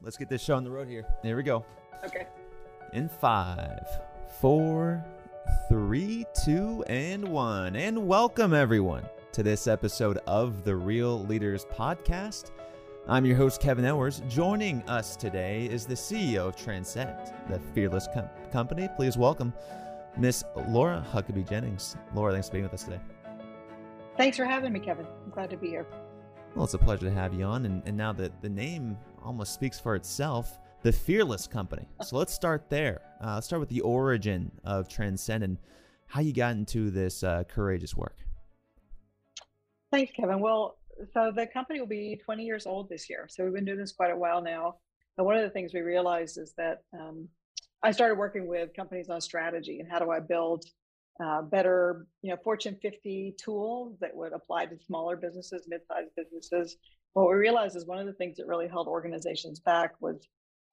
Let's 0.00 0.16
get 0.16 0.28
this 0.28 0.42
show 0.42 0.54
on 0.54 0.62
the 0.62 0.70
road 0.70 0.86
here. 0.86 1.04
Here 1.22 1.36
we 1.36 1.42
go. 1.42 1.64
Okay. 2.04 2.26
In 2.92 3.08
five, 3.08 3.84
four, 4.40 5.04
three, 5.68 6.24
two, 6.44 6.84
and 6.86 7.26
one. 7.26 7.74
And 7.74 8.06
welcome, 8.06 8.54
everyone, 8.54 9.04
to 9.32 9.42
this 9.42 9.66
episode 9.66 10.18
of 10.28 10.64
the 10.64 10.76
Real 10.76 11.24
Leaders 11.26 11.64
Podcast. 11.64 12.52
I'm 13.08 13.26
your 13.26 13.36
host, 13.36 13.60
Kevin 13.60 13.84
Owers. 13.86 14.22
Joining 14.28 14.82
us 14.82 15.16
today 15.16 15.66
is 15.66 15.84
the 15.84 15.94
CEO 15.94 16.46
of 16.46 16.54
Transcend, 16.54 17.32
the 17.48 17.58
fearless 17.74 18.06
com- 18.14 18.28
company. 18.52 18.88
Please 18.94 19.18
welcome 19.18 19.52
Miss 20.16 20.44
Laura 20.68 21.04
Huckabee 21.12 21.48
Jennings. 21.48 21.96
Laura, 22.14 22.32
thanks 22.32 22.48
for 22.48 22.52
being 22.52 22.64
with 22.64 22.74
us 22.74 22.84
today. 22.84 23.00
Thanks 24.16 24.36
for 24.36 24.44
having 24.44 24.72
me, 24.72 24.78
Kevin. 24.78 25.06
I'm 25.24 25.30
glad 25.32 25.50
to 25.50 25.56
be 25.56 25.68
here. 25.68 25.86
Well, 26.54 26.64
it's 26.64 26.74
a 26.74 26.78
pleasure 26.78 27.06
to 27.06 27.12
have 27.12 27.34
you 27.34 27.44
on. 27.44 27.66
And, 27.66 27.82
and 27.84 27.96
now 27.96 28.12
that 28.14 28.40
the 28.42 28.48
name 28.48 28.96
almost 29.28 29.52
speaks 29.52 29.78
for 29.78 29.94
itself, 29.94 30.58
the 30.82 30.90
Fearless 30.90 31.46
Company. 31.46 31.86
So 32.02 32.16
let's 32.16 32.32
start 32.32 32.70
there. 32.70 33.02
Uh, 33.22 33.34
let's 33.34 33.46
start 33.46 33.60
with 33.60 33.68
the 33.68 33.82
origin 33.82 34.50
of 34.64 34.88
Transcend 34.88 35.44
and 35.44 35.58
how 36.06 36.22
you 36.22 36.32
got 36.32 36.52
into 36.52 36.90
this 36.90 37.22
uh, 37.22 37.44
courageous 37.44 37.94
work. 37.94 38.16
Thanks, 39.92 40.12
Kevin. 40.16 40.40
Well, 40.40 40.78
so 41.12 41.30
the 41.34 41.46
company 41.46 41.80
will 41.80 41.86
be 41.86 42.18
20 42.24 42.42
years 42.42 42.66
old 42.66 42.88
this 42.88 43.10
year. 43.10 43.26
So 43.28 43.44
we've 43.44 43.52
been 43.52 43.66
doing 43.66 43.78
this 43.78 43.92
quite 43.92 44.10
a 44.10 44.16
while 44.16 44.42
now. 44.42 44.76
And 45.18 45.26
one 45.26 45.36
of 45.36 45.42
the 45.42 45.50
things 45.50 45.74
we 45.74 45.80
realized 45.80 46.38
is 46.38 46.54
that 46.56 46.78
um, 46.94 47.28
I 47.82 47.90
started 47.90 48.16
working 48.16 48.46
with 48.46 48.74
companies 48.74 49.10
on 49.10 49.20
strategy 49.20 49.80
and 49.80 49.90
how 49.90 49.98
do 49.98 50.10
I 50.10 50.20
build 50.20 50.64
uh, 51.22 51.42
better, 51.42 52.06
you 52.22 52.30
know, 52.30 52.36
Fortune 52.42 52.76
50 52.80 53.34
tools 53.42 53.96
that 54.00 54.14
would 54.14 54.32
apply 54.32 54.66
to 54.66 54.78
smaller 54.86 55.16
businesses, 55.16 55.66
mid-sized 55.68 56.10
businesses. 56.16 56.76
What 57.14 57.28
we 57.28 57.34
realized 57.34 57.76
is 57.76 57.86
one 57.86 57.98
of 57.98 58.06
the 58.06 58.12
things 58.12 58.36
that 58.36 58.46
really 58.46 58.68
held 58.68 58.86
organizations 58.86 59.60
back 59.60 59.94
was 60.00 60.28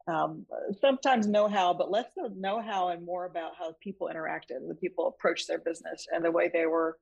um, 0.08 0.46
sometimes 0.80 1.28
know-how, 1.28 1.74
but 1.74 1.90
less 1.90 2.06
of 2.24 2.38
know-how 2.38 2.90
and 2.90 3.04
more 3.04 3.26
about 3.26 3.54
how 3.58 3.74
people 3.82 4.10
interacted, 4.14 4.68
the 4.68 4.76
people 4.76 5.08
approached 5.08 5.48
their 5.48 5.60
business, 5.60 6.06
and 6.12 6.24
the 6.24 6.32
way 6.32 6.50
they 6.54 6.68
were 6.68 6.98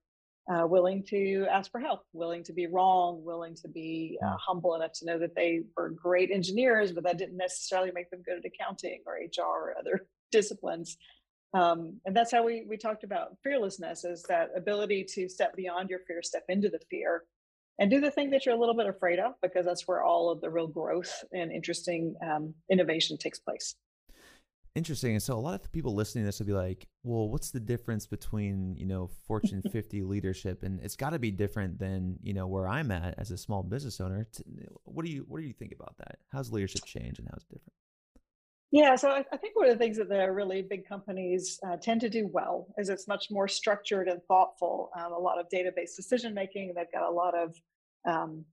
uh, 0.51 0.65
willing 0.65 1.03
to 1.09 1.45
ask 1.51 1.71
for 1.71 1.79
help, 1.79 2.01
willing 2.13 2.43
to 2.43 2.53
be 2.53 2.67
wrong, 2.67 3.23
willing 3.23 3.55
to 3.55 3.67
be 3.67 4.17
uh, 4.25 4.35
humble 4.39 4.75
enough 4.75 4.91
to 4.93 5.05
know 5.05 5.19
that 5.19 5.35
they 5.35 5.61
were 5.75 5.89
great 5.89 6.31
engineers, 6.31 6.91
but 6.91 7.03
that 7.03 7.17
didn't 7.17 7.37
necessarily 7.37 7.91
make 7.93 8.09
them 8.09 8.21
good 8.25 8.37
at 8.37 8.45
accounting 8.45 9.01
or 9.05 9.15
HR 9.15 9.41
or 9.41 9.75
other 9.77 10.05
disciplines. 10.31 10.97
Um, 11.53 11.99
and 12.05 12.15
that's 12.15 12.31
how 12.31 12.43
we 12.43 12.65
we 12.67 12.77
talked 12.77 13.03
about 13.03 13.37
fearlessness 13.43 14.03
is 14.03 14.23
that 14.23 14.49
ability 14.55 15.05
to 15.13 15.29
step 15.29 15.55
beyond 15.55 15.89
your 15.89 15.99
fear, 16.07 16.21
step 16.23 16.45
into 16.49 16.69
the 16.69 16.79
fear, 16.89 17.23
and 17.79 17.91
do 17.91 18.01
the 18.01 18.11
thing 18.11 18.31
that 18.31 18.45
you're 18.45 18.55
a 18.55 18.59
little 18.59 18.75
bit 18.75 18.87
afraid 18.87 19.19
of, 19.19 19.33
because 19.41 19.65
that's 19.65 19.87
where 19.87 20.03
all 20.03 20.31
of 20.31 20.41
the 20.41 20.49
real 20.49 20.67
growth 20.67 21.23
and 21.31 21.51
interesting 21.51 22.15
um, 22.25 22.53
innovation 22.71 23.17
takes 23.17 23.39
place. 23.39 23.75
Interesting. 24.75 25.11
And 25.11 25.21
so 25.21 25.35
a 25.35 25.39
lot 25.39 25.53
of 25.53 25.71
people 25.71 25.93
listening 25.93 26.23
to 26.23 26.25
this 26.27 26.39
will 26.39 26.47
be 26.47 26.53
like, 26.53 26.87
well, 27.03 27.29
what's 27.29 27.51
the 27.51 27.59
difference 27.59 28.07
between, 28.07 28.75
you 28.75 28.87
know, 28.87 29.07
Fortune 29.27 29.61
50 29.71 30.01
leadership 30.01 30.63
and 30.63 30.81
it's 30.81 30.95
got 30.95 31.11
to 31.11 31.19
be 31.19 31.29
different 31.29 31.77
than, 31.77 32.17
you 32.23 32.33
know, 32.33 32.47
where 32.47 32.67
I'm 32.67 32.89
at 32.89 33.13
as 33.19 33.29
a 33.29 33.37
small 33.37 33.61
business 33.61 34.01
owner. 34.01 34.27
What 34.85 35.05
do 35.05 35.11
you 35.11 35.25
what 35.27 35.41
do 35.41 35.45
you 35.45 35.53
think 35.53 35.73
about 35.73 35.95
that? 35.99 36.17
How's 36.31 36.51
leadership 36.51 36.85
change 36.85 37.19
and 37.19 37.27
how's 37.31 37.43
it 37.43 37.53
different? 37.53 37.73
Yeah, 38.73 38.95
so 38.95 39.11
I, 39.11 39.37
think 39.37 39.55
one 39.55 39.69
of 39.69 39.77
the 39.77 39.77
things 39.77 39.97
that 39.97 40.09
the 40.09 40.31
really 40.31 40.63
big 40.63 40.89
companies 40.89 41.59
uh, 41.63 41.77
tend 41.77 42.01
to 42.01 42.09
do 42.09 42.27
well 42.33 42.73
is 42.79 42.89
it's 42.89 43.07
much 43.07 43.27
more 43.29 43.47
structured 43.47 44.07
and 44.07 44.19
thoughtful. 44.23 44.89
Um, 44.97 45.13
a 45.13 45.19
lot 45.19 45.39
of 45.39 45.45
database 45.53 45.95
decision 45.95 46.33
making. 46.33 46.73
They've 46.75 46.91
got 46.91 47.07
a 47.07 47.13
lot 47.13 47.35
of 47.37 47.55
um, 48.09 48.43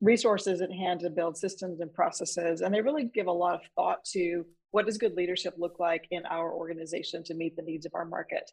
resources 0.00 0.62
at 0.62 0.72
hand 0.72 1.00
to 1.00 1.10
build 1.10 1.36
systems 1.36 1.80
and 1.80 1.92
processes, 1.92 2.62
and 2.62 2.72
they 2.74 2.80
really 2.80 3.10
give 3.14 3.26
a 3.26 3.32
lot 3.32 3.56
of 3.56 3.60
thought 3.76 4.02
to 4.12 4.46
what 4.70 4.86
does 4.86 4.96
good 4.96 5.12
leadership 5.12 5.52
look 5.58 5.78
like 5.78 6.08
in 6.10 6.24
our 6.24 6.50
organization 6.50 7.22
to 7.24 7.34
meet 7.34 7.54
the 7.54 7.62
needs 7.62 7.84
of 7.84 7.94
our 7.94 8.06
market. 8.06 8.50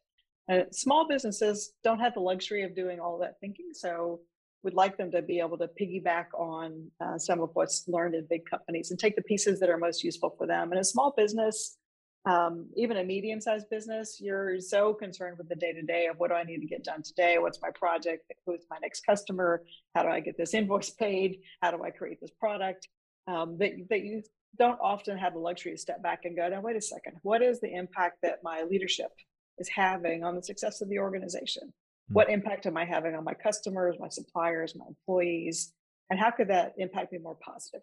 And 0.49 0.65
small 0.75 1.07
businesses 1.07 1.71
don't 1.81 1.99
have 1.99 2.13
the 2.13 2.19
luxury 2.19 2.63
of 2.63 2.75
doing 2.75 2.99
all 2.99 3.17
that 3.19 3.39
thinking, 3.39 3.69
so 3.71 4.19
would 4.65 4.73
like 4.73 4.97
them 4.97 5.11
to 5.11 5.21
be 5.21 5.39
able 5.39 5.57
to 5.59 5.69
piggyback 5.79 6.25
on 6.37 6.91
uh, 6.99 7.17
some 7.17 7.39
of 7.39 7.51
what's 7.53 7.87
learned 7.87 8.15
in 8.15 8.25
big 8.29 8.41
companies 8.49 8.91
and 8.91 8.99
take 8.99 9.15
the 9.15 9.21
pieces 9.21 9.59
that 9.59 9.69
are 9.69 9.77
most 9.77 10.03
useful 10.03 10.35
for 10.37 10.45
them. 10.47 10.71
And 10.71 10.81
a 10.81 10.83
small 10.83 11.13
business, 11.15 11.77
um, 12.25 12.67
even 12.75 12.97
a 12.97 13.03
medium 13.03 13.39
sized 13.39 13.69
business, 13.69 14.17
you're 14.19 14.59
so 14.59 14.93
concerned 14.93 15.37
with 15.37 15.47
the 15.47 15.55
day 15.55 15.71
to 15.71 15.83
day 15.83 16.07
of 16.07 16.17
what 16.17 16.29
do 16.31 16.35
I 16.35 16.43
need 16.43 16.59
to 16.61 16.67
get 16.67 16.83
done 16.83 17.03
today? 17.03 17.37
What's 17.37 17.61
my 17.61 17.69
project? 17.75 18.23
Who's 18.45 18.65
my 18.69 18.77
next 18.81 19.05
customer? 19.05 19.63
How 19.93 20.01
do 20.01 20.09
I 20.09 20.19
get 20.19 20.35
this 20.35 20.55
invoice 20.55 20.89
paid? 20.89 21.37
How 21.61 21.69
do 21.69 21.83
I 21.83 21.91
create 21.91 22.19
this 22.19 22.31
product? 22.31 22.87
Um, 23.27 23.57
that, 23.59 23.71
that 23.89 24.01
you 24.01 24.23
don't 24.57 24.79
often 24.81 25.17
have 25.17 25.33
the 25.33 25.39
luxury 25.39 25.73
to 25.73 25.77
step 25.77 26.01
back 26.01 26.21
and 26.25 26.35
go, 26.35 26.47
now, 26.49 26.61
wait 26.61 26.75
a 26.75 26.81
second, 26.81 27.17
what 27.21 27.41
is 27.41 27.59
the 27.59 27.73
impact 27.73 28.17
that 28.23 28.39
my 28.43 28.63
leadership 28.63 29.11
is 29.59 29.69
having 29.69 30.23
on 30.23 30.35
the 30.35 30.43
success 30.43 30.81
of 30.81 30.89
the 30.89 30.99
organization? 30.99 31.73
Hmm. 32.09 32.13
What 32.13 32.29
impact 32.29 32.65
am 32.65 32.77
I 32.77 32.85
having 32.85 33.15
on 33.15 33.23
my 33.23 33.33
customers, 33.33 33.95
my 33.99 34.09
suppliers, 34.09 34.75
my 34.75 34.85
employees? 34.87 35.73
And 36.09 36.19
how 36.19 36.31
could 36.31 36.49
that 36.49 36.73
impact 36.77 37.11
be 37.11 37.17
more 37.17 37.35
positive? 37.35 37.81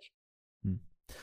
Hmm. 0.65 0.75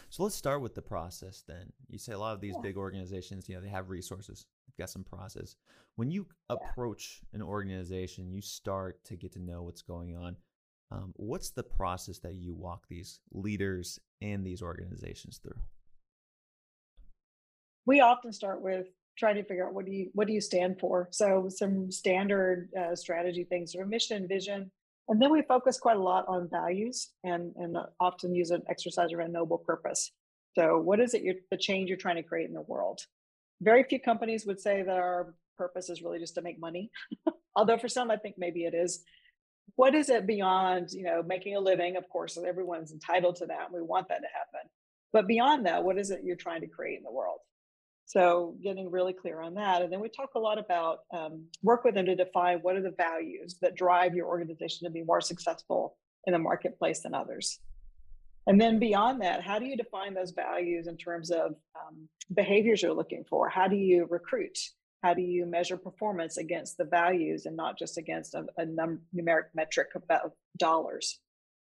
So 0.09 0.23
let's 0.23 0.35
start 0.35 0.61
with 0.61 0.75
the 0.75 0.81
process 0.81 1.43
then. 1.47 1.71
You 1.87 1.97
say 1.97 2.13
a 2.13 2.19
lot 2.19 2.33
of 2.33 2.41
these 2.41 2.55
yeah. 2.55 2.61
big 2.61 2.77
organizations, 2.77 3.47
you 3.47 3.55
know, 3.55 3.61
they 3.61 3.69
have 3.69 3.89
resources, 3.89 4.45
they've 4.67 4.83
got 4.83 4.89
some 4.89 5.03
process. 5.03 5.55
When 5.95 6.11
you 6.11 6.27
yeah. 6.49 6.57
approach 6.57 7.21
an 7.33 7.41
organization, 7.41 8.31
you 8.31 8.41
start 8.41 9.03
to 9.05 9.15
get 9.15 9.33
to 9.33 9.39
know 9.39 9.63
what's 9.63 9.81
going 9.81 10.15
on. 10.15 10.35
Um, 10.91 11.13
what's 11.15 11.51
the 11.51 11.63
process 11.63 12.19
that 12.19 12.35
you 12.35 12.55
walk 12.55 12.85
these 12.89 13.19
leaders 13.31 13.99
and 14.21 14.43
these 14.43 14.61
organizations 14.61 15.37
through? 15.37 15.59
We 17.85 18.01
often 18.01 18.33
start 18.33 18.61
with 18.61 18.87
trying 19.19 19.35
to 19.35 19.43
figure 19.43 19.67
out 19.67 19.73
what 19.73 19.85
do 19.85 19.91
you 19.91 20.09
what 20.13 20.27
do 20.27 20.33
you 20.33 20.41
stand 20.41 20.79
for. 20.79 21.09
So 21.11 21.49
some 21.49 21.91
standard 21.91 22.69
uh, 22.79 22.95
strategy 22.95 23.43
things 23.43 23.75
or 23.75 23.85
mission, 23.85 24.27
vision, 24.27 24.71
and 25.09 25.21
then 25.21 25.31
we 25.31 25.41
focus 25.41 25.77
quite 25.77 25.97
a 25.97 26.01
lot 26.01 26.25
on 26.27 26.49
values 26.49 27.09
and 27.23 27.53
and 27.57 27.77
often 27.99 28.33
use 28.33 28.51
an 28.51 28.63
exercise 28.69 29.11
around 29.11 29.33
noble 29.33 29.57
purpose. 29.57 30.11
So 30.57 30.79
what 30.79 30.99
is 30.99 31.13
it 31.13 31.21
you're, 31.21 31.35
the 31.51 31.57
change 31.57 31.89
you're 31.89 31.97
trying 31.97 32.15
to 32.15 32.23
create 32.23 32.47
in 32.47 32.53
the 32.53 32.61
world? 32.61 33.01
Very 33.61 33.83
few 33.83 33.99
companies 33.99 34.45
would 34.45 34.59
say 34.59 34.81
that 34.81 34.97
our 34.97 35.35
purpose 35.57 35.89
is 35.89 36.01
really 36.01 36.19
just 36.19 36.35
to 36.35 36.41
make 36.41 36.59
money. 36.59 36.89
Although 37.55 37.77
for 37.77 37.89
some, 37.89 38.09
I 38.09 38.17
think 38.17 38.35
maybe 38.37 38.63
it 38.63 38.73
is. 38.73 39.03
What 39.75 39.93
is 39.93 40.09
it 40.09 40.25
beyond, 40.25 40.89
you 40.91 41.03
know, 41.03 41.21
making 41.21 41.55
a 41.55 41.59
living? 41.59 41.95
Of 41.95 42.09
course, 42.09 42.37
everyone's 42.37 42.91
entitled 42.91 43.35
to 43.37 43.45
that. 43.45 43.65
And 43.65 43.73
we 43.73 43.81
want 43.81 44.07
that 44.09 44.21
to 44.21 44.27
happen. 44.33 44.69
But 45.13 45.27
beyond 45.27 45.65
that, 45.65 45.83
what 45.83 45.97
is 45.97 46.09
it 46.11 46.21
you're 46.23 46.35
trying 46.35 46.61
to 46.61 46.67
create 46.67 46.97
in 46.97 47.03
the 47.03 47.11
world? 47.11 47.39
So 48.09 48.55
getting 48.63 48.89
really 48.89 49.13
clear 49.13 49.39
on 49.39 49.53
that. 49.53 49.83
And 49.83 49.93
then 49.93 49.99
we 49.99 50.09
talk 50.09 50.31
a 50.35 50.39
lot 50.39 50.57
about 50.57 51.01
um, 51.13 51.45
work 51.61 51.83
with 51.83 51.93
them 51.93 52.07
to 52.07 52.15
define 52.15 52.57
what 52.63 52.75
are 52.75 52.81
the 52.81 52.95
values 52.97 53.57
that 53.61 53.75
drive 53.75 54.15
your 54.15 54.25
organization 54.25 54.87
to 54.87 54.91
be 54.91 55.03
more 55.03 55.21
successful 55.21 55.95
in 56.25 56.33
the 56.33 56.39
marketplace 56.39 57.01
than 57.01 57.13
others. 57.13 57.59
And 58.47 58.59
then 58.59 58.79
beyond 58.79 59.21
that, 59.21 59.43
how 59.43 59.59
do 59.59 59.65
you 59.65 59.77
define 59.77 60.15
those 60.15 60.31
values 60.31 60.87
in 60.87 60.97
terms 60.97 61.29
of 61.29 61.51
um, 61.75 62.09
behaviors 62.33 62.81
you're 62.81 62.93
looking 62.93 63.25
for? 63.29 63.47
How 63.47 63.67
do 63.67 63.75
you 63.75 64.07
recruit? 64.09 64.57
How 65.03 65.13
do 65.13 65.21
you 65.21 65.45
measure 65.45 65.77
performance 65.77 66.37
against 66.37 66.79
the 66.79 66.85
values 66.85 67.45
and 67.45 67.55
not 67.55 67.77
just 67.77 67.99
against 67.99 68.33
a, 68.33 68.47
a 68.57 68.65
num- 68.65 69.01
numeric 69.15 69.49
metric 69.53 69.89
about 69.93 70.31
dollars? 70.57 71.19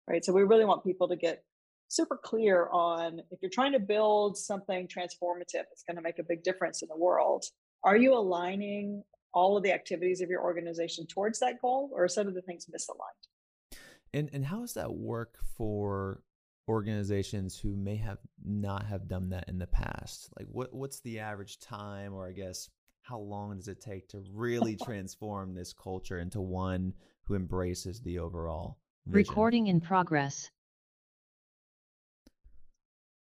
Right. 0.10 0.26
So 0.26 0.34
we 0.34 0.42
really 0.42 0.66
want 0.66 0.84
people 0.84 1.08
to 1.10 1.16
get 1.16 1.44
super 1.92 2.18
clear 2.18 2.70
on 2.72 3.20
if 3.32 3.40
you're 3.42 3.52
trying 3.52 3.74
to 3.74 3.80
build 3.80 4.38
something 4.38 4.88
transformative 4.88 5.66
that's 5.70 5.84
going 5.86 5.98
to 5.98 6.02
make 6.02 6.20
a 6.20 6.24
big 6.24 6.42
difference 6.42 6.82
in 6.82 6.88
the 6.88 6.98
world, 6.98 7.44
are 7.84 7.98
you 7.98 8.14
aligning 8.14 9.04
all 9.34 9.58
of 9.58 9.64
the 9.64 9.74
activities 9.74 10.22
of 10.22 10.30
your 10.30 10.42
organization 10.42 11.06
towards 11.06 11.40
that 11.40 11.62
goal 11.62 11.90
or 11.94 12.06
are 12.06 12.08
some 12.08 12.28
of 12.28 12.34
the 12.34 12.42
things 12.42 12.66
misaligned? 12.66 13.78
And 14.14 14.30
and 14.34 14.46
how 14.46 14.62
does 14.62 14.74
that 14.74 14.94
work 14.94 15.38
for 15.58 16.24
organizations 16.68 17.58
who 17.58 17.76
may 17.76 17.98
have 17.98 18.20
not 18.44 18.86
have 18.86 19.08
done 19.08 19.30
that 19.30 19.50
in 19.50 19.60
the 19.60 19.68
past? 19.68 20.30
Like 20.38 20.48
what 20.50 20.74
what's 20.74 21.02
the 21.02 21.20
average 21.20 21.60
time 21.60 22.14
or 22.14 22.28
I 22.28 22.32
guess 22.32 22.70
how 23.02 23.20
long 23.20 23.58
does 23.58 23.68
it 23.68 23.82
take 23.82 24.08
to 24.10 24.24
really 24.32 24.76
transform 24.84 25.54
this 25.54 25.74
culture 25.74 26.20
into 26.20 26.40
one 26.40 26.94
who 27.26 27.36
embraces 27.36 28.02
the 28.02 28.20
overall 28.20 28.78
vision? 29.08 29.30
Recording 29.30 29.68
in 29.68 29.82
progress. 29.82 30.50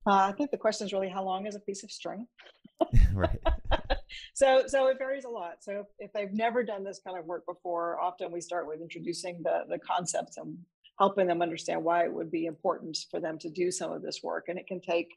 Uh, 0.06 0.29
I 0.29 0.33
think 0.33 0.50
the 0.50 0.56
question 0.56 0.87
is 0.87 0.93
really 0.93 1.09
how 1.09 1.25
long 1.25 1.47
is 1.47 1.55
a 1.55 1.61
piece 1.61 1.83
of 1.83 1.91
string? 1.91 2.27
right. 3.12 3.39
so 4.35 4.65
so 4.67 4.87
it 4.87 4.99
varies 4.99 5.25
a 5.25 5.29
lot. 5.29 5.56
So 5.61 5.85
if, 5.99 6.12
they've 6.12 6.33
never 6.33 6.62
done 6.62 6.85
this 6.85 7.00
kind 7.05 7.19
of 7.19 7.27
work 7.27 7.45
before, 7.47 8.00
often 8.00 8.33
we 8.33 8.41
start 8.41 8.67
with 8.67 8.81
introducing 8.81 9.43
the 9.43 9.65
the 9.69 9.79
concepts 9.79 10.37
and 10.37 10.59
helping 10.99 11.27
them 11.27 11.43
understand 11.43 11.85
why 11.85 12.05
it 12.05 12.12
would 12.12 12.31
be 12.31 12.47
important 12.47 12.99
for 13.11 13.21
them 13.21 13.39
to 13.39 13.50
do 13.50 13.71
some 13.71 13.93
of 13.93 14.03
this 14.03 14.21
work. 14.23 14.47
And 14.49 14.59
it 14.59 14.67
can 14.67 14.81
take 14.81 15.09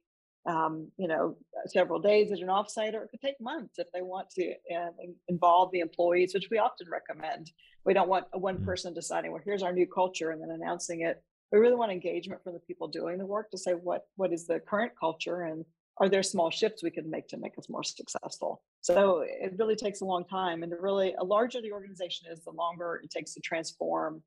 um, 0.48 0.90
you 0.98 1.08
know 1.08 1.38
several 1.68 2.00
days 2.00 2.32
at 2.32 2.40
an 2.40 2.48
offsite, 2.48 2.94
or 2.94 3.04
it 3.04 3.12
could 3.12 3.22
take 3.22 3.40
months 3.40 3.78
if 3.78 3.88
they 3.94 4.02
want 4.02 4.30
to 4.32 4.54
uh, 4.76 4.90
involve 5.28 5.72
the 5.72 5.80
employees, 5.80 6.34
which 6.34 6.50
we 6.50 6.58
often 6.58 6.88
recommend. 6.92 7.52
We 7.86 7.94
don't 7.94 8.10
want 8.10 8.26
one 8.34 8.56
mm-hmm. 8.56 8.66
person 8.66 8.94
deciding, 8.94 9.32
well, 9.32 9.42
here's 9.44 9.64
our 9.64 9.74
new 9.74 9.88
culture, 9.88 10.32
and 10.32 10.42
then 10.42 10.52
announcing 10.52 11.02
it 11.02 11.24
we 11.52 11.60
really 11.60 11.76
want 11.76 11.92
engagement 11.92 12.44
from 12.44 12.54
the 12.54 12.60
people 12.60 12.88
doing 12.88 13.18
the 13.18 13.26
work 13.26 13.52
to 13.52 13.58
say 13.58 13.74
what 13.74 14.06
what 14.16 14.32
is 14.32 14.48
the 14.48 14.60
current 14.60 14.94
culture 15.00 15.44
and 15.44 15.66
are 15.98 16.10
there 16.10 16.24
small 16.24 16.50
shifts 16.50 16.82
we 16.82 16.90
can 16.90 17.10
make 17.10 17.28
to 17.28 17.38
make 17.38 17.58
us 17.58 17.70
more 17.70 17.84
successful? 17.84 18.64
So 18.80 19.24
it 19.26 19.54
really 19.60 19.76
takes 19.76 20.02
a 20.02 20.06
long 20.06 20.26
time 20.26 20.64
and 20.64 20.72
the 20.72 20.78
really 20.80 21.14
a 21.20 21.24
larger 21.24 21.62
the 21.62 21.72
organization 21.74 22.28
is 22.32 22.44
the 22.44 22.52
longer 22.52 23.02
it 23.04 23.12
takes 23.12 23.34
to 23.34 23.42
transform 23.42 24.24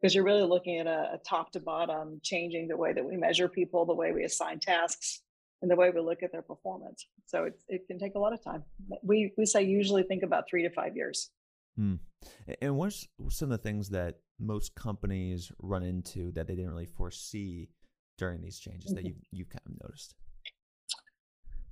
because 0.00 0.14
you're 0.14 0.24
really 0.24 0.46
looking 0.46 0.78
at 0.78 0.86
a, 0.86 1.14
a 1.14 1.20
top 1.28 1.50
to 1.52 1.60
bottom 1.60 2.20
changing 2.22 2.68
the 2.68 2.76
way 2.76 2.92
that 2.92 3.04
we 3.04 3.16
measure 3.16 3.48
people 3.48 3.84
the 3.84 3.94
way 3.94 4.12
we 4.12 4.24
assign 4.24 4.60
tasks 4.60 5.22
and 5.60 5.70
the 5.70 5.76
way 5.76 5.90
we 5.90 6.00
look 6.00 6.22
at 6.22 6.30
their 6.30 6.42
performance. 6.42 7.06
So 7.26 7.44
it, 7.44 7.60
it 7.68 7.86
can 7.88 7.98
take 7.98 8.14
a 8.14 8.18
lot 8.18 8.32
of 8.32 8.42
time. 8.42 8.62
We 9.02 9.32
we 9.36 9.44
say 9.44 9.64
usually 9.64 10.04
think 10.04 10.22
about 10.22 10.44
three 10.48 10.62
to 10.62 10.70
five 10.70 10.96
years 10.96 11.30
Hmm. 11.78 11.94
And 12.60 12.76
what's 12.76 13.06
some 13.28 13.52
of 13.52 13.62
the 13.62 13.62
things 13.62 13.90
that 13.90 14.16
most 14.40 14.74
companies 14.74 15.52
run 15.60 15.84
into 15.84 16.32
that 16.32 16.48
they 16.48 16.56
didn't 16.56 16.70
really 16.70 16.86
foresee 16.86 17.68
during 18.18 18.42
these 18.42 18.58
changes 18.58 18.92
that 18.92 19.04
mm-hmm. 19.04 19.06
you 19.06 19.14
you 19.30 19.44
kind 19.44 19.62
of 19.64 19.80
noticed? 19.84 20.16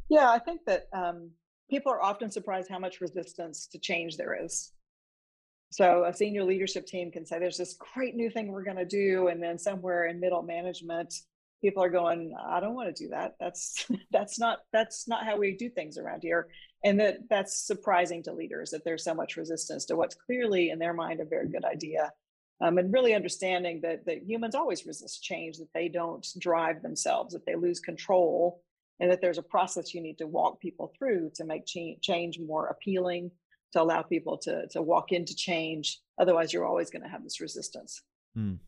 Yeah, 0.08 0.30
I 0.30 0.38
think 0.38 0.60
that 0.66 0.84
um, 0.92 1.32
people 1.68 1.92
are 1.92 2.00
often 2.00 2.30
surprised 2.30 2.70
how 2.70 2.78
much 2.78 3.00
resistance 3.00 3.66
to 3.72 3.78
change 3.80 4.16
there 4.16 4.44
is. 4.44 4.72
So 5.70 6.04
a 6.04 6.14
senior 6.14 6.44
leadership 6.44 6.86
team 6.86 7.10
can 7.10 7.26
say, 7.26 7.40
"There's 7.40 7.58
this 7.58 7.76
great 7.94 8.14
new 8.14 8.30
thing 8.30 8.46
we're 8.48 8.62
going 8.62 8.76
to 8.76 8.84
do," 8.84 9.26
and 9.26 9.42
then 9.42 9.58
somewhere 9.58 10.06
in 10.06 10.20
middle 10.20 10.42
management, 10.42 11.12
people 11.60 11.82
are 11.82 11.90
going, 11.90 12.32
"I 12.40 12.60
don't 12.60 12.74
want 12.76 12.94
to 12.94 13.04
do 13.04 13.10
that. 13.10 13.34
That's 13.40 13.88
that's 14.12 14.38
not 14.38 14.60
that's 14.72 15.08
not 15.08 15.26
how 15.26 15.36
we 15.36 15.56
do 15.56 15.68
things 15.68 15.98
around 15.98 16.22
here." 16.22 16.46
And 16.86 17.00
that 17.00 17.28
that's 17.28 17.66
surprising 17.66 18.22
to 18.22 18.32
leaders 18.32 18.70
that 18.70 18.84
there's 18.84 19.02
so 19.02 19.12
much 19.12 19.36
resistance 19.36 19.86
to 19.86 19.96
what's 19.96 20.14
clearly 20.14 20.70
in 20.70 20.78
their 20.78 20.94
mind 20.94 21.18
a 21.18 21.24
very 21.24 21.48
good 21.48 21.64
idea 21.64 22.12
um, 22.60 22.78
and 22.78 22.92
really 22.92 23.12
understanding 23.12 23.80
that 23.82 24.06
that 24.06 24.22
humans 24.22 24.54
always 24.54 24.86
resist 24.86 25.20
change, 25.20 25.58
that 25.58 25.72
they 25.74 25.88
don't 25.88 26.24
drive 26.38 26.82
themselves, 26.82 27.34
that 27.34 27.44
they 27.44 27.56
lose 27.56 27.80
control, 27.80 28.62
and 29.00 29.10
that 29.10 29.20
there's 29.20 29.38
a 29.38 29.42
process 29.42 29.94
you 29.94 30.00
need 30.00 30.18
to 30.18 30.28
walk 30.28 30.60
people 30.60 30.92
through 30.96 31.32
to 31.34 31.44
make 31.44 31.66
change, 31.66 32.00
change 32.02 32.38
more 32.38 32.68
appealing, 32.68 33.32
to 33.72 33.82
allow 33.82 34.02
people 34.02 34.38
to 34.38 34.68
to 34.68 34.80
walk 34.80 35.10
into 35.10 35.34
change. 35.34 36.00
Otherwise, 36.20 36.52
you're 36.52 36.66
always 36.66 36.90
going 36.90 37.02
to 37.02 37.08
have 37.08 37.24
this 37.24 37.40
resistance. 37.40 38.00
Mm. 38.38 38.58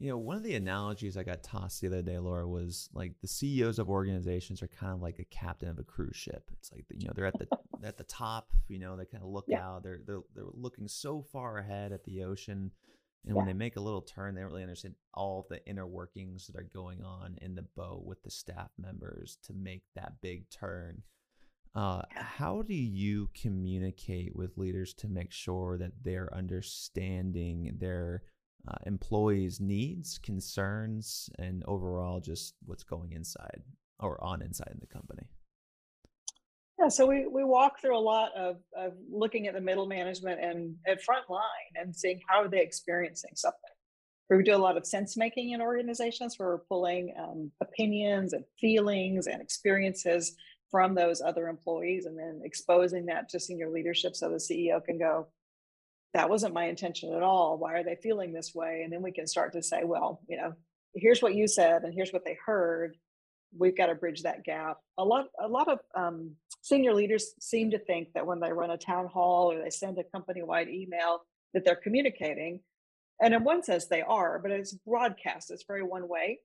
You 0.00 0.08
know, 0.08 0.18
one 0.18 0.36
of 0.36 0.42
the 0.42 0.54
analogies 0.54 1.16
I 1.16 1.22
got 1.22 1.42
tossed 1.42 1.80
the 1.80 1.86
other 1.86 2.02
day, 2.02 2.18
Laura, 2.18 2.48
was 2.48 2.88
like 2.92 3.12
the 3.20 3.28
CEOs 3.28 3.78
of 3.78 3.88
organizations 3.88 4.62
are 4.62 4.68
kind 4.68 4.94
of 4.94 5.02
like 5.02 5.18
a 5.18 5.24
captain 5.24 5.68
of 5.68 5.78
a 5.78 5.84
cruise 5.84 6.16
ship. 6.16 6.50
It's 6.58 6.72
like 6.72 6.86
you 6.90 7.06
know 7.06 7.12
they're 7.14 7.26
at 7.26 7.38
the 7.38 7.46
at 7.84 7.98
the 7.98 8.04
top. 8.04 8.48
You 8.68 8.78
know, 8.78 8.96
they 8.96 9.04
kind 9.04 9.22
of 9.22 9.28
look 9.28 9.44
yeah. 9.46 9.64
out. 9.64 9.82
They're 9.82 10.00
they're 10.06 10.22
they're 10.34 10.44
looking 10.54 10.88
so 10.88 11.22
far 11.22 11.58
ahead 11.58 11.92
at 11.92 12.04
the 12.04 12.24
ocean 12.24 12.72
and 13.26 13.34
yeah. 13.34 13.38
when 13.38 13.46
they 13.46 13.52
make 13.52 13.76
a 13.76 13.80
little 13.80 14.00
turn, 14.00 14.34
they 14.34 14.40
don't 14.40 14.50
really 14.50 14.62
understand 14.62 14.94
all 15.12 15.46
the 15.48 15.64
inner 15.66 15.86
workings 15.86 16.46
that 16.46 16.56
are 16.56 16.68
going 16.72 17.02
on 17.02 17.36
in 17.42 17.54
the 17.54 17.66
boat 17.76 18.04
with 18.04 18.22
the 18.22 18.30
staff 18.30 18.70
members 18.78 19.38
to 19.44 19.52
make 19.52 19.82
that 19.94 20.20
big 20.22 20.48
turn. 20.48 21.02
Uh, 21.74 22.02
how 22.14 22.62
do 22.62 22.74
you 22.74 23.28
communicate 23.40 24.34
with 24.34 24.56
leaders 24.56 24.94
to 24.94 25.08
make 25.08 25.30
sure 25.30 25.78
that 25.78 25.92
they're 26.02 26.34
understanding 26.34 27.76
their 27.78 28.22
uh, 28.68 28.76
employees' 28.86 29.60
needs, 29.60 30.18
concerns, 30.18 31.30
and 31.38 31.62
overall 31.66 32.20
just 32.20 32.54
what's 32.64 32.84
going 32.84 33.12
inside 33.12 33.62
or 33.98 34.22
on 34.22 34.42
inside 34.42 34.70
in 34.72 34.80
the 34.80 34.86
company? 34.86 35.26
Yeah, 36.78 36.88
so 36.88 37.06
we, 37.06 37.26
we 37.26 37.44
walk 37.44 37.80
through 37.80 37.96
a 37.96 38.00
lot 38.00 38.30
of, 38.34 38.56
of 38.74 38.94
looking 39.10 39.46
at 39.46 39.54
the 39.54 39.60
middle 39.60 39.86
management 39.86 40.40
and 40.42 40.76
at 40.86 41.02
front 41.02 41.28
line 41.28 41.42
and 41.74 41.94
seeing 41.94 42.20
how 42.26 42.42
are 42.42 42.48
they 42.48 42.62
experiencing 42.62 43.32
something. 43.34 43.60
We 44.30 44.42
do 44.44 44.54
a 44.54 44.56
lot 44.56 44.76
of 44.76 44.86
sense 44.86 45.16
making 45.16 45.50
in 45.50 45.60
organizations 45.60 46.38
where 46.38 46.50
we're 46.50 46.58
pulling 46.58 47.12
um, 47.18 47.50
opinions 47.60 48.32
and 48.32 48.44
feelings 48.58 49.26
and 49.26 49.42
experiences 49.42 50.36
from 50.70 50.94
those 50.94 51.20
other 51.20 51.48
employees 51.48 52.06
and 52.06 52.16
then 52.16 52.40
exposing 52.44 53.06
that 53.06 53.28
to 53.30 53.40
senior 53.40 53.68
leadership 53.68 54.14
so 54.14 54.30
the 54.30 54.36
CEO 54.36 54.82
can 54.82 54.98
go, 54.98 55.26
that 56.14 56.28
wasn't 56.28 56.54
my 56.54 56.64
intention 56.64 57.14
at 57.14 57.22
all. 57.22 57.58
Why 57.58 57.74
are 57.74 57.84
they 57.84 57.96
feeling 58.02 58.32
this 58.32 58.54
way? 58.54 58.82
And 58.82 58.92
then 58.92 59.02
we 59.02 59.12
can 59.12 59.26
start 59.26 59.52
to 59.52 59.62
say, 59.62 59.82
well, 59.84 60.20
you 60.28 60.36
know, 60.36 60.54
here's 60.94 61.22
what 61.22 61.34
you 61.34 61.46
said 61.46 61.82
and 61.82 61.94
here's 61.94 62.12
what 62.12 62.24
they 62.24 62.36
heard 62.44 62.96
we've 63.56 63.76
got 63.76 63.86
to 63.86 63.94
bridge 63.94 64.22
that 64.22 64.44
gap. 64.44 64.78
A 64.98 65.04
lot, 65.04 65.26
a 65.42 65.48
lot 65.48 65.68
of 65.68 65.80
um, 65.94 66.32
senior 66.62 66.94
leaders 66.94 67.34
seem 67.40 67.70
to 67.72 67.78
think 67.78 68.12
that 68.14 68.26
when 68.26 68.40
they 68.40 68.52
run 68.52 68.70
a 68.70 68.78
town 68.78 69.06
hall 69.06 69.52
or 69.52 69.62
they 69.62 69.70
send 69.70 69.98
a 69.98 70.04
company-wide 70.04 70.68
email 70.68 71.20
that 71.52 71.64
they're 71.64 71.76
communicating, 71.76 72.60
and 73.20 73.34
in 73.34 73.44
one 73.44 73.62
sense 73.62 73.86
they 73.86 74.02
are, 74.02 74.38
but 74.38 74.50
it's 74.50 74.74
broadcast. 74.86 75.50
It's 75.50 75.64
very 75.66 75.82
one 75.82 76.08
way. 76.08 76.38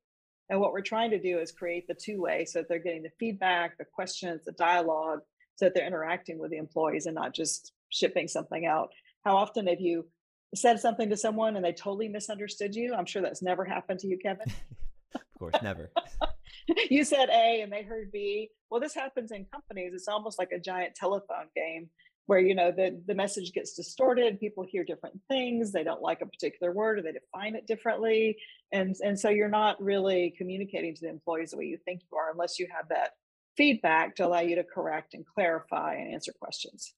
And 0.50 0.60
what 0.60 0.74
we're 0.74 0.82
trying 0.82 1.12
to 1.12 1.20
do 1.20 1.40
is 1.40 1.52
create 1.52 1.88
the 1.88 1.96
two 1.96 2.22
way 2.22 2.46
so 2.46 2.60
that 2.60 2.70
they're 2.70 2.80
getting 2.80 3.04
the 3.04 3.10
feedback, 3.20 3.78
the 3.78 3.86
questions, 3.86 4.42
the 4.46 4.52
dialogue, 4.54 5.20
so 5.56 5.66
that 5.66 5.74
they're 5.74 5.88
interacting 5.88 6.38
with 6.38 6.52
the 6.52 6.58
employees 6.58 7.06
and 7.06 7.16
not 7.16 7.34
just 7.34 7.72
shipping 7.90 8.28
something 8.28 8.66
out. 8.66 8.90
How 9.26 9.36
often 9.38 9.68
have 9.68 9.82
you 9.82 10.06
said 10.54 10.80
something 10.80 11.10
to 11.10 11.18
someone 11.18 11.56
and 11.56 11.66
they 11.66 11.74
totally 11.74 12.08
misunderstood 12.08 12.76
you? 12.76 12.94
I'm 12.94 13.06
sure 13.06 13.22
that's 13.22 13.42
never 13.42 13.66
happened 13.66 14.00
to 14.02 14.08
you, 14.08 14.18
Kevin. 14.18 14.46
of 15.16 15.22
course, 15.40 15.56
never. 15.64 15.92
you 16.90 17.04
said 17.04 17.30
A 17.30 17.62
and 17.62 17.72
they 17.74 17.84
heard 17.84 18.12
B. 18.12 18.50
Well, 18.70 18.80
this 18.80 18.94
happens 18.94 19.32
in 19.32 19.46
companies. 19.52 19.94
It's 19.94 20.08
almost 20.08 20.38
like 20.38 20.52
a 20.52 20.60
giant 20.60 20.96
telephone 20.96 21.48
game 21.56 21.90
where 22.28 22.40
you 22.40 22.56
know 22.56 22.72
the 22.72 23.02
the 23.08 23.14
message 23.14 23.52
gets 23.54 23.74
distorted 23.74 24.40
people 24.40 24.66
hear 24.68 24.84
different 24.84 25.20
things 25.28 25.72
they 25.72 25.84
don't 25.84 26.02
like 26.02 26.22
a 26.22 26.26
particular 26.26 26.74
word 26.74 26.98
or 26.98 27.02
they 27.04 27.12
define 27.12 27.56
it 27.56 27.68
differently 27.68 28.36
and 28.72 28.96
and 29.04 29.20
so 29.20 29.30
you're 29.30 29.48
not 29.48 29.80
really 29.82 30.34
communicating 30.38 30.96
to 30.96 31.02
the 31.02 31.10
employees 31.10 31.52
the 31.52 31.58
way 31.58 31.66
you 31.66 31.78
think 31.86 32.02
you 32.02 32.18
are 32.18 32.32
unless 32.32 32.58
you 32.58 32.68
have 32.76 32.90
that 32.90 33.12
feedback 33.56 34.16
to 34.16 34.26
allow 34.26 34.40
you 34.40 34.56
to 34.56 34.64
correct 34.64 35.14
and 35.14 35.24
clarify 35.26 35.94
and 35.94 36.14
answer 36.14 36.34
questions 36.42 36.96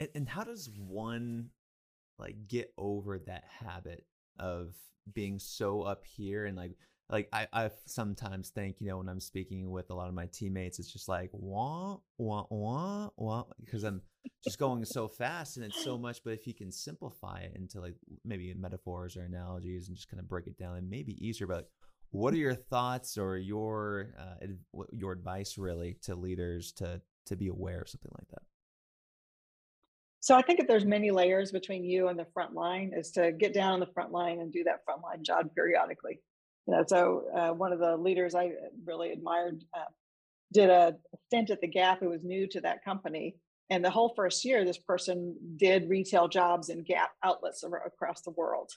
and, 0.00 0.08
and 0.14 0.28
how 0.28 0.42
does 0.42 0.68
one 0.76 1.50
like 2.18 2.36
get 2.48 2.72
over 2.78 3.18
that 3.18 3.44
habit 3.60 4.04
of 4.38 4.74
being 5.12 5.38
so 5.38 5.82
up 5.82 6.04
here 6.04 6.46
and 6.46 6.56
like 6.56 6.76
like 7.10 7.28
I, 7.32 7.46
I 7.52 7.70
sometimes 7.84 8.48
think, 8.48 8.80
you 8.80 8.88
know, 8.88 8.98
when 8.98 9.10
I'm 9.10 9.20
speaking 9.20 9.70
with 9.70 9.90
a 9.90 9.94
lot 9.94 10.08
of 10.08 10.14
my 10.14 10.26
teammates, 10.26 10.78
it's 10.78 10.90
just 10.90 11.06
like 11.08 11.28
wah 11.32 11.98
wah 12.16 12.46
wah 12.48 13.10
wah 13.16 13.44
because 13.60 13.84
I'm 13.84 14.00
just 14.42 14.58
going 14.58 14.84
so 14.84 15.06
fast 15.06 15.56
and 15.56 15.66
it's 15.66 15.84
so 15.84 15.98
much. 15.98 16.24
But 16.24 16.32
if 16.32 16.46
you 16.46 16.54
can 16.54 16.72
simplify 16.72 17.40
it 17.40 17.52
into 17.56 17.80
like 17.80 17.94
maybe 18.24 18.52
metaphors 18.54 19.16
or 19.16 19.22
analogies 19.22 19.88
and 19.88 19.96
just 19.96 20.10
kind 20.10 20.20
of 20.20 20.28
break 20.28 20.46
it 20.46 20.58
down, 20.58 20.76
it 20.76 20.84
may 20.84 21.02
be 21.02 21.24
easier. 21.24 21.46
But 21.46 21.68
what 22.10 22.32
are 22.32 22.38
your 22.38 22.54
thoughts 22.54 23.18
or 23.18 23.36
your 23.36 24.14
uh, 24.18 24.46
your 24.92 25.12
advice 25.12 25.58
really 25.58 25.98
to 26.02 26.14
leaders 26.14 26.72
to 26.72 27.02
to 27.26 27.36
be 27.36 27.48
aware 27.48 27.82
of 27.82 27.88
something 27.88 28.12
like 28.16 28.28
that? 28.30 28.42
So 30.24 30.34
I 30.34 30.40
think 30.40 30.58
if 30.58 30.66
there's 30.66 30.86
many 30.86 31.10
layers 31.10 31.52
between 31.52 31.84
you 31.84 32.08
and 32.08 32.18
the 32.18 32.26
front 32.32 32.54
line 32.54 32.92
is 32.96 33.10
to 33.10 33.30
get 33.30 33.52
down 33.52 33.74
on 33.74 33.80
the 33.80 33.92
front 33.92 34.10
line 34.10 34.40
and 34.40 34.50
do 34.50 34.64
that 34.64 34.84
front 34.86 35.02
line 35.02 35.22
job 35.22 35.50
periodically 35.54 36.20
you 36.66 36.74
know, 36.74 36.84
so 36.86 37.24
uh, 37.34 37.50
one 37.50 37.72
of 37.72 37.78
the 37.78 37.96
leaders 37.96 38.34
I 38.34 38.52
really 38.86 39.12
admired 39.12 39.62
uh, 39.76 39.84
did 40.52 40.70
a 40.70 40.96
stint 41.26 41.50
at 41.50 41.60
the 41.60 41.68
Gap 41.68 42.00
who 42.00 42.10
was 42.10 42.22
new 42.22 42.46
to 42.48 42.60
that 42.62 42.84
company. 42.84 43.36
And 43.70 43.84
the 43.84 43.90
whole 43.90 44.12
first 44.14 44.44
year, 44.44 44.64
this 44.64 44.78
person 44.78 45.36
did 45.56 45.88
retail 45.88 46.28
jobs 46.28 46.68
in 46.68 46.84
Gap 46.84 47.10
outlets 47.22 47.64
across 47.64 48.22
the 48.22 48.30
world 48.30 48.70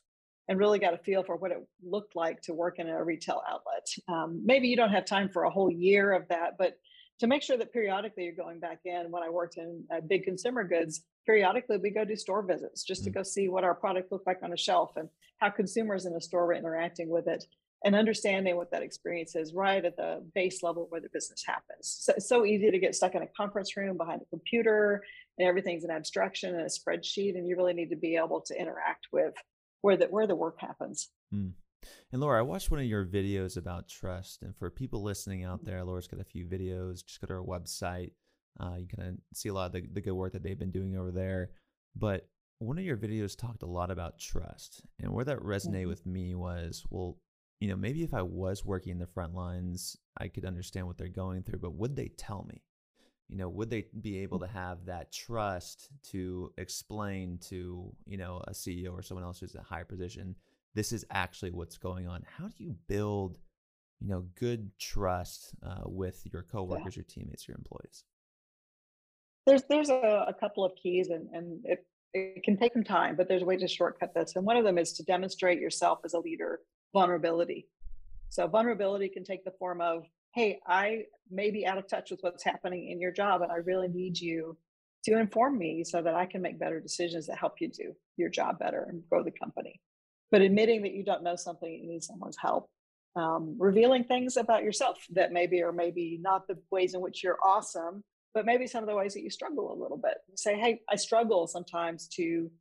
and 0.50 0.60
really 0.60 0.80
got 0.80 0.94
a 0.94 0.98
feel 0.98 1.24
for 1.24 1.36
what 1.36 1.52
it 1.52 1.58
looked 1.84 2.16
like 2.16 2.42
to 2.42 2.54
work 2.54 2.80
in 2.80 2.88
a 2.88 3.04
retail 3.04 3.42
outlet. 3.50 3.86
Um, 4.08 4.42
maybe 4.46 4.70
you 4.70 4.78
don't 4.78 4.92
have 4.92 5.06
time 5.06 5.30
for 5.30 5.44
a 5.44 5.50
whole 5.50 5.72
year 5.72 6.14
of 6.14 6.28
that, 6.30 6.54
but 6.58 6.78
to 7.20 7.28
make 7.28 7.42
sure 7.42 7.58
that 7.58 7.74
periodically 7.74 8.24
you're 8.24 8.34
going 8.34 8.60
back 8.60 8.80
in. 8.86 9.12
When 9.12 9.24
I 9.24 9.30
worked 9.30 9.58
in 9.58 9.84
uh, 9.92 10.02
big 10.02 10.24
consumer 10.24 10.64
goods, 10.64 11.04
periodically 11.26 11.78
we 11.78 11.90
go 11.90 12.06
do 12.06 12.16
store 12.16 12.44
visits 12.44 12.84
just 12.84 13.04
to 13.06 13.10
mm. 13.10 13.16
go 13.16 13.24
see 13.24 13.50
what 13.50 13.64
our 13.64 13.76
product 13.76 14.12
looked 14.12 14.28
like 14.28 14.44
on 14.44 14.54
a 14.54 14.58
shelf 14.58 14.92
and 14.96 15.10
how 15.38 15.50
consumers 15.50 16.06
in 16.06 16.14
a 16.14 16.22
store 16.22 16.46
were 16.46 16.54
interacting 16.54 17.10
with 17.10 17.28
it 17.28 17.44
and 17.84 17.96
understanding 17.96 18.56
what 18.56 18.72
that 18.72 18.82
experience 18.82 19.36
is 19.36 19.54
right 19.54 19.86
at 19.86 19.96
the 19.96 20.24
base 20.34 20.64
level 20.64 20.88
where 20.90 21.02
the 21.02 21.10
business 21.14 21.44
happens. 21.46 21.98
So 22.02 22.14
it's 22.18 22.28
so 22.28 22.46
easy 22.46 22.72
to 22.72 22.80
get 22.80 22.96
stuck 22.96 23.14
in 23.14 23.22
a 23.22 23.28
conference 23.28 23.78
room 23.78 23.98
behind 23.98 24.22
a 24.22 24.26
computer 24.26 25.04
and 25.38 25.48
everything's 25.48 25.84
an 25.84 25.92
abstraction 25.92 26.56
and 26.56 26.64
a 26.64 26.66
spreadsheet, 26.66 27.38
and 27.38 27.48
you 27.48 27.56
really 27.56 27.74
need 27.74 27.92
to 27.92 27.96
be 27.96 28.16
able 28.16 28.42
to 28.42 28.60
interact 28.60 29.08
with 29.12 29.34
where 29.82 29.96
the 29.96 30.06
where 30.08 30.26
the 30.26 30.36
work 30.36 30.60
happens. 30.60 31.10
Mm. 31.34 31.52
And 32.12 32.22
Laura, 32.22 32.40
I 32.40 32.44
watched 32.44 32.72
one 32.72 32.80
of 32.80 32.86
your 32.86 33.06
videos 33.06 33.58
about 33.58 33.88
trust. 33.88 34.44
And 34.44 34.56
for 34.56 34.70
people 34.70 35.02
listening 35.02 35.44
out 35.44 35.64
there, 35.64 35.84
Laura's 35.84 36.08
got 36.08 36.22
a 36.22 36.26
few 36.26 36.46
videos. 36.46 37.06
Just 37.06 37.22
go 37.22 37.28
to 37.28 37.34
her 37.34 37.44
website. 37.44 38.12
Uh, 38.60 38.76
you 38.80 38.88
can 38.88 39.22
see 39.34 39.50
a 39.50 39.54
lot 39.54 39.68
of 39.68 39.72
the, 39.74 39.88
the 39.94 40.02
good 40.02 40.14
work 40.14 40.34
that 40.34 40.44
they've 40.44 40.58
been 40.58 40.72
doing 40.72 40.98
over 40.98 41.12
there. 41.12 41.52
But 41.96 42.28
one 42.60 42.78
of 42.78 42.84
your 42.84 42.98
videos 42.98 43.38
talked 43.38 43.64
a 43.64 43.68
lot 43.68 43.92
about 43.92 44.20
trust. 44.20 44.82
And 45.00 45.12
where 45.12 45.26
that 45.26 45.40
resonated 45.40 45.82
mm-hmm. 45.82 45.90
with 45.90 46.06
me 46.06 46.36
was, 46.36 46.84
well, 46.90 47.18
you 47.60 47.68
know, 47.68 47.76
maybe 47.76 48.04
if 48.04 48.14
I 48.14 48.22
was 48.22 48.66
working 48.66 48.92
in 48.92 49.00
the 49.00 49.08
front 49.08 49.34
lines, 49.34 49.98
I 50.18 50.28
could 50.28 50.46
understand 50.46 50.88
what 50.88 50.98
they're 50.98 51.08
going 51.08 51.44
through, 51.44 51.60
but 51.60 51.74
would 51.74 51.96
they 51.96 52.10
tell 52.18 52.46
me? 52.48 52.62
You 53.30 53.38
know, 53.38 53.50
would 53.50 53.70
they 53.70 53.86
be 54.00 54.20
able 54.20 54.40
to 54.40 54.48
have 54.48 54.86
that 54.86 55.12
trust 55.12 55.90
to 56.12 56.54
explain 56.58 57.40
to, 57.50 57.94
you 58.06 58.18
know, 58.18 58.42
a 58.48 58.52
CEO 58.52 58.94
or 58.94 59.02
someone 59.02 59.26
else 59.26 59.40
who's 59.40 59.54
in 59.54 59.60
a 59.60 59.64
higher 59.64 59.84
position, 59.86 60.36
this 60.78 60.92
is 60.92 61.04
actually 61.10 61.50
what's 61.50 61.76
going 61.76 62.08
on? 62.08 62.24
How 62.38 62.50
do 62.50 62.64
you 62.64 62.76
build, 62.88 63.40
you 64.00 64.08
know, 64.08 64.26
good 64.36 64.70
trust 64.80 65.56
uh, 65.66 65.82
with 65.86 66.22
your 66.32 66.44
coworkers, 66.44 66.96
yeah. 66.96 67.02
your 67.02 67.06
teammates, 67.10 67.48
your 67.48 67.58
employees? 67.58 68.04
There's 69.48 69.64
there's 69.70 69.90
a, 69.90 70.26
a 70.28 70.36
couple 70.40 70.64
of 70.64 70.74
keys, 70.76 71.10
and 71.10 71.30
and 71.34 71.66
it, 71.66 71.84
it 72.14 72.44
can 72.44 72.58
take 72.58 72.74
some 72.74 72.84
time, 72.84 73.16
but 73.16 73.28
there's 73.28 73.42
a 73.42 73.46
way 73.46 73.58
to 73.58 73.68
shortcut 73.68 74.14
this. 74.14 74.36
And 74.36 74.46
one 74.46 74.56
of 74.56 74.64
them 74.66 74.78
is 74.78 74.94
to 74.94 75.04
demonstrate 75.04 75.60
yourself 75.60 76.00
as 76.06 76.14
a 76.14 76.20
leader 76.20 76.60
vulnerability. 76.94 77.68
So 78.30 78.48
vulnerability 78.48 79.10
can 79.10 79.24
take 79.24 79.44
the 79.44 79.54
form 79.58 79.82
of, 79.82 80.04
hey, 80.36 80.60
I 80.68 81.06
may 81.32 81.50
be 81.50 81.66
out 81.66 81.80
of 81.80 81.88
touch 81.88 82.12
with 82.12 82.20
what's 82.22 82.44
happening 82.44 82.92
in 82.92 83.02
your 83.02 83.12
job, 83.12 83.42
and 83.42 83.52
I 83.52 83.58
really 83.58 83.88
need 83.88 84.20
you 84.20 84.56
to 85.06 85.18
inform 85.18 85.58
me 85.58 85.84
so 85.84 86.04
that 86.04 86.14
I 86.14 86.28
can 86.28 86.44
make 86.44 86.60
better 86.60 86.80
decisions 86.80 87.26
that 87.26 87.40
help 87.40 87.56
you 87.62 87.70
do 87.70 87.96
your 88.16 88.30
job 88.30 88.60
better 88.60 88.86
and 88.90 89.02
grow 89.10 89.24
the 89.24 89.32
company. 89.32 89.82
But 90.32 90.42
admitting 90.42 90.82
that 90.84 90.94
you 90.94 91.04
don't 91.04 91.24
know 91.24 91.36
something, 91.36 91.72
you 91.72 91.88
need 91.88 92.04
someone's 92.04 92.38
help. 92.38 92.70
Um, 93.16 93.56
revealing 93.58 94.04
things 94.04 94.38
about 94.38 94.64
yourself 94.64 94.98
that 95.12 95.32
maybe 95.32 95.62
or 95.64 95.72
maybe 95.72 96.20
not 96.22 96.48
the 96.48 96.58
ways 96.70 96.94
in 96.94 97.02
which 97.02 97.24
you're 97.24 97.40
awesome, 97.44 98.04
but 98.34 98.46
maybe 98.46 98.68
some 98.68 98.84
of 98.84 98.90
the 98.90 98.96
ways 98.96 99.14
that 99.16 99.24
you 99.24 99.32
struggle 99.32 99.74
a 99.74 99.82
little 99.82 99.98
bit. 99.98 100.16
Say, 100.36 100.60
hey, 100.60 100.82
I 100.90 100.96
struggle 100.96 101.48
sometimes 101.48 102.08
to 102.10 102.52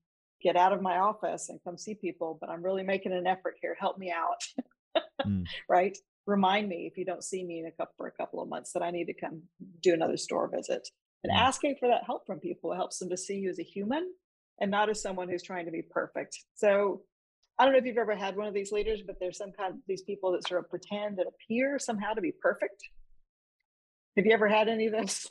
get 0.42 0.56
out 0.56 0.72
of 0.72 0.80
my 0.80 0.98
office 0.98 1.48
and 1.48 1.60
come 1.64 1.76
see 1.76 1.94
people, 1.94 2.38
but 2.40 2.48
I'm 2.48 2.62
really 2.62 2.82
making 2.82 3.12
an 3.12 3.26
effort 3.26 3.56
here. 3.60 3.76
Help 3.78 3.98
me 3.98 4.10
out. 4.12 5.02
mm. 5.26 5.44
Right? 5.68 5.96
Remind 6.26 6.68
me 6.68 6.88
if 6.90 6.96
you 6.96 7.04
don't 7.04 7.22
see 7.22 7.44
me 7.44 7.60
in 7.60 7.66
a 7.66 7.70
couple 7.70 7.94
for 7.96 8.06
a 8.06 8.12
couple 8.12 8.42
of 8.42 8.48
months 8.48 8.72
that 8.72 8.82
I 8.82 8.90
need 8.90 9.06
to 9.06 9.14
come 9.14 9.42
do 9.82 9.92
another 9.92 10.16
store 10.16 10.50
visit. 10.54 10.88
And 11.24 11.32
mm. 11.32 11.38
asking 11.38 11.76
for 11.78 11.88
that 11.88 12.04
help 12.04 12.26
from 12.26 12.40
people 12.40 12.74
helps 12.74 12.98
them 12.98 13.10
to 13.10 13.16
see 13.16 13.36
you 13.36 13.50
as 13.50 13.58
a 13.58 13.62
human 13.62 14.10
and 14.60 14.70
not 14.70 14.88
as 14.88 15.02
someone 15.02 15.28
who's 15.28 15.42
trying 15.42 15.66
to 15.66 15.70
be 15.70 15.82
perfect. 15.82 16.38
So 16.54 17.02
I 17.58 17.64
don't 17.64 17.72
know 17.72 17.78
if 17.78 17.86
you've 17.86 17.96
ever 17.96 18.14
had 18.14 18.36
one 18.36 18.46
of 18.46 18.54
these 18.54 18.70
leaders, 18.72 19.02
but 19.06 19.16
there's 19.18 19.38
some 19.38 19.52
kind 19.52 19.74
of 19.74 19.80
these 19.86 20.02
people 20.02 20.32
that 20.32 20.46
sort 20.46 20.60
of 20.60 20.68
pretend 20.68 21.18
and 21.18 21.28
appear 21.28 21.78
somehow 21.78 22.12
to 22.12 22.20
be 22.20 22.32
perfect. 22.32 22.82
Have 24.16 24.26
you 24.26 24.32
ever 24.32 24.48
had 24.48 24.68
any 24.68 24.86
of 24.86 24.92
this? 24.92 25.26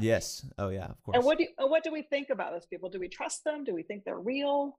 yes. 0.00 0.44
Oh 0.58 0.68
yeah, 0.68 0.86
of 0.86 1.02
course. 1.02 1.16
And 1.16 1.24
what 1.24 1.38
do 1.38 1.44
you, 1.44 1.66
what 1.66 1.84
do 1.84 1.92
we 1.92 2.02
think 2.02 2.30
about 2.30 2.52
those 2.52 2.66
people? 2.66 2.90
Do 2.90 3.00
we 3.00 3.08
trust 3.08 3.44
them? 3.44 3.64
Do 3.64 3.74
we 3.74 3.82
think 3.82 4.04
they're 4.04 4.18
real? 4.18 4.78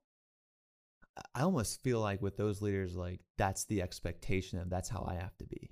I 1.34 1.42
almost 1.42 1.82
feel 1.82 2.00
like 2.00 2.20
with 2.20 2.36
those 2.36 2.60
leaders, 2.60 2.94
like 2.94 3.20
that's 3.38 3.64
the 3.64 3.80
expectation 3.80 4.58
of 4.58 4.68
that's 4.68 4.88
how 4.88 5.06
I 5.08 5.14
have 5.14 5.36
to 5.38 5.46
be. 5.46 5.70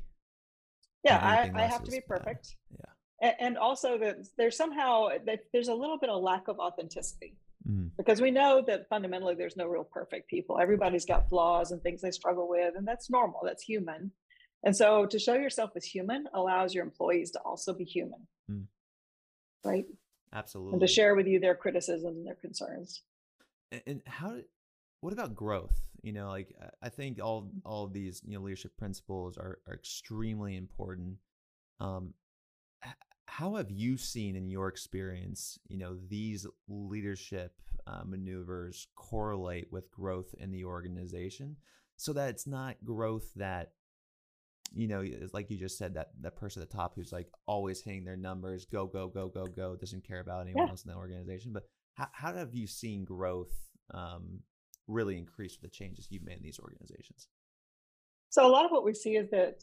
Yeah, 1.04 1.18
I, 1.18 1.50
I, 1.54 1.66
have 1.66 1.84
to 1.84 1.90
be 1.90 2.00
perfect. 2.00 2.56
Bad. 2.70 2.78
Yeah. 2.80 3.28
And, 3.28 3.34
and 3.40 3.58
also 3.58 3.98
that 3.98 4.16
there's 4.38 4.56
somehow 4.56 5.08
there's 5.52 5.68
a 5.68 5.74
little 5.74 5.98
bit 5.98 6.08
of 6.08 6.22
lack 6.22 6.48
of 6.48 6.58
authenticity 6.58 7.36
mm. 7.68 7.90
because 7.96 8.20
we 8.20 8.30
know 8.30 8.62
that 8.66 8.88
fundamentally 8.88 9.34
there's 9.34 9.56
no 9.56 9.66
real 9.66 9.84
perfect 9.84 10.28
people. 10.28 10.58
Everybody's 10.60 11.04
got 11.04 11.28
flaws 11.28 11.70
and 11.70 11.82
things 11.82 12.02
they 12.02 12.10
struggle 12.10 12.48
with, 12.48 12.74
and 12.76 12.86
that's 12.86 13.10
normal. 13.10 13.40
That's 13.44 13.62
human. 13.62 14.12
And 14.64 14.74
so 14.74 15.06
to 15.06 15.18
show 15.18 15.34
yourself 15.34 15.70
as 15.76 15.84
human 15.84 16.26
allows 16.32 16.74
your 16.74 16.84
employees 16.84 17.30
to 17.32 17.40
also 17.40 17.74
be 17.74 17.84
human. 17.84 18.26
Mm. 18.50 18.64
Right? 19.64 19.84
Absolutely. 20.32 20.72
And 20.72 20.80
to 20.80 20.86
share 20.86 21.14
with 21.14 21.26
you 21.26 21.38
their 21.38 21.54
criticisms 21.54 22.16
and 22.16 22.26
their 22.26 22.34
concerns. 22.34 23.02
And, 23.70 23.82
and 23.86 24.02
how 24.06 24.36
what 25.00 25.12
about 25.12 25.34
growth? 25.34 25.78
You 26.02 26.12
know, 26.12 26.28
like 26.28 26.54
I 26.82 26.88
think 26.88 27.22
all 27.22 27.50
all 27.64 27.84
of 27.84 27.92
these, 27.92 28.22
you 28.26 28.38
know, 28.38 28.44
leadership 28.44 28.76
principles 28.76 29.36
are 29.36 29.58
are 29.68 29.74
extremely 29.74 30.56
important. 30.56 31.16
Um 31.78 32.14
how 33.36 33.56
have 33.56 33.68
you 33.68 33.96
seen 33.96 34.36
in 34.36 34.48
your 34.48 34.68
experience, 34.68 35.58
you 35.66 35.76
know, 35.76 35.96
these 36.08 36.46
leadership 36.68 37.52
uh, 37.84 38.02
maneuvers 38.04 38.86
correlate 38.94 39.66
with 39.72 39.90
growth 39.90 40.36
in 40.38 40.52
the 40.52 40.64
organization 40.64 41.56
so 41.96 42.12
that 42.12 42.28
it's 42.28 42.46
not 42.46 42.76
growth 42.84 43.28
that 43.34 43.72
you 44.72 44.88
know, 44.88 45.04
like 45.32 45.50
you 45.50 45.56
just 45.56 45.78
said, 45.78 45.94
that 45.94 46.10
that 46.20 46.36
person 46.36 46.62
at 46.62 46.70
the 46.70 46.76
top 46.76 46.94
who's 46.94 47.12
like 47.12 47.28
always 47.46 47.80
hitting 47.80 48.04
their 48.04 48.16
numbers, 48.16 48.66
go, 48.66 48.86
go, 48.86 49.08
go, 49.08 49.28
go, 49.28 49.46
go, 49.46 49.76
doesn't 49.76 50.06
care 50.06 50.20
about 50.20 50.42
anyone 50.42 50.66
yeah. 50.66 50.70
else 50.70 50.84
in 50.84 50.90
the 50.90 50.96
organization. 50.96 51.52
But 51.52 51.64
how, 51.94 52.08
how 52.12 52.34
have 52.34 52.54
you 52.54 52.66
seen 52.66 53.04
growth 53.04 53.52
um, 53.92 54.40
really 54.88 55.16
increase 55.18 55.58
with 55.60 55.70
the 55.70 55.76
changes 55.76 56.08
you've 56.10 56.24
made 56.24 56.38
in 56.38 56.42
these 56.42 56.58
organizations? 56.58 57.28
So 58.30 58.46
a 58.46 58.50
lot 58.50 58.64
of 58.64 58.70
what 58.70 58.84
we 58.84 58.94
see 58.94 59.16
is 59.16 59.30
that 59.30 59.58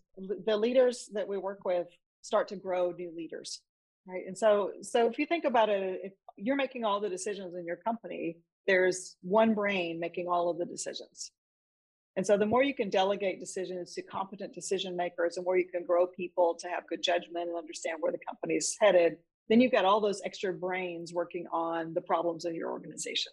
the 0.45 0.55
leaders 0.55 1.09
that 1.13 1.27
we 1.27 1.37
work 1.37 1.65
with 1.65 1.87
start 2.21 2.47
to 2.49 2.55
grow 2.55 2.91
new 2.91 3.11
leaders, 3.15 3.61
right? 4.07 4.23
And 4.25 4.37
so, 4.37 4.71
so 4.81 5.07
if 5.07 5.19
you 5.19 5.25
think 5.25 5.45
about 5.45 5.69
it, 5.69 6.01
if 6.03 6.13
you're 6.37 6.55
making 6.55 6.85
all 6.85 6.99
the 6.99 7.09
decisions 7.09 7.55
in 7.55 7.65
your 7.65 7.75
company, 7.75 8.37
there's 8.67 9.15
one 9.21 9.53
brain 9.53 9.99
making 9.99 10.27
all 10.27 10.49
of 10.49 10.57
the 10.57 10.65
decisions. 10.65 11.31
And 12.17 12.27
so 12.27 12.37
the 12.37 12.45
more 12.45 12.63
you 12.63 12.73
can 12.73 12.89
delegate 12.89 13.39
decisions 13.39 13.93
to 13.93 14.01
competent 14.01 14.53
decision 14.53 14.97
makers 14.97 15.37
and 15.37 15.45
more 15.45 15.57
you 15.57 15.67
can 15.67 15.85
grow 15.85 16.05
people 16.05 16.55
to 16.59 16.67
have 16.67 16.87
good 16.87 17.01
judgment 17.01 17.47
and 17.47 17.57
understand 17.57 17.97
where 18.01 18.11
the 18.11 18.19
company 18.27 18.55
is 18.55 18.75
headed, 18.79 19.17
then 19.49 19.61
you've 19.61 19.71
got 19.71 19.85
all 19.85 20.01
those 20.01 20.21
extra 20.25 20.53
brains 20.53 21.13
working 21.13 21.47
on 21.51 21.93
the 21.93 22.01
problems 22.01 22.45
of 22.45 22.53
your 22.53 22.69
organization. 22.69 23.31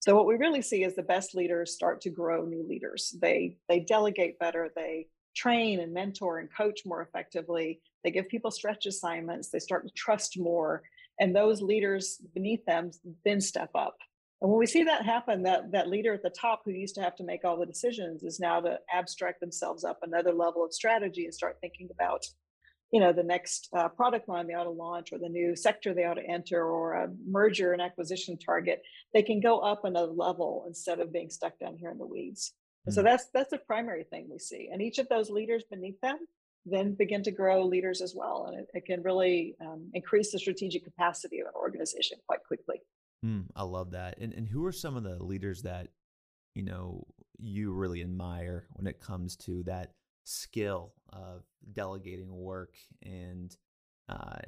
So 0.00 0.16
what 0.16 0.26
we 0.26 0.34
really 0.34 0.62
see 0.62 0.82
is 0.82 0.94
the 0.94 1.02
best 1.02 1.34
leaders 1.34 1.72
start 1.72 2.00
to 2.02 2.10
grow 2.10 2.44
new 2.44 2.66
leaders. 2.68 3.14
They 3.20 3.56
they 3.68 3.80
delegate 3.80 4.38
better, 4.38 4.70
they 4.74 5.06
train 5.34 5.80
and 5.80 5.92
mentor 5.92 6.38
and 6.38 6.48
coach 6.54 6.80
more 6.84 7.02
effectively. 7.02 7.80
They 8.04 8.10
give 8.10 8.28
people 8.28 8.50
stretch 8.50 8.86
assignments, 8.86 9.50
they 9.50 9.58
start 9.58 9.86
to 9.86 9.94
trust 9.94 10.38
more, 10.38 10.82
and 11.20 11.34
those 11.34 11.62
leaders 11.62 12.20
beneath 12.34 12.64
them 12.64 12.90
then 13.24 13.40
step 13.40 13.70
up 13.74 13.96
and 14.42 14.50
when 14.50 14.58
we 14.58 14.66
see 14.66 14.82
that 14.82 15.04
happen, 15.04 15.44
that, 15.44 15.70
that 15.70 15.88
leader 15.88 16.12
at 16.12 16.24
the 16.24 16.28
top 16.28 16.62
who 16.64 16.72
used 16.72 16.96
to 16.96 17.00
have 17.00 17.14
to 17.16 17.24
make 17.24 17.44
all 17.44 17.56
the 17.56 17.64
decisions 17.64 18.24
is 18.24 18.40
now 18.40 18.58
to 18.60 18.80
abstract 18.92 19.38
themselves 19.38 19.84
up 19.84 20.00
another 20.02 20.32
level 20.32 20.64
of 20.64 20.74
strategy 20.74 21.24
and 21.24 21.32
start 21.32 21.58
thinking 21.60 21.88
about, 21.92 22.26
you 22.90 22.98
know, 22.98 23.12
the 23.12 23.22
next 23.22 23.68
uh, 23.72 23.88
product 23.88 24.28
line 24.28 24.48
they 24.48 24.54
ought 24.54 24.64
to 24.64 24.70
launch 24.70 25.12
or 25.12 25.20
the 25.20 25.28
new 25.28 25.54
sector 25.54 25.94
they 25.94 26.06
ought 26.06 26.14
to 26.14 26.28
enter 26.28 26.64
or 26.64 26.94
a 26.94 27.08
merger 27.24 27.72
and 27.72 27.80
acquisition 27.80 28.36
target. 28.36 28.82
They 29.14 29.22
can 29.22 29.38
go 29.38 29.60
up 29.60 29.84
another 29.84 30.10
level 30.10 30.64
instead 30.66 30.98
of 30.98 31.12
being 31.12 31.30
stuck 31.30 31.56
down 31.60 31.76
here 31.78 31.92
in 31.92 31.98
the 31.98 32.04
weeds. 32.04 32.52
So 32.90 33.00
hmm. 33.00 33.06
that's 33.06 33.26
that's 33.32 33.50
the 33.50 33.58
primary 33.58 34.04
thing 34.04 34.28
we 34.30 34.38
see. 34.38 34.68
And 34.72 34.82
each 34.82 34.98
of 34.98 35.08
those 35.08 35.30
leaders 35.30 35.64
beneath 35.70 36.00
them 36.00 36.18
then 36.64 36.94
begin 36.94 37.22
to 37.24 37.32
grow 37.32 37.64
leaders 37.64 38.00
as 38.00 38.14
well. 38.16 38.46
And 38.46 38.60
it, 38.60 38.68
it 38.72 38.86
can 38.86 39.02
really 39.02 39.56
um, 39.60 39.90
increase 39.94 40.30
the 40.30 40.38
strategic 40.38 40.84
capacity 40.84 41.40
of 41.40 41.48
an 41.48 41.54
organization 41.56 42.18
quite 42.26 42.44
quickly. 42.46 42.80
Mm, 43.24 43.46
I 43.56 43.62
love 43.64 43.92
that. 43.92 44.18
And 44.18 44.32
and 44.32 44.48
who 44.48 44.64
are 44.64 44.72
some 44.72 44.96
of 44.96 45.04
the 45.04 45.22
leaders 45.22 45.62
that 45.62 45.88
you 46.54 46.62
know 46.62 47.06
you 47.38 47.72
really 47.72 48.02
admire 48.02 48.66
when 48.74 48.86
it 48.86 49.00
comes 49.00 49.36
to 49.36 49.62
that 49.64 49.92
skill 50.24 50.92
of 51.12 51.42
delegating 51.72 52.32
work 52.32 52.74
and 53.02 53.56
uh, 54.08 54.38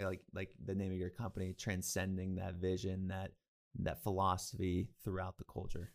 like 0.00 0.20
like 0.34 0.50
the 0.64 0.74
name 0.74 0.92
of 0.92 0.98
your 0.98 1.10
company 1.10 1.54
transcending 1.58 2.34
that 2.36 2.54
vision 2.54 3.08
that 3.08 3.32
that 3.78 4.02
philosophy 4.02 4.88
throughout 5.02 5.36
the 5.38 5.44
culture 5.44 5.92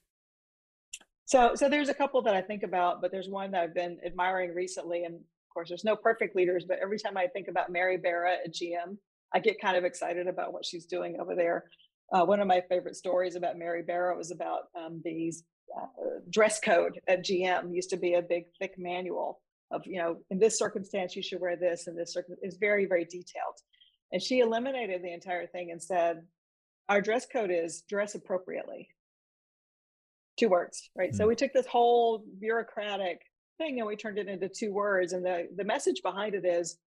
so 1.29 1.53
so 1.55 1.69
there's 1.69 1.89
a 1.89 1.93
couple 1.93 2.21
that 2.21 2.35
i 2.35 2.41
think 2.41 2.63
about 2.63 3.01
but 3.01 3.11
there's 3.11 3.29
one 3.29 3.51
that 3.51 3.61
i've 3.61 3.73
been 3.73 3.97
admiring 4.05 4.53
recently 4.53 5.03
and 5.03 5.15
of 5.15 5.53
course 5.53 5.69
there's 5.69 5.83
no 5.83 5.95
perfect 5.95 6.35
leaders 6.35 6.65
but 6.67 6.77
every 6.81 6.97
time 6.97 7.17
i 7.17 7.27
think 7.27 7.47
about 7.47 7.71
mary 7.71 7.97
barra 7.97 8.33
at 8.33 8.53
gm 8.53 8.97
i 9.33 9.39
get 9.39 9.61
kind 9.61 9.77
of 9.77 9.83
excited 9.83 10.27
about 10.27 10.53
what 10.53 10.65
she's 10.65 10.85
doing 10.85 11.17
over 11.19 11.35
there. 11.35 11.65
Uh, 12.11 12.25
one 12.25 12.39
of 12.39 12.47
my 12.47 12.61
favorite 12.69 12.95
stories 12.95 13.35
about 13.35 13.57
Mary 13.57 13.83
Barra 13.83 14.17
was 14.17 14.31
about 14.31 14.63
um, 14.75 14.99
these 15.03 15.43
uh, 15.79 15.85
dress 16.31 16.59
code 16.59 16.99
at 17.07 17.23
GM 17.23 17.73
used 17.73 17.91
to 17.91 17.97
be 17.97 18.15
a 18.15 18.21
big 18.21 18.45
thick 18.59 18.73
manual 18.77 19.41
of 19.71 19.83
you 19.85 19.99
know 19.99 20.17
in 20.31 20.39
this 20.39 20.57
circumstance 20.57 21.15
you 21.15 21.21
should 21.21 21.39
wear 21.39 21.55
this 21.55 21.85
and 21.85 21.95
this 21.95 22.15
is 22.41 22.57
very 22.59 22.85
very 22.85 23.05
detailed. 23.05 23.57
And 24.11 24.21
she 24.21 24.39
eliminated 24.39 25.03
the 25.03 25.13
entire 25.13 25.45
thing 25.45 25.69
and 25.69 25.81
said 25.81 26.23
our 26.89 27.01
dress 27.01 27.27
code 27.31 27.51
is 27.51 27.83
dress 27.87 28.15
appropriately 28.15 28.87
two 30.39 30.49
words 30.49 30.89
right 30.95 31.09
mm-hmm. 31.09 31.17
so 31.17 31.23
hmm. 31.23 31.29
we 31.29 31.35
took 31.35 31.53
this 31.53 31.67
whole 31.67 32.23
bureaucratic 32.39 33.21
thing 33.57 33.79
and 33.79 33.87
we 33.87 33.95
turned 33.95 34.17
it 34.17 34.27
into 34.27 34.49
two 34.49 34.71
words 34.71 35.13
and 35.13 35.25
the 35.25 35.47
the 35.57 35.63
message 35.63 36.01
behind 36.03 36.33
it 36.33 36.45
is 36.45 36.77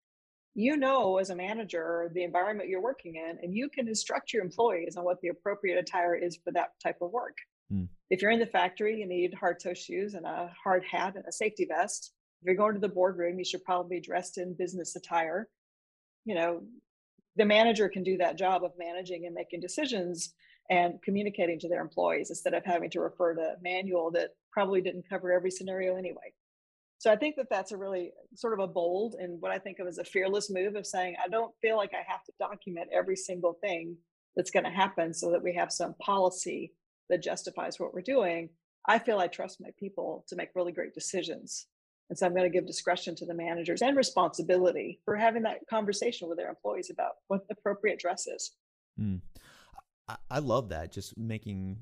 you 0.54 0.76
know 0.76 1.18
as 1.18 1.30
a 1.30 1.36
manager 1.36 2.10
the 2.14 2.24
environment 2.24 2.68
you're 2.68 2.82
working 2.82 3.16
in 3.16 3.38
and 3.42 3.54
you 3.54 3.68
can 3.68 3.88
instruct 3.88 4.32
your 4.32 4.42
employees 4.42 4.96
on 4.96 5.04
what 5.04 5.20
the 5.20 5.28
appropriate 5.28 5.78
attire 5.78 6.14
is 6.14 6.38
for 6.42 6.52
that 6.52 6.70
type 6.82 6.96
of 7.00 7.10
work 7.10 7.36
mm. 7.72 7.86
If 8.12 8.20
you're 8.20 8.30
in 8.30 8.40
the 8.40 8.44
factory, 8.46 9.00
you 9.00 9.06
need 9.06 9.32
hard 9.32 9.58
toe 9.58 9.72
shoes 9.72 10.12
and 10.12 10.26
a 10.26 10.52
hard 10.62 10.84
hat 10.84 11.16
and 11.16 11.24
a 11.26 11.32
safety 11.32 11.64
vest. 11.64 12.12
If 12.42 12.46
you're 12.46 12.56
going 12.56 12.74
to 12.74 12.78
the 12.78 12.90
boardroom, 12.90 13.38
you 13.38 13.44
should 13.46 13.64
probably 13.64 13.96
be 13.96 14.02
dressed 14.02 14.36
in 14.36 14.52
business 14.52 14.94
attire. 14.96 15.48
You 16.26 16.34
know, 16.34 16.60
the 17.36 17.46
manager 17.46 17.88
can 17.88 18.02
do 18.02 18.18
that 18.18 18.36
job 18.36 18.64
of 18.64 18.72
managing 18.78 19.24
and 19.24 19.34
making 19.34 19.60
decisions 19.60 20.34
and 20.72 21.02
communicating 21.02 21.58
to 21.60 21.68
their 21.68 21.82
employees 21.82 22.30
instead 22.30 22.54
of 22.54 22.64
having 22.64 22.88
to 22.88 23.00
refer 23.00 23.34
to 23.34 23.42
a 23.42 23.56
manual 23.60 24.10
that 24.10 24.30
probably 24.50 24.80
didn't 24.80 25.06
cover 25.06 25.30
every 25.30 25.50
scenario 25.50 25.96
anyway. 25.96 26.32
So 26.96 27.12
I 27.12 27.16
think 27.16 27.36
that 27.36 27.48
that's 27.50 27.72
a 27.72 27.76
really 27.76 28.12
sort 28.34 28.54
of 28.54 28.60
a 28.60 28.72
bold 28.72 29.16
and 29.18 29.38
what 29.42 29.52
I 29.52 29.58
think 29.58 29.80
of 29.80 29.86
as 29.86 29.98
a 29.98 30.04
fearless 30.04 30.50
move 30.50 30.74
of 30.74 30.86
saying, 30.86 31.16
I 31.22 31.28
don't 31.28 31.52
feel 31.60 31.76
like 31.76 31.90
I 31.92 32.10
have 32.10 32.24
to 32.24 32.32
document 32.38 32.88
every 32.90 33.16
single 33.16 33.58
thing 33.60 33.98
that's 34.34 34.50
going 34.50 34.64
to 34.64 34.70
happen 34.70 35.12
so 35.12 35.30
that 35.32 35.42
we 35.42 35.54
have 35.54 35.70
some 35.70 35.94
policy 36.00 36.72
that 37.10 37.22
justifies 37.22 37.78
what 37.78 37.92
we're 37.92 38.00
doing. 38.00 38.48
I 38.88 38.98
feel 38.98 39.18
I 39.18 39.26
trust 39.26 39.60
my 39.60 39.70
people 39.78 40.24
to 40.28 40.36
make 40.36 40.54
really 40.54 40.72
great 40.72 40.94
decisions. 40.94 41.66
And 42.08 42.18
so 42.18 42.24
I'm 42.24 42.34
going 42.34 42.50
to 42.50 42.58
give 42.58 42.66
discretion 42.66 43.14
to 43.16 43.26
the 43.26 43.34
managers 43.34 43.82
and 43.82 43.94
responsibility 43.94 45.00
for 45.04 45.16
having 45.16 45.42
that 45.42 45.66
conversation 45.68 46.30
with 46.30 46.38
their 46.38 46.48
employees 46.48 46.88
about 46.90 47.12
what 47.28 47.46
the 47.46 47.56
appropriate 47.58 47.98
dress 47.98 48.26
is. 48.26 48.52
Mm. 48.98 49.20
I 50.30 50.38
love 50.38 50.70
that. 50.70 50.92
Just 50.92 51.16
making 51.16 51.78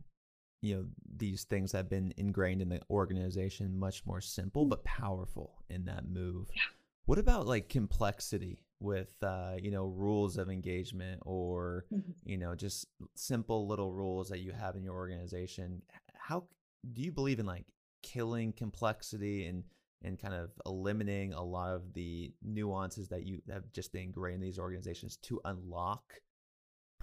you 0.63 0.77
know 0.77 0.85
these 1.17 1.45
things 1.45 1.73
that 1.73 1.79
have 1.79 1.89
been 1.89 2.13
ingrained 2.17 2.63
in 2.63 2.69
the 2.69 2.81
organization 2.91 3.79
much 3.79 4.05
more 4.05 4.21
simple 4.21 4.67
but 4.67 4.85
powerful 4.85 5.63
in 5.71 5.85
that 5.87 6.07
move 6.09 6.49
yeah. 6.55 6.63
what 7.07 7.19
about 7.19 7.47
like 7.47 7.69
complexity 7.69 8.63
with 8.81 9.11
uh, 9.23 9.55
you 9.61 9.71
know 9.71 9.87
rules 9.87 10.39
of 10.39 10.51
engagement 10.51 11.21
or 11.25 11.85
mm-hmm. 11.93 12.11
you 12.25 12.39
know 12.39 12.55
just 12.55 12.87
simple 13.15 13.67
little 13.67 13.93
rules 13.93 14.29
that 14.29 14.41
you 14.41 14.53
have 14.53 14.77
in 14.77 14.83
your 14.83 14.95
organization 14.95 15.83
how 16.15 16.45
do 16.93 17.03
you 17.03 17.13
believe 17.13 17.39
in 17.39 17.47
like 17.47 17.65
killing 18.03 18.53
complexity 18.53 19.47
and 19.47 19.65
and 20.03 20.19
kind 20.19 20.33
of 20.33 20.51
eliminating 20.65 21.35
a 21.35 21.43
lot 21.43 21.75
of 21.75 21.93
the 21.93 22.33
nuances 22.43 23.09
that 23.09 23.27
you 23.27 23.43
have 23.51 23.71
just 23.73 23.93
been 23.93 24.05
ingrained 24.05 24.37
in 24.37 24.41
these 24.41 24.59
organizations 24.59 25.19
to 25.19 25.39
unlock 25.45 26.15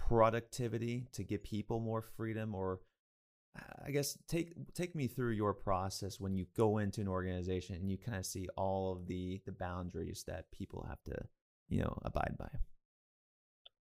productivity 0.08 1.06
to 1.12 1.22
give 1.22 1.42
people 1.42 1.80
more 1.80 2.00
freedom 2.00 2.54
or 2.54 2.80
I 3.84 3.90
guess 3.90 4.16
take 4.28 4.52
take 4.74 4.94
me 4.94 5.06
through 5.06 5.32
your 5.32 5.52
process 5.52 6.20
when 6.20 6.34
you 6.34 6.46
go 6.56 6.78
into 6.78 7.00
an 7.00 7.08
organization 7.08 7.76
and 7.76 7.90
you 7.90 7.98
kind 7.98 8.16
of 8.16 8.24
see 8.24 8.48
all 8.56 8.92
of 8.92 9.06
the 9.06 9.40
the 9.46 9.52
boundaries 9.52 10.24
that 10.26 10.50
people 10.52 10.86
have 10.88 11.02
to 11.04 11.14
you 11.68 11.80
know 11.80 11.98
abide 12.04 12.36
by. 12.38 12.48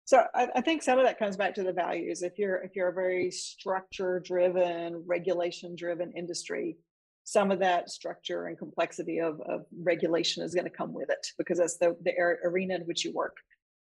So 0.05 0.23
I, 0.33 0.47
I 0.55 0.61
think 0.61 0.83
some 0.83 0.99
of 0.99 1.05
that 1.05 1.19
comes 1.19 1.35
back 1.35 1.55
to 1.55 1.63
the 1.63 1.73
values. 1.73 2.21
If 2.21 2.37
you're 2.37 2.57
if 2.63 2.75
you're 2.75 2.89
a 2.89 2.93
very 2.93 3.31
structure 3.31 4.19
driven, 4.19 5.03
regulation 5.05 5.75
driven 5.75 6.13
industry, 6.15 6.77
some 7.23 7.51
of 7.51 7.59
that 7.59 7.89
structure 7.89 8.45
and 8.45 8.57
complexity 8.57 9.19
of, 9.19 9.41
of 9.41 9.65
regulation 9.83 10.43
is 10.43 10.53
going 10.53 10.65
to 10.65 10.77
come 10.77 10.93
with 10.93 11.09
it 11.09 11.27
because 11.37 11.57
that's 11.57 11.77
the 11.77 11.95
the 12.03 12.13
arena 12.43 12.75
in 12.75 12.81
which 12.81 13.03
you 13.03 13.11
work. 13.13 13.37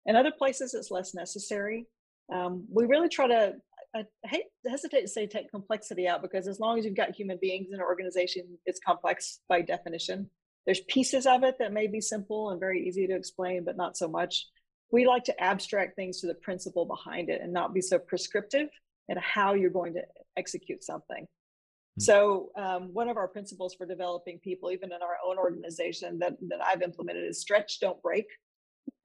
In 0.06 0.16
other 0.16 0.32
places, 0.36 0.74
it's 0.74 0.90
less 0.90 1.14
necessary. 1.14 1.86
Um, 2.32 2.64
we 2.70 2.84
really 2.86 3.08
try 3.08 3.28
to 3.28 3.54
I 3.94 4.04
hate 4.24 4.46
hesitate 4.66 5.02
to 5.02 5.08
say 5.08 5.26
take 5.26 5.50
complexity 5.50 6.08
out 6.08 6.20
because 6.20 6.48
as 6.48 6.58
long 6.58 6.78
as 6.78 6.84
you've 6.84 6.96
got 6.96 7.14
human 7.14 7.38
beings 7.40 7.68
in 7.68 7.76
an 7.76 7.80
organization, 7.80 8.58
it's 8.66 8.80
complex 8.84 9.40
by 9.48 9.60
definition. 9.60 10.28
There's 10.66 10.80
pieces 10.80 11.26
of 11.26 11.44
it 11.44 11.56
that 11.58 11.72
may 11.72 11.86
be 11.86 12.00
simple 12.00 12.50
and 12.50 12.58
very 12.58 12.86
easy 12.86 13.06
to 13.06 13.14
explain, 13.14 13.64
but 13.64 13.76
not 13.76 13.96
so 13.96 14.08
much. 14.08 14.46
We 14.90 15.06
like 15.06 15.24
to 15.24 15.42
abstract 15.42 15.94
things 15.94 16.20
to 16.20 16.26
the 16.26 16.34
principle 16.34 16.86
behind 16.86 17.28
it 17.28 17.40
and 17.40 17.52
not 17.52 17.74
be 17.74 17.80
so 17.80 17.98
prescriptive 17.98 18.68
in 19.08 19.16
how 19.18 19.54
you're 19.54 19.70
going 19.70 19.94
to 19.94 20.02
execute 20.36 20.82
something. 20.82 21.24
Mm-hmm. 21.24 22.00
So, 22.00 22.50
um, 22.56 22.92
one 22.92 23.08
of 23.08 23.16
our 23.16 23.28
principles 23.28 23.74
for 23.74 23.86
developing 23.86 24.40
people, 24.40 24.72
even 24.72 24.90
in 24.90 25.02
our 25.02 25.18
own 25.24 25.38
organization, 25.38 26.18
that 26.18 26.36
that 26.48 26.64
I've 26.64 26.82
implemented 26.82 27.24
is 27.24 27.40
stretch, 27.40 27.78
don't 27.78 28.02
break. 28.02 28.26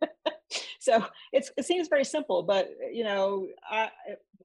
so 0.89 1.05
it's, 1.31 1.51
it 1.57 1.65
seems 1.65 1.87
very 1.87 2.05
simple, 2.05 2.43
but 2.43 2.69
you 2.91 3.03
know, 3.03 3.47
I, 3.69 3.89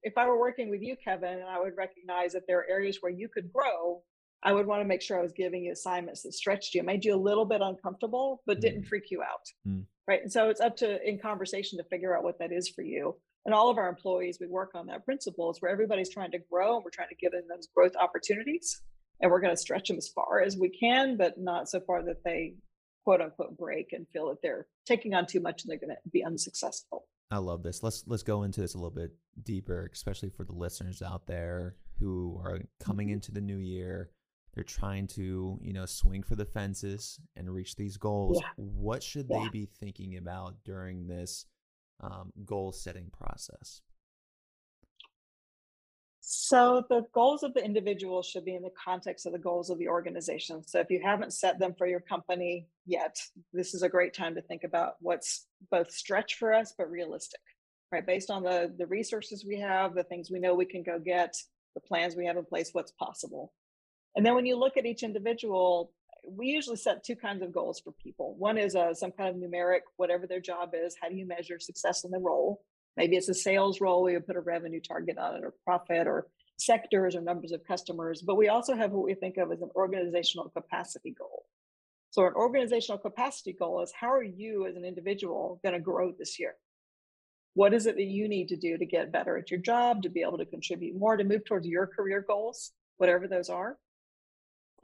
if 0.03 0.19
I 0.19 0.27
were 0.27 0.39
working 0.39 0.71
with 0.71 0.83
you, 0.83 0.97
Kevin, 1.03 1.39
and 1.39 1.49
I 1.49 1.59
would 1.59 1.77
recognize 1.77 2.33
that 2.33 2.43
there 2.47 2.59
are 2.59 2.67
areas 2.69 2.99
where 3.01 3.13
you 3.13 3.29
could 3.29 3.53
grow, 3.53 4.03
I 4.43 4.53
would 4.53 4.67
want 4.67 4.83
to 4.83 4.85
make 4.85 5.01
sure 5.01 5.19
I 5.19 5.23
was 5.23 5.33
giving 5.33 5.65
you 5.65 5.73
assignments 5.73 6.23
that 6.23 6.35
stretched 6.35 6.75
you, 6.75 6.83
made 6.83 7.05
you 7.05 7.15
a 7.15 7.17
little 7.17 7.47
bit 7.47 7.63
uncomfortable, 7.63 8.43
but 8.47 8.61
didn't 8.61 8.83
mm. 8.83 8.89
freak 8.89 9.11
you 9.11 9.23
out. 9.23 9.47
Mm. 9.67 9.85
Right. 10.07 10.21
And 10.23 10.31
so 10.31 10.51
it's 10.51 10.61
up 10.61 10.77
to 10.79 11.09
in 11.09 11.19
conversation 11.19 11.79
to 11.79 11.85
figure 11.85 12.15
out 12.15 12.25
what 12.25 12.39
that 12.39 12.53
is 12.53 12.69
for 12.69 12.83
you. 12.83 13.17
And 13.47 13.55
all 13.55 13.71
of 13.71 13.79
our 13.79 13.89
employees, 13.89 14.37
we 14.39 14.47
work 14.47 14.73
on 14.75 14.87
that 14.89 15.05
principles 15.07 15.61
where 15.61 15.73
everybody's 15.73 16.11
trying 16.11 16.31
to 16.33 16.39
grow 16.51 16.77
and 16.77 16.85
we're 16.85 16.91
trying 16.91 17.09
to 17.09 17.15
give 17.15 17.33
them 17.33 17.45
those 17.49 17.69
growth 17.75 17.93
opportunities. 17.99 18.83
And 19.21 19.31
we're 19.31 19.41
going 19.41 19.55
to 19.55 19.61
stretch 19.61 19.89
them 19.89 19.97
as 19.97 20.09
far 20.09 20.43
as 20.43 20.59
we 20.59 20.69
can, 20.69 21.17
but 21.17 21.39
not 21.39 21.71
so 21.71 21.81
far 21.81 22.03
that 22.03 22.23
they 22.25 22.55
quote 23.05 23.21
unquote 23.21 23.57
break 23.57 23.93
and 23.93 24.07
feel 24.09 24.29
that 24.29 24.43
they're 24.43 24.67
taking 24.87 25.15
on 25.15 25.27
too 25.27 25.41
much 25.41 25.63
and 25.63 25.71
they're 25.71 25.79
going 25.79 25.91
to 25.91 26.11
be 26.11 26.25
unsuccessful. 26.25 27.07
I 27.31 27.39
love 27.39 27.63
this. 27.63 27.83
Let's 27.83 28.05
let's 28.07 28.23
go 28.23 28.43
into 28.43 28.61
this 28.61 28.75
a 28.75 28.79
little 28.79 28.91
bit 28.91 29.13
deeper, 29.43 29.89
especially 29.93 30.31
for 30.31 30.45
the 30.45 30.53
listeners 30.53 31.03
out 31.03 31.27
there 31.27 31.77
who 31.99 32.41
are 32.45 32.61
coming 32.81 33.09
mm-hmm. 33.09 33.15
into 33.15 33.33
the 33.33 33.41
new 33.41 33.59
year. 33.59 34.11
They're 34.55 34.63
trying 34.63 35.09
to, 35.09 35.59
you 35.61 35.73
know, 35.73 35.85
swing 35.85 36.23
for 36.23 36.37
the 36.37 36.45
fences 36.45 37.19
and 37.35 37.53
reach 37.53 37.75
these 37.75 37.97
goals. 37.97 38.39
Yeah. 38.41 38.49
What 38.57 39.03
should 39.03 39.27
yeah. 39.29 39.41
they 39.43 39.49
be 39.49 39.67
thinking 39.67 40.17
about 40.17 40.55
during 40.65 41.09
this 41.09 41.47
um, 42.01 42.33
goal 42.45 42.71
setting 42.71 43.11
process? 43.11 43.81
So 46.27 46.83
the 46.89 47.05
goals 47.13 47.43
of 47.43 47.53
the 47.53 47.63
individual 47.63 48.23
should 48.23 48.47
be 48.47 48.55
in 48.55 48.63
the 48.63 48.73
context 48.83 49.27
of 49.27 49.33
the 49.33 49.39
goals 49.39 49.69
of 49.69 49.79
the 49.79 49.89
organization. 49.89 50.67
So 50.67 50.81
if 50.81 50.91
you 50.91 50.99
haven't 51.05 51.35
set 51.35 51.59
them 51.59 51.75
for 51.77 51.87
your 51.87 52.01
company 52.01 52.67
yet, 52.87 53.15
this 53.53 53.75
is 53.75 53.83
a 53.83 53.91
great 53.91 54.15
time 54.15 54.35
to 54.37 54.41
think 54.41 54.65
about 54.65 54.95
what's 55.01 55.47
both 55.71 55.91
stretch 55.91 56.37
for 56.37 56.55
us 56.55 56.73
but 56.79 56.91
realistic, 56.91 57.41
right? 57.93 58.07
Based 58.07 58.31
on 58.31 58.43
the 58.43 58.73
the 58.79 58.87
resources 58.87 59.45
we 59.47 59.61
have, 59.61 59.95
the 59.95 60.03
things 60.03 60.31
we 60.31 60.41
know 60.41 60.55
we 60.55 60.65
can 60.65 60.83
go 60.83 60.99
get, 60.99 61.37
the 61.75 61.83
plans 61.83 62.17
we 62.17 62.25
have 62.25 62.39
in 62.39 62.45
place, 62.47 62.71
what's 62.73 62.93
possible. 62.93 63.53
And 64.17 64.25
then 64.25 64.35
when 64.35 64.47
you 64.47 64.57
look 64.57 64.79
at 64.79 64.87
each 64.87 65.03
individual, 65.03 65.93
we 66.27 66.47
usually 66.47 66.77
set 66.77 67.05
two 67.05 67.17
kinds 67.17 67.43
of 67.43 67.53
goals 67.53 67.81
for 67.81 67.93
people. 67.93 68.35
One 68.39 68.57
is 68.57 68.75
a, 68.75 68.95
some 68.95 69.13
kind 69.13 69.29
of 69.29 69.37
numeric, 69.37 69.81
whatever 69.99 70.27
their 70.27 70.41
job 70.41 70.71
is. 70.73 70.97
How 70.99 71.11
do 71.11 71.17
you 71.17 71.27
measure 71.27 71.61
success 71.61 72.05
in 72.05 72.11
the 72.11 72.19
role? 72.19 72.63
Maybe 72.97 73.17
it's 73.17 73.29
a 73.29 73.35
sales 73.35 73.81
role, 73.81 74.03
we 74.03 74.15
would 74.15 74.27
put 74.27 74.37
a 74.37 74.41
revenue 74.41 74.81
target 74.81 75.19
on 75.19 75.37
it 75.37 75.45
or 75.45 75.55
profit 75.65 76.07
or 76.07 76.29
sectors 76.59 77.17
or 77.17 77.21
numbers 77.21 77.53
of 77.53 77.65
customers. 77.65 78.23
But 78.23 78.37
we 78.37 78.49
also 78.49 78.75
have 78.75 78.93
what 78.93 79.05
we 79.05 79.15
think 79.15 79.37
of 79.37 79.51
as 79.51 79.63
an 79.63 79.71
organizational 79.75 80.49
capacity 80.51 81.15
goal. 81.19 81.45
So, 82.11 82.25
an 82.27 82.35
organizational 82.35 82.99
capacity 82.99 83.53
goal 83.53 83.83
is 83.83 83.93
how 83.99 84.13
are 84.13 84.23
you 84.23 84.67
as 84.67 84.77
an 84.77 84.85
individual 84.85 85.59
going 85.65 85.75
to 85.75 85.81
grow 85.81 86.13
this 86.13 86.39
year? 86.39 86.55
What 87.55 87.75
is 87.75 87.87
it 87.87 87.97
that 87.97 88.05
you 88.05 88.29
need 88.29 88.49
to 88.49 88.57
do 88.57 88.79
to 88.79 88.87
get 88.87 89.13
better 89.13 89.37
at 89.37 89.51
your 89.51 89.61
job, 89.61 90.03
to 90.03 90.09
be 90.09 90.23
able 90.23 90.39
to 90.39 90.47
contribute 90.47 90.97
more, 90.97 91.17
to 91.17 91.25
move 91.25 91.45
towards 91.45 91.67
your 91.67 91.87
career 91.87 92.25
goals, 92.27 92.73
whatever 92.99 93.27
those 93.27 93.49
are? 93.49 93.77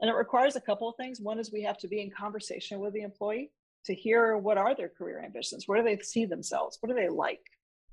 And 0.01 0.09
it 0.09 0.15
requires 0.15 0.55
a 0.55 0.61
couple 0.61 0.89
of 0.89 0.95
things. 0.95 1.21
One 1.21 1.39
is 1.39 1.51
we 1.51 1.63
have 1.63 1.77
to 1.79 1.87
be 1.87 2.01
in 2.01 2.11
conversation 2.11 2.79
with 2.79 2.93
the 2.93 3.03
employee 3.03 3.51
to 3.85 3.93
hear 3.93 4.35
what 4.37 4.57
are 4.57 4.75
their 4.75 4.89
career 4.89 5.21
ambitions? 5.23 5.67
Where 5.67 5.81
do 5.81 5.83
they 5.83 6.01
see 6.01 6.25
themselves? 6.25 6.77
What 6.81 6.89
do 6.89 6.95
they 6.95 7.09
like? 7.09 7.41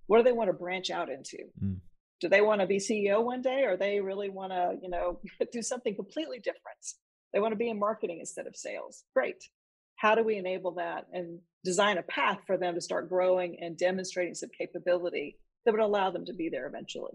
What 0.08 0.18
do 0.18 0.24
they 0.24 0.32
want 0.32 0.48
to 0.48 0.52
branch 0.52 0.90
out 0.90 1.08
into 1.08 1.38
mm. 1.62 1.76
do 2.20 2.28
they 2.28 2.40
want 2.40 2.60
to 2.60 2.66
be 2.66 2.78
ceo 2.78 3.22
one 3.22 3.40
day 3.40 3.62
or 3.64 3.76
they 3.76 4.00
really 4.00 4.28
want 4.28 4.52
to 4.52 4.74
you 4.82 4.90
know 4.90 5.20
do 5.52 5.62
something 5.62 5.94
completely 5.94 6.38
different 6.38 6.84
they 7.32 7.40
want 7.40 7.52
to 7.52 7.56
be 7.56 7.70
in 7.70 7.78
marketing 7.78 8.18
instead 8.18 8.46
of 8.46 8.56
sales 8.56 9.04
great 9.14 9.44
how 9.96 10.14
do 10.14 10.24
we 10.24 10.36
enable 10.36 10.72
that 10.72 11.06
and 11.12 11.38
design 11.64 11.98
a 11.98 12.02
path 12.02 12.38
for 12.46 12.56
them 12.56 12.74
to 12.74 12.80
start 12.80 13.08
growing 13.08 13.58
and 13.60 13.78
demonstrating 13.78 14.34
some 14.34 14.50
capability 14.56 15.38
that 15.64 15.72
would 15.72 15.80
allow 15.80 16.10
them 16.10 16.24
to 16.24 16.34
be 16.34 16.48
there 16.48 16.66
eventually 16.66 17.12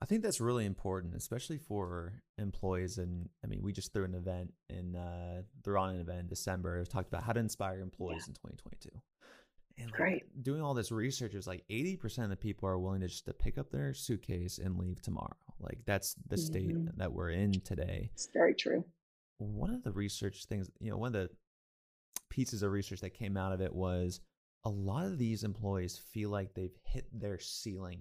I 0.00 0.04
think 0.04 0.22
that's 0.22 0.40
really 0.40 0.66
important, 0.66 1.14
especially 1.14 1.58
for 1.58 2.20
employees. 2.36 2.98
And 2.98 3.28
I 3.42 3.46
mean, 3.46 3.62
we 3.62 3.72
just 3.72 3.94
threw 3.94 4.04
an 4.04 4.14
event 4.14 4.52
in, 4.68 4.94
uh, 4.94 5.42
threw 5.64 5.78
on 5.78 5.94
an 5.94 6.00
event 6.00 6.20
in 6.20 6.26
December. 6.26 6.84
Talked 6.84 7.08
about 7.08 7.22
how 7.22 7.32
to 7.32 7.40
inspire 7.40 7.80
employees 7.80 8.24
yeah. 8.26 8.32
in 8.32 8.34
2022. 8.34 8.90
And 9.78 9.90
like 9.90 9.96
Great. 9.96 10.42
doing 10.42 10.62
all 10.62 10.74
this 10.74 10.90
research 10.90 11.34
is 11.34 11.46
like 11.46 11.64
80% 11.70 12.24
of 12.24 12.30
the 12.30 12.36
people 12.36 12.68
are 12.68 12.78
willing 12.78 13.02
to 13.02 13.08
just 13.08 13.26
to 13.26 13.34
pick 13.34 13.58
up 13.58 13.70
their 13.70 13.92
suitcase 13.92 14.58
and 14.58 14.78
leave 14.78 15.02
tomorrow. 15.02 15.36
Like 15.60 15.80
that's 15.84 16.14
the 16.28 16.38
state 16.38 16.74
mm-hmm. 16.74 16.98
that 16.98 17.12
we're 17.12 17.30
in 17.30 17.52
today. 17.60 18.10
It's 18.14 18.28
very 18.32 18.54
true. 18.54 18.84
One 19.38 19.74
of 19.74 19.82
the 19.82 19.92
research 19.92 20.46
things, 20.46 20.70
you 20.80 20.90
know, 20.90 20.96
one 20.96 21.08
of 21.08 21.12
the 21.12 21.30
pieces 22.30 22.62
of 22.62 22.72
research 22.72 23.00
that 23.02 23.10
came 23.10 23.36
out 23.36 23.52
of 23.52 23.60
it 23.60 23.74
was 23.74 24.20
a 24.64 24.70
lot 24.70 25.06
of 25.06 25.18
these 25.18 25.44
employees 25.44 26.00
feel 26.12 26.30
like 26.30 26.54
they've 26.54 26.76
hit 26.84 27.06
their 27.12 27.38
ceiling. 27.38 28.00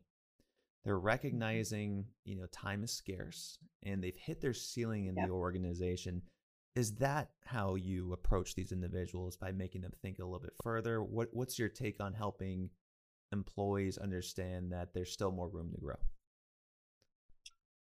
They're 0.86 0.96
mm-hmm. 0.96 1.06
recognizing, 1.06 2.06
you 2.24 2.38
know, 2.38 2.46
time 2.54 2.84
is 2.84 2.92
scarce 2.92 3.58
and 3.84 4.02
they've 4.02 4.16
hit 4.16 4.40
their 4.40 4.54
ceiling 4.54 5.08
in 5.08 5.16
yep. 5.16 5.28
the 5.28 5.34
organization 5.34 6.22
is 6.76 6.96
that 6.96 7.30
how 7.46 7.76
you 7.76 8.14
approach 8.14 8.56
these 8.56 8.72
individuals 8.72 9.38
by 9.38 9.52
making 9.52 9.82
them 9.82 9.94
think 10.02 10.20
a 10.20 10.24
little 10.24 10.40
bit 10.40 10.54
further 10.62 11.02
what 11.04 11.30
what's 11.34 11.58
your 11.60 11.70
take 11.70 12.02
on 12.02 12.14
helping 12.14 12.70
employees 13.32 13.98
understand 13.98 14.72
that 14.72 14.94
there's 14.94 15.12
still 15.12 15.32
more 15.32 15.50
room 15.50 15.72
to 15.74 15.82
grow 15.82 15.96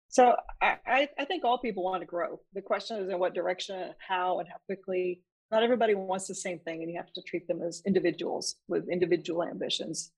So 0.09 0.35
I, 0.61 1.07
I 1.17 1.25
think 1.25 1.45
all 1.45 1.57
people 1.57 1.83
want 1.83 2.01
to 2.01 2.05
grow. 2.05 2.41
The 2.53 2.61
question 2.61 2.97
is 2.97 3.09
in 3.09 3.17
what 3.17 3.33
direction, 3.33 3.93
how, 4.05 4.39
and 4.39 4.47
how 4.49 4.57
quickly. 4.65 5.21
Not 5.51 5.63
everybody 5.63 5.95
wants 5.95 6.27
the 6.27 6.35
same 6.35 6.59
thing, 6.59 6.81
and 6.81 6.91
you 6.91 6.97
have 6.97 7.13
to 7.13 7.21
treat 7.21 7.47
them 7.47 7.61
as 7.61 7.81
individuals 7.85 8.55
with 8.67 8.89
individual 8.89 9.43
ambitions. 9.43 10.11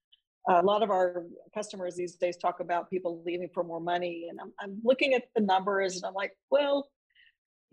A 0.49 0.63
lot 0.63 0.81
of 0.81 0.89
our 0.89 1.25
customers 1.53 1.95
these 1.95 2.15
days 2.15 2.37
talk 2.37 2.59
about 2.59 2.89
people 2.89 3.21
leaving 3.25 3.49
for 3.53 3.63
more 3.63 3.79
money, 3.79 4.27
and 4.29 4.39
I'm, 4.41 4.51
I'm 4.59 4.81
looking 4.83 5.13
at 5.13 5.25
the 5.35 5.41
numbers, 5.41 5.95
and 5.95 6.05
I'm 6.05 6.15
like, 6.15 6.31
well, 6.49 6.87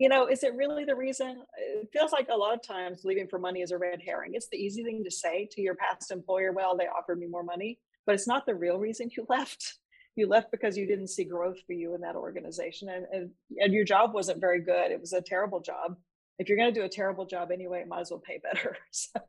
you 0.01 0.09
know, 0.09 0.25
is 0.25 0.43
it 0.43 0.55
really 0.55 0.83
the 0.83 0.95
reason? 0.95 1.43
It 1.59 1.89
feels 1.93 2.11
like 2.11 2.27
a 2.31 2.35
lot 2.35 2.55
of 2.55 2.63
times 2.63 3.05
leaving 3.05 3.27
for 3.27 3.37
money 3.37 3.61
is 3.61 3.69
a 3.69 3.77
red 3.77 4.01
herring. 4.03 4.31
It's 4.33 4.47
the 4.51 4.57
easy 4.57 4.83
thing 4.83 5.03
to 5.03 5.11
say 5.11 5.47
to 5.51 5.61
your 5.61 5.75
past 5.75 6.09
employer, 6.09 6.51
well, 6.53 6.75
they 6.75 6.85
offered 6.85 7.19
me 7.19 7.27
more 7.27 7.43
money, 7.43 7.77
but 8.07 8.15
it's 8.15 8.27
not 8.27 8.47
the 8.47 8.55
real 8.55 8.79
reason 8.79 9.11
you 9.15 9.27
left. 9.29 9.75
You 10.15 10.27
left 10.27 10.49
because 10.49 10.75
you 10.75 10.87
didn't 10.87 11.09
see 11.09 11.23
growth 11.23 11.59
for 11.67 11.73
you 11.73 11.93
in 11.93 12.01
that 12.01 12.15
organization 12.15 12.89
and, 12.89 13.05
and, 13.13 13.29
and 13.59 13.73
your 13.73 13.85
job 13.85 14.15
wasn't 14.15 14.41
very 14.41 14.59
good. 14.59 14.91
It 14.91 14.99
was 14.99 15.13
a 15.13 15.21
terrible 15.21 15.59
job. 15.59 15.97
If 16.39 16.49
you're 16.49 16.57
going 16.57 16.73
to 16.73 16.79
do 16.79 16.83
a 16.83 16.89
terrible 16.89 17.27
job 17.27 17.51
anyway, 17.51 17.81
it 17.81 17.87
might 17.87 18.01
as 18.01 18.09
well 18.09 18.23
pay 18.25 18.39
better. 18.39 18.77
So, 18.91 19.19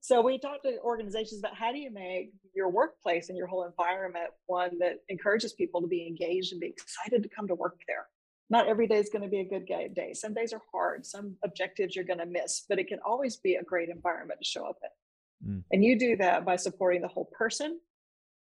so 0.00 0.20
we 0.22 0.38
talked 0.38 0.64
to 0.64 0.78
organizations 0.80 1.40
about 1.40 1.56
how 1.56 1.72
do 1.72 1.78
you 1.78 1.90
make 1.90 2.32
your 2.54 2.70
workplace 2.70 3.28
and 3.28 3.36
your 3.36 3.46
whole 3.46 3.64
environment 3.64 4.30
one 4.46 4.78
that 4.78 5.00
encourages 5.08 5.52
people 5.52 5.82
to 5.82 5.86
be 5.86 6.06
engaged 6.06 6.52
and 6.52 6.60
be 6.60 6.68
excited 6.68 7.22
to 7.22 7.28
come 7.28 7.48
to 7.48 7.54
work 7.54 7.78
there 7.86 8.06
not 8.50 8.66
every 8.66 8.86
day 8.86 8.96
is 8.96 9.10
going 9.10 9.22
to 9.22 9.28
be 9.28 9.40
a 9.40 9.44
good 9.44 9.66
day. 9.66 10.14
Some 10.14 10.34
days 10.34 10.52
are 10.52 10.62
hard. 10.72 11.04
Some 11.04 11.36
objectives 11.44 11.94
you're 11.94 12.04
going 12.04 12.18
to 12.18 12.26
miss, 12.26 12.64
but 12.68 12.78
it 12.78 12.88
can 12.88 12.98
always 13.04 13.36
be 13.36 13.56
a 13.56 13.62
great 13.62 13.90
environment 13.90 14.40
to 14.40 14.48
show 14.48 14.64
up 14.66 14.78
in. 14.82 15.50
Mm. 15.50 15.64
And 15.72 15.84
you 15.84 15.98
do 15.98 16.16
that 16.16 16.44
by 16.44 16.56
supporting 16.56 17.02
the 17.02 17.08
whole 17.08 17.30
person. 17.36 17.78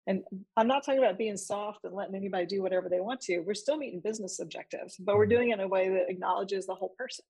And 0.07 0.23
I'm 0.55 0.67
not 0.67 0.85
talking 0.85 1.03
about 1.03 1.17
being 1.17 1.37
soft 1.37 1.83
and 1.83 1.93
letting 1.95 2.15
anybody 2.15 2.45
do 2.45 2.61
whatever 2.61 2.89
they 2.89 2.99
want 2.99 3.21
to. 3.21 3.39
We're 3.39 3.55
still 3.55 3.77
meeting 3.77 4.01
business 4.01 4.39
objectives, 4.39 4.95
but 4.99 5.15
we're 5.15 5.25
mm-hmm. 5.25 5.35
doing 5.35 5.49
it 5.49 5.53
in 5.55 5.61
a 5.61 5.67
way 5.67 5.89
that 5.89 6.09
acknowledges 6.09 6.67
the 6.67 6.75
whole 6.75 6.93
person 6.97 7.25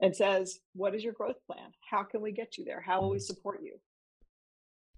and 0.00 0.14
says, 0.14 0.58
What 0.74 0.96
is 0.96 1.04
your 1.04 1.12
growth 1.12 1.36
plan? 1.46 1.70
How 1.88 2.02
can 2.02 2.20
we 2.20 2.32
get 2.32 2.58
you 2.58 2.64
there? 2.64 2.82
How 2.84 3.00
will 3.00 3.10
we 3.10 3.18
mm-hmm. 3.18 3.22
support 3.22 3.60
you? 3.62 3.78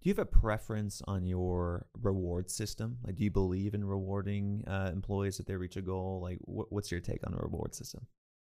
Do 0.03 0.09
you 0.09 0.15
have 0.17 0.27
a 0.27 0.27
preference 0.27 1.01
on 1.07 1.27
your 1.27 1.87
reward 2.03 2.51
system? 2.51 2.99
Like, 3.07 3.15
do 3.15 3.23
you 3.23 3.31
believe 3.31 3.73
in 3.73 3.85
rewarding 3.85 4.65
uh, 4.67 4.91
employees 4.93 5.39
if 5.39 5.47
they 5.47 5.55
reach 5.55 5.77
a 5.77 5.81
goal? 5.81 6.19
Like, 6.21 6.39
wh- 6.41 6.71
what's 6.73 6.91
your 6.91 7.01
take 7.01 7.25
on 7.25 7.35
a 7.35 7.37
reward 7.37 7.73
system? 7.73 8.09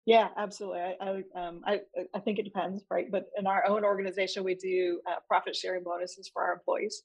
Yeah, 0.06 0.26
absolutely. 0.36 0.80
I, 0.80 0.96
I, 1.00 1.40
um, 1.40 1.60
I, 1.64 1.82
I 2.12 2.18
think 2.18 2.40
it 2.40 2.46
depends, 2.46 2.82
right? 2.90 3.06
But 3.08 3.26
in 3.38 3.46
our 3.46 3.64
own 3.64 3.84
organization, 3.84 4.42
we 4.42 4.56
do 4.56 5.00
uh, 5.08 5.20
profit 5.28 5.54
sharing 5.54 5.84
bonuses 5.84 6.28
for 6.32 6.42
our 6.42 6.54
employees 6.54 7.02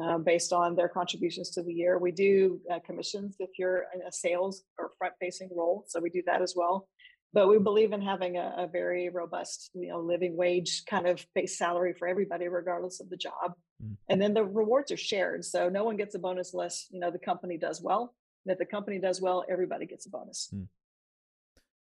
uh, 0.00 0.18
based 0.18 0.52
on 0.52 0.76
their 0.76 0.88
contributions 0.88 1.50
to 1.50 1.62
the 1.64 1.74
year. 1.74 1.98
We 1.98 2.12
do 2.12 2.60
uh, 2.72 2.78
commissions 2.86 3.34
if 3.40 3.50
you're 3.58 3.86
in 3.92 4.02
a 4.02 4.12
sales 4.12 4.62
or 4.78 4.92
front 4.98 5.14
facing 5.20 5.50
role. 5.52 5.84
So 5.88 5.98
we 5.98 6.10
do 6.10 6.22
that 6.26 6.42
as 6.42 6.54
well 6.56 6.86
but 7.34 7.48
we 7.48 7.58
believe 7.58 7.92
in 7.92 8.00
having 8.00 8.36
a, 8.36 8.54
a, 8.58 8.68
very 8.68 9.10
robust 9.10 9.70
you 9.74 9.88
know 9.88 10.00
living 10.00 10.36
wage 10.36 10.84
kind 10.88 11.06
of 11.06 11.26
base 11.34 11.58
salary 11.58 11.92
for 11.92 12.08
everybody 12.08 12.48
regardless 12.48 13.00
of 13.00 13.10
the 13.10 13.16
job 13.16 13.52
mm. 13.84 13.96
and 14.08 14.22
then 14.22 14.32
the 14.32 14.44
rewards 14.44 14.90
are 14.90 14.96
shared 14.96 15.44
so 15.44 15.68
no 15.68 15.84
one 15.84 15.96
gets 15.96 16.14
a 16.14 16.18
bonus 16.18 16.54
unless 16.54 16.86
you 16.90 17.00
know 17.00 17.10
the 17.10 17.18
company 17.18 17.58
does 17.58 17.82
well 17.82 18.14
and 18.46 18.52
if 18.52 18.58
the 18.58 18.64
company 18.64 18.98
does 18.98 19.20
well 19.20 19.44
everybody 19.50 19.84
gets 19.84 20.06
a 20.06 20.10
bonus 20.10 20.48
mm. 20.54 20.66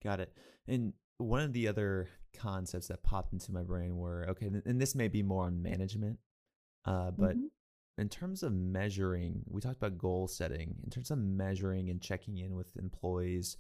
got 0.04 0.20
it 0.20 0.34
and 0.68 0.94
one 1.18 1.42
of 1.42 1.54
the 1.54 1.68
other 1.68 2.08
concepts 2.36 2.88
that 2.88 3.04
popped 3.04 3.34
into 3.34 3.52
my 3.52 3.62
brain 3.62 3.98
were 3.98 4.26
okay 4.30 4.50
and 4.66 4.82
this 4.82 4.96
may 4.96 5.08
be 5.08 5.22
more 5.22 5.46
on 5.46 5.62
management 5.62 6.18
uh, 6.86 7.12
but 7.12 7.36
mm-hmm. 7.36 7.46
in 8.00 8.10
terms 8.10 8.42
of 8.42 8.54
measuring 8.54 9.44
we 9.48 9.62
talked 9.62 9.78
about 9.78 9.98
goal 9.98 10.28
setting 10.28 10.76
in 10.84 10.90
terms 10.90 11.12
of 11.12 11.18
measuring 11.18 11.90
and 11.90 12.02
checking 12.02 12.38
in 12.38 12.56
with 12.56 12.76
employees 12.78 13.58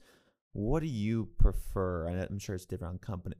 what 0.53 0.81
do 0.81 0.87
you 0.87 1.29
prefer? 1.37 2.07
And 2.07 2.21
I'm 2.21 2.39
sure 2.39 2.55
it's 2.55 2.65
different 2.65 2.93
on 2.93 2.99
company 2.99 3.35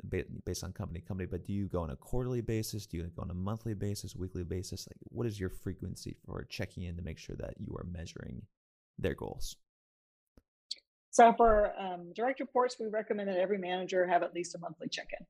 based 0.45 0.63
on 0.63 0.71
company 0.71 1.01
company, 1.01 1.27
but 1.29 1.45
do 1.45 1.51
you 1.51 1.67
go 1.67 1.81
on 1.81 1.89
a 1.89 1.95
quarterly 1.95 2.41
basis? 2.41 2.85
Do 2.85 2.97
you 2.97 3.03
go 3.03 3.21
on 3.21 3.31
a 3.31 3.35
monthly 3.35 3.73
basis, 3.73 4.15
weekly 4.15 4.43
basis? 4.43 4.87
Like, 4.87 4.97
what 5.09 5.27
is 5.27 5.39
your 5.39 5.49
frequency 5.49 6.15
for 6.25 6.45
checking 6.45 6.83
in 6.83 6.95
to 6.95 7.01
make 7.01 7.17
sure 7.17 7.35
that 7.37 7.55
you 7.59 7.75
are 7.77 7.85
measuring 7.91 8.43
their 8.97 9.13
goals? 9.13 9.57
So 11.09 11.33
for 11.35 11.73
um, 11.77 12.13
direct 12.15 12.39
reports, 12.39 12.77
we 12.79 12.87
recommend 12.87 13.27
that 13.27 13.37
every 13.37 13.57
manager 13.57 14.07
have 14.07 14.23
at 14.23 14.33
least 14.33 14.55
a 14.55 14.59
monthly 14.59 14.87
check-in, 14.87 15.25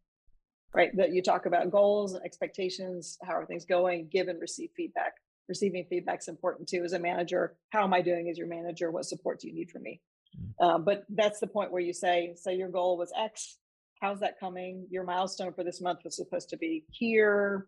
right? 0.76 0.96
That 0.96 1.12
you 1.12 1.24
talk 1.24 1.48
about 1.48 1.72
goals 1.72 2.14
and 2.14 2.24
expectations, 2.24 3.18
how 3.24 3.34
are 3.34 3.48
things 3.48 3.66
going, 3.66 4.08
give 4.12 4.28
and 4.28 4.40
receive 4.40 4.70
feedback. 4.78 5.14
Receiving 5.50 5.88
feedback 5.90 6.20
is 6.20 6.28
important 6.28 6.70
too. 6.70 6.84
As 6.84 6.94
a 6.94 7.00
manager, 7.00 7.58
how 7.72 7.84
am 7.84 7.96
I 7.96 8.02
doing 8.02 8.30
as 8.30 8.38
your 8.38 8.46
manager? 8.46 8.92
What 8.92 9.06
support 9.06 9.40
do 9.40 9.48
you 9.48 9.56
need 9.56 9.72
from 9.72 9.82
me? 9.82 10.02
Mm. 10.38 10.66
Um, 10.66 10.86
but 10.86 11.04
that's 11.10 11.40
the 11.40 11.48
point 11.48 11.72
where 11.72 11.82
you 11.82 11.94
say, 11.94 12.34
say 12.36 12.56
your 12.56 12.70
goal 12.70 12.98
was 12.98 13.12
X. 13.18 13.58
How's 14.02 14.20
that 14.22 14.40
coming? 14.40 14.88
Your 14.90 15.04
milestone 15.04 15.54
for 15.54 15.64
this 15.64 15.82
month 15.82 16.00
was 16.04 16.16
supposed 16.16 16.50
to 16.50 16.58
be 16.58 16.86
here. 16.92 17.68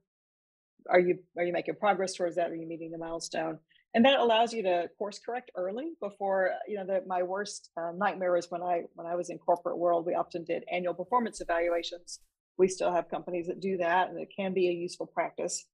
Are 0.89 0.99
you 0.99 1.19
are 1.38 1.43
you 1.43 1.54
making 1.54 1.76
progress 1.76 2.15
towards 2.15 2.36
that? 2.36 2.52
Are 2.52 2.56
you 2.56 2.67
meeting 2.67 2.91
the 2.91 2.97
milestone? 2.97 3.60
And 3.93 4.04
that 4.06 4.19
allows 4.19 4.54
you 4.54 4.63
to 4.63 4.89
course 4.97 5.19
correct 5.19 5.52
early 5.56 5.91
before 6.02 6.52
you 6.67 6.78
know 6.78 6.86
that 6.88 7.08
my 7.08 7.21
worst 7.21 7.69
uh, 7.78 7.91
nightmare 7.95 8.36
is 8.36 8.47
when 8.49 8.62
I 8.62 8.82
when 8.95 9.06
I 9.06 9.15
was 9.15 9.30
in 9.30 9.38
corporate 9.38 9.78
world. 9.78 10.06
We 10.06 10.15
often 10.15 10.43
did 10.43 10.63
annual 10.71 10.95
performance 10.95 11.39
evaluations. 11.39 12.19
We 12.58 12.67
still 12.67 12.91
have 12.91 13.10
companies 13.10 13.47
that 13.47 13.60
do 13.60 13.78
that, 13.78 14.10
and 14.10 14.19
it 14.19 14.30
can 14.36 14.54
be 14.54 14.67
a 14.67 14.71
useful 14.71 15.06
practice. 15.06 15.65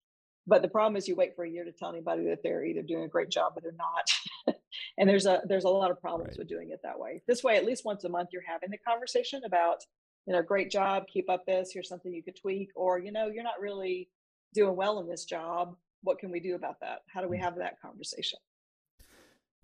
But 0.49 0.63
the 0.63 0.67
problem 0.67 0.95
is 0.95 1.07
you 1.07 1.15
wait 1.15 1.35
for 1.35 1.45
a 1.45 1.49
year 1.49 1.63
to 1.63 1.71
tell 1.71 1.89
anybody 1.89 2.25
that 2.25 2.41
they're 2.41 2.65
either 2.65 2.81
doing 2.81 3.03
a 3.03 3.07
great 3.07 3.29
job 3.29 3.53
or 3.55 3.62
they're 3.62 3.71
not. 3.77 4.55
and 4.97 5.07
there's 5.07 5.27
a 5.27 5.41
there's 5.45 5.63
a 5.63 5.69
lot 5.69 5.91
of 5.91 6.01
problems 6.01 6.31
right. 6.31 6.39
with 6.39 6.49
doing 6.49 6.71
it 6.71 6.79
that 6.83 6.99
way. 6.99 7.21
This 7.27 7.43
way, 7.43 7.55
at 7.55 7.65
least 7.65 7.85
once 7.85 8.03
a 8.03 8.09
month, 8.09 8.29
you're 8.33 8.41
having 8.41 8.71
the 8.71 8.77
conversation 8.79 9.43
about, 9.45 9.83
you 10.25 10.33
know, 10.33 10.41
great 10.41 10.71
job, 10.71 11.03
keep 11.07 11.29
up 11.29 11.45
this. 11.45 11.69
Here's 11.71 11.88
something 11.88 12.12
you 12.12 12.23
could 12.23 12.35
tweak, 12.35 12.71
or 12.75 12.97
you 12.97 13.12
know, 13.12 13.27
you're 13.27 13.43
not 13.43 13.62
really 13.62 14.09
doing 14.55 14.75
well 14.75 14.99
in 14.99 15.07
this 15.07 15.23
job. 15.23 15.75
What 16.01 16.17
can 16.17 16.31
we 16.31 16.39
do 16.39 16.55
about 16.55 16.79
that? 16.81 17.03
How 17.13 17.21
do 17.21 17.27
we 17.27 17.38
mm. 17.38 17.43
have 17.43 17.55
that 17.57 17.79
conversation? 17.79 18.39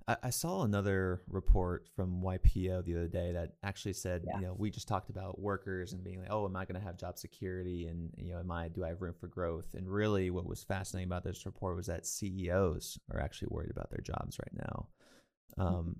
I, 0.08 0.18
I 0.24 0.30
saw 0.30 0.64
another 0.64 1.22
report 1.28 1.88
from 1.96 2.22
YPO 2.22 2.86
the 2.86 2.96
other 2.96 3.08
day 3.08 3.32
that 3.34 3.54
actually 3.64 3.94
said, 3.94 4.24
yeah. 4.26 4.40
you 4.40 4.46
know, 4.46 4.56
we 4.58 4.70
just 4.70 4.88
talked 4.88 5.10
about 5.10 5.40
workers 5.40 5.94
and 5.94 6.04
being 6.04 6.20
like, 6.20 6.32
oh, 6.32 6.46
am 6.46 6.56
I 6.56 6.66
going 6.66 6.80
to 6.80 6.86
have 6.86 6.98
job 6.98 7.18
security? 7.18 7.88
And, 7.88 8.12
you 8.18 8.34
know, 8.34 8.40
am 8.40 8.52
I, 8.52 8.68
do 8.68 8.84
I 8.84 8.90
have 8.90 9.02
room 9.02 9.16
for 9.20 9.28
growth? 9.28 9.74
And 9.76 9.90
really 9.90 10.30
what 10.30 10.46
was 10.46 10.64
fascinating 10.64 11.10
about 11.10 11.24
this 11.24 11.46
report 11.46 11.76
was 11.76 11.88
that 11.88 12.06
CEOs 12.06 13.00
are 13.12 13.20
actually 13.20 13.50
worried 13.52 13.72
about 13.72 13.90
their 13.90 14.02
jobs 14.02 14.38
right 14.40 14.68
now. 14.68 14.88
Mm-hmm. 15.58 15.76
Um, 15.76 15.96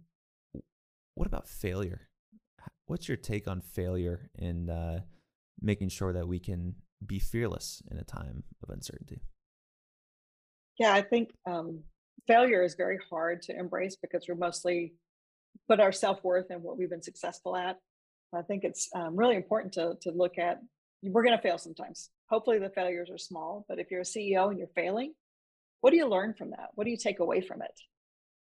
what 1.16 1.28
about 1.28 1.48
failure? 1.48 2.02
What's 2.88 3.08
your 3.08 3.18
take 3.18 3.48
on 3.48 3.62
failure 3.62 4.30
and 4.38 4.70
uh, 4.70 5.00
making 5.62 5.90
sure 5.90 6.14
that 6.14 6.28
we 6.28 6.40
can 6.40 6.76
be 7.06 7.20
fearless 7.20 7.82
in 7.90 7.98
a 7.98 8.04
time 8.04 8.44
of 8.62 8.70
uncertainty? 8.70 9.22
Yeah, 10.78 10.94
I 10.94 11.02
think 11.02 11.30
um, 11.46 11.84
failure 12.28 12.64
is 12.64 12.76
very 12.76 13.00
hard 13.10 13.42
to 13.44 13.58
embrace 13.58 13.96
because 13.96 14.26
we're 14.28 14.36
mostly 14.36 14.94
put 15.68 15.80
our 15.80 15.92
self-worth 15.92 16.52
in 16.52 16.62
what 16.62 16.78
we've 16.78 16.90
been 16.90 17.02
successful 17.02 17.56
at. 17.56 17.78
I 18.34 18.42
think 18.42 18.64
it's 18.64 18.90
um, 18.94 19.16
really 19.16 19.36
important 19.36 19.74
to, 19.74 19.94
to 20.02 20.12
look 20.12 20.38
at 20.38 20.60
we're 21.04 21.24
going 21.24 21.38
to 21.38 21.42
fail 21.42 21.58
sometimes. 21.58 22.10
Hopefully 22.30 22.58
the 22.58 22.70
failures 22.70 23.10
are 23.10 23.18
small 23.18 23.66
but 23.70 23.80
if 23.80 23.92
you're 23.92 24.02
a 24.02 24.04
ceo 24.04 24.50
and 24.50 24.58
you're 24.58 24.68
failing 24.76 25.14
what 25.82 25.92
do 25.92 25.98
you 25.98 26.08
learn 26.08 26.34
from 26.34 26.50
that? 26.50 26.70
What 26.74 26.86
do 26.86 26.90
you 26.90 26.98
take 26.98 27.20
away 27.20 27.42
from 27.42 27.62
it? 27.62 27.80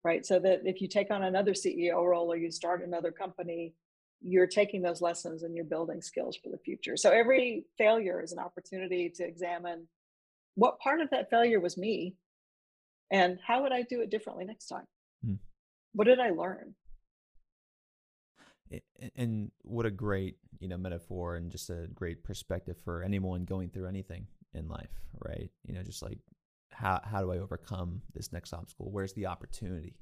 Right? 0.04 0.24
So 0.24 0.38
that 0.40 0.62
if 0.66 0.80
you 0.80 0.88
take 0.88 1.10
on 1.10 1.24
another 1.24 1.54
ceo 1.54 2.06
role 2.06 2.32
or 2.32 2.38
you 2.38 2.52
start 2.52 2.84
another 2.84 3.12
company 3.12 3.74
you're 4.22 4.48
taking 4.48 4.82
those 4.82 5.02
lessons 5.02 5.44
and 5.44 5.56
you're 5.56 5.66
building 5.66 6.02
skills 6.02 6.38
for 6.38 6.50
the 6.50 6.58
future. 6.60 6.96
So 6.96 7.10
every 7.10 7.66
failure 7.78 8.22
is 8.22 8.32
an 8.32 8.40
opportunity 8.40 9.12
to 9.16 9.24
examine 9.26 9.88
what 10.56 10.80
part 10.80 11.02
of 11.02 11.10
that 11.10 11.30
failure 11.30 11.60
was 11.60 11.78
me 11.78 12.16
and 13.12 13.38
how 13.45 13.62
would 13.62 13.71
i 13.71 13.82
do 13.84 14.02
it 14.02 14.10
differently 14.10 14.45
next 14.45 14.67
time? 14.67 14.86
Hmm. 15.24 15.36
what 15.93 16.06
did 16.06 16.19
i 16.19 16.30
learn? 16.30 16.76
And 19.17 19.52
what 19.63 19.86
a 19.86 19.91
great 19.91 20.38
you 20.60 20.67
know 20.67 20.78
metaphor 20.78 21.36
and 21.36 21.52
just 21.52 21.69
a 21.69 21.88
great 21.93 22.24
perspective 22.24 22.78
for 22.84 23.04
anyone 23.04 23.43
going 23.43 23.69
through 23.69 23.88
anything 23.88 24.28
in 24.54 24.67
life 24.67 25.02
right? 25.26 25.50
You 25.65 25.74
know 25.74 25.84
just 25.84 26.02
like 26.02 26.19
how 26.71 27.02
how 27.04 27.21
do 27.21 27.32
i 27.32 27.38
overcome 27.38 28.02
this 28.13 28.32
next 28.32 28.54
obstacle? 28.54 28.89
Where's 28.91 29.13
the 29.13 29.28
opportunity 29.28 29.95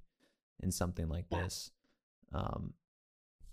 in 0.61 0.71
something 0.71 1.09
like 1.09 1.25
yeah. 1.31 1.43
this? 1.43 1.71
Um 2.33 2.73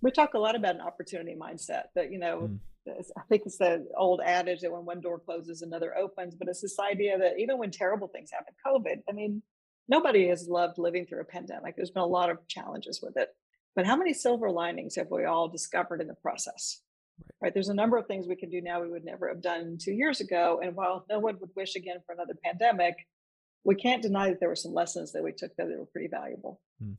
we 0.07 0.13
talk 0.13 0.35
a 0.35 0.39
lot 0.39 0.55
about 0.55 0.77
an 0.77 0.81
opportunity 0.81 1.35
mindset 1.35 1.87
that 1.97 2.13
you 2.13 2.19
know 2.19 2.49
mm. 2.89 3.03
i 3.17 3.23
think 3.29 3.43
it's 3.45 3.59
the 3.59 3.85
old 3.99 4.21
adage 4.25 4.61
that 4.61 4.71
when 4.71 4.85
one 4.85 5.01
door 5.01 5.19
closes 5.19 5.63
another 5.63 5.97
opens 5.97 6.37
but 6.37 6.47
it's 6.47 6.61
this 6.61 6.79
idea 6.79 7.19
that 7.19 7.41
even 7.41 7.59
when 7.59 7.73
terrible 7.73 8.07
things 8.07 8.31
happen 8.31 8.55
covid 8.65 9.03
i 9.09 9.13
mean 9.13 9.43
nobody 9.89 10.29
has 10.29 10.47
loved 10.49 10.79
living 10.79 11.05
through 11.05 11.21
a 11.21 11.25
pandemic 11.25 11.75
there's 11.75 11.91
been 11.91 12.05
a 12.05 12.07
lot 12.07 12.31
of 12.31 12.39
challenges 12.47 13.01
with 13.03 13.17
it 13.17 13.31
but 13.75 13.85
how 13.85 13.97
many 13.97 14.13
silver 14.13 14.49
linings 14.49 14.95
have 14.95 15.11
we 15.11 15.25
all 15.25 15.49
discovered 15.49 16.01
in 16.01 16.07
the 16.07 16.15
process 16.15 16.83
right, 17.19 17.35
right? 17.43 17.55
there's 17.55 17.69
a 17.69 17.75
number 17.75 17.97
of 17.97 18.07
things 18.07 18.29
we 18.29 18.37
can 18.37 18.49
do 18.49 18.61
now 18.61 18.81
we 18.81 18.89
would 18.89 19.05
never 19.05 19.27
have 19.29 19.43
done 19.43 19.77
two 19.77 19.93
years 19.93 20.21
ago 20.21 20.61
and 20.63 20.77
while 20.77 21.05
no 21.11 21.19
one 21.19 21.37
would 21.41 21.51
wish 21.57 21.75
again 21.75 21.97
for 22.07 22.13
another 22.13 22.35
pandemic 22.45 22.95
we 23.65 23.75
can't 23.75 24.03
deny 24.03 24.29
that 24.29 24.39
there 24.39 24.49
were 24.49 24.55
some 24.55 24.73
lessons 24.73 25.11
that 25.11 25.25
we 25.25 25.33
took 25.33 25.51
that 25.57 25.67
were 25.67 25.85
pretty 25.87 26.07
valuable 26.07 26.61
mm. 26.81 26.95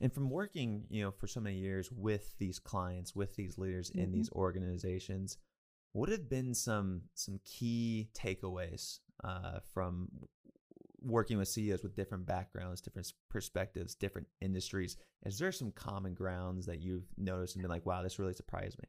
And 0.00 0.12
from 0.12 0.30
working, 0.30 0.86
you 0.88 1.02
know, 1.02 1.10
for 1.10 1.26
so 1.26 1.40
many 1.40 1.56
years 1.56 1.90
with 1.92 2.36
these 2.38 2.58
clients, 2.58 3.14
with 3.14 3.36
these 3.36 3.58
leaders 3.58 3.90
in 3.90 4.10
Mhm. 4.10 4.12
these 4.12 4.32
organizations, 4.32 5.36
what 5.92 6.08
have 6.08 6.28
been 6.28 6.54
some 6.54 7.08
some 7.14 7.40
key 7.44 8.10
takeaways 8.14 9.00
uh, 9.24 9.60
from 9.60 10.28
working 11.02 11.38
with 11.38 11.48
CEOs 11.48 11.82
with 11.82 11.96
different 11.96 12.26
backgrounds, 12.26 12.80
different 12.80 13.12
perspectives, 13.28 13.94
different 13.94 14.28
industries? 14.40 14.96
Is 15.24 15.38
there 15.38 15.52
some 15.52 15.72
common 15.72 16.14
grounds 16.14 16.66
that 16.66 16.80
you've 16.80 17.08
noticed 17.16 17.56
and 17.56 17.62
been 17.62 17.70
like, 17.70 17.86
wow, 17.86 18.02
this 18.02 18.18
really 18.18 18.34
surprised 18.34 18.78
me? 18.78 18.88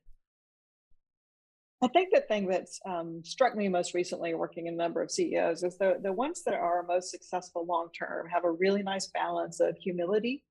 I 1.84 1.88
think 1.88 2.10
the 2.14 2.22
thing 2.22 2.48
that's 2.48 2.80
um, 2.86 3.24
struck 3.24 3.56
me 3.56 3.68
most 3.68 3.96
recently 3.96 4.36
working 4.36 4.68
in 4.68 4.76
a 4.76 4.78
number 4.78 5.02
of 5.02 5.10
CEOs 5.10 5.64
is 5.64 5.78
the, 5.80 5.98
the 6.02 6.14
ones 6.14 6.44
that 6.44 6.54
are 6.54 6.84
most 6.84 7.10
successful 7.10 7.66
long 7.66 7.90
term 7.98 8.28
have 8.30 8.46
a 8.46 8.52
really 8.52 8.84
nice 8.84 9.08
balance 9.08 9.60
of 9.60 9.76
humility 9.78 10.44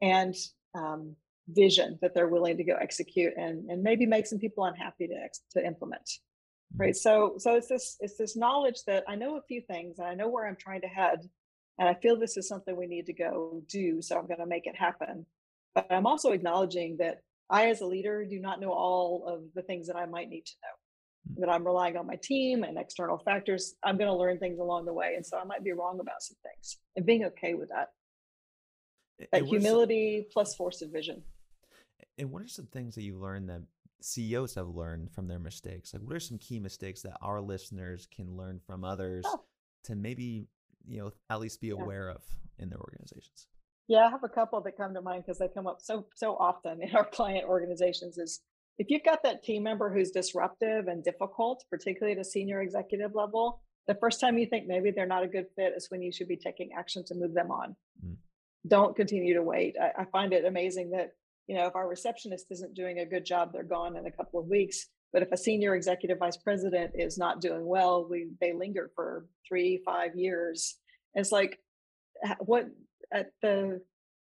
and 0.00 0.34
um, 0.74 1.16
vision 1.48 1.98
that 2.02 2.14
they're 2.14 2.28
willing 2.28 2.56
to 2.56 2.64
go 2.64 2.74
execute 2.74 3.32
and, 3.36 3.70
and 3.70 3.82
maybe 3.82 4.06
make 4.06 4.26
some 4.26 4.38
people 4.38 4.64
unhappy 4.64 5.06
to, 5.06 5.14
ex- 5.14 5.42
to 5.52 5.64
implement. 5.64 6.08
Mhm. 6.74 6.80
Right. 6.80 6.96
So 6.96 7.34
so 7.38 7.54
it's 7.54 7.68
this 7.68 7.96
it's 8.00 8.16
this 8.16 8.36
knowledge 8.36 8.82
that 8.86 9.04
I 9.08 9.14
know 9.14 9.36
a 9.36 9.42
few 9.42 9.60
things 9.60 9.98
and 9.98 10.08
I 10.08 10.14
know 10.14 10.28
where 10.28 10.46
I'm 10.46 10.56
trying 10.56 10.80
to 10.82 10.88
head. 10.88 11.20
And 11.78 11.88
I 11.88 11.94
feel 11.94 12.18
this 12.18 12.36
is 12.36 12.48
something 12.48 12.74
we 12.74 12.86
need 12.86 13.06
to 13.06 13.12
go 13.12 13.62
do. 13.68 14.00
So 14.00 14.16
I'm 14.18 14.26
going 14.26 14.40
to 14.40 14.46
make 14.46 14.66
it 14.66 14.74
happen. 14.76 15.26
But 15.74 15.92
I'm 15.92 16.06
also 16.06 16.32
acknowledging 16.32 16.96
that 17.00 17.18
I, 17.50 17.68
as 17.68 17.82
a 17.82 17.86
leader, 17.86 18.24
do 18.24 18.40
not 18.40 18.60
know 18.60 18.72
all 18.72 19.26
of 19.28 19.42
the 19.54 19.60
things 19.62 19.86
that 19.88 19.96
I 19.96 20.06
might 20.06 20.30
need 20.30 20.46
to 20.46 20.54
know. 20.62 21.34
Mm. 21.34 21.40
That 21.40 21.52
I'm 21.52 21.66
relying 21.66 21.96
on 21.98 22.06
my 22.06 22.18
team 22.22 22.64
and 22.64 22.78
external 22.78 23.18
factors. 23.18 23.74
I'm 23.84 23.98
going 23.98 24.10
to 24.10 24.16
learn 24.16 24.38
things 24.38 24.58
along 24.58 24.86
the 24.86 24.94
way. 24.94 25.14
And 25.16 25.24
so 25.24 25.38
I 25.38 25.44
might 25.44 25.62
be 25.62 25.72
wrong 25.72 26.00
about 26.00 26.22
some 26.22 26.38
things 26.42 26.78
and 26.96 27.04
being 27.04 27.24
okay 27.26 27.52
with 27.54 27.68
that. 27.68 27.88
That 29.18 29.28
and 29.32 29.42
what 29.46 29.56
are 29.56 29.60
some- 29.60 29.60
humility 29.60 30.26
plus 30.32 30.54
force 30.54 30.82
of 30.82 30.90
vision. 30.90 31.22
And 32.18 32.30
what 32.30 32.42
are 32.42 32.48
some 32.48 32.66
things 32.66 32.94
that 32.94 33.02
you 33.02 33.18
learned 33.18 33.48
that 33.50 33.62
CEOs 34.00 34.54
have 34.54 34.68
learned 34.68 35.10
from 35.12 35.26
their 35.26 35.38
mistakes? 35.38 35.92
Like, 35.92 36.02
what 36.02 36.14
are 36.16 36.20
some 36.20 36.38
key 36.38 36.58
mistakes 36.60 37.02
that 37.02 37.16
our 37.22 37.40
listeners 37.40 38.06
can 38.06 38.36
learn 38.36 38.60
from 38.60 38.84
others 38.84 39.24
Oh. 39.26 39.44
to 39.84 39.94
maybe, 39.96 40.48
you 40.86 40.98
know, 40.98 41.12
at 41.30 41.40
least 41.40 41.60
be 41.60 41.68
Yeah. 41.68 41.74
aware 41.74 42.08
of 42.10 42.22
in 42.58 42.68
their 42.70 42.78
organizations? 42.80 43.48
Yeah, 43.88 44.06
I 44.06 44.10
have 44.10 44.24
a 44.24 44.28
couple 44.28 44.60
that 44.62 44.76
come 44.76 44.94
to 44.94 45.00
mind 45.00 45.24
because 45.24 45.38
they 45.38 45.48
come 45.48 45.66
up 45.66 45.80
so 45.80 46.06
so 46.14 46.36
often 46.36 46.82
in 46.82 46.94
our 46.96 47.04
client 47.08 47.48
organizations. 47.48 48.18
Is 48.18 48.42
if 48.78 48.90
you've 48.90 49.04
got 49.04 49.22
that 49.22 49.42
team 49.42 49.62
member 49.62 49.92
who's 49.92 50.10
disruptive 50.10 50.88
and 50.88 51.02
difficult, 51.04 51.64
particularly 51.70 52.12
at 52.12 52.20
a 52.20 52.24
senior 52.24 52.60
executive 52.62 53.14
level, 53.14 53.60
the 53.86 53.94
first 53.94 54.20
time 54.20 54.36
you 54.38 54.46
think 54.46 54.66
maybe 54.66 54.90
they're 54.90 55.06
not 55.06 55.22
a 55.22 55.28
good 55.28 55.46
fit 55.54 55.72
is 55.76 55.90
when 55.90 56.02
you 56.02 56.10
should 56.12 56.28
be 56.28 56.36
taking 56.36 56.72
action 56.72 57.04
to 57.04 57.14
move 57.14 57.32
them 57.32 57.50
on. 57.50 57.76
Mm. 58.04 58.16
Don't 58.66 58.96
continue 58.96 59.34
to 59.34 59.42
wait. 59.42 59.76
I, 59.80 60.02
I 60.02 60.04
find 60.06 60.32
it 60.32 60.44
amazing 60.44 60.90
that 60.90 61.12
you 61.46 61.56
know 61.56 61.66
if 61.66 61.76
our 61.76 61.88
receptionist 61.88 62.46
isn't 62.50 62.74
doing 62.74 62.98
a 62.98 63.06
good 63.06 63.24
job, 63.24 63.52
they're 63.52 63.62
gone 63.62 63.96
in 63.96 64.06
a 64.06 64.12
couple 64.12 64.40
of 64.40 64.46
weeks. 64.46 64.86
But 65.12 65.22
if 65.22 65.32
a 65.32 65.36
senior 65.36 65.74
executive 65.74 66.18
vice 66.18 66.36
president 66.36 66.92
is 66.94 67.16
not 67.16 67.40
doing 67.40 67.64
well, 67.64 68.06
we 68.08 68.28
they 68.40 68.52
linger 68.52 68.90
for 68.94 69.26
three, 69.48 69.80
five 69.84 70.14
years. 70.14 70.76
And 71.14 71.22
it's 71.22 71.32
like 71.32 71.58
what 72.40 72.66
at 73.12 73.30
the 73.42 73.80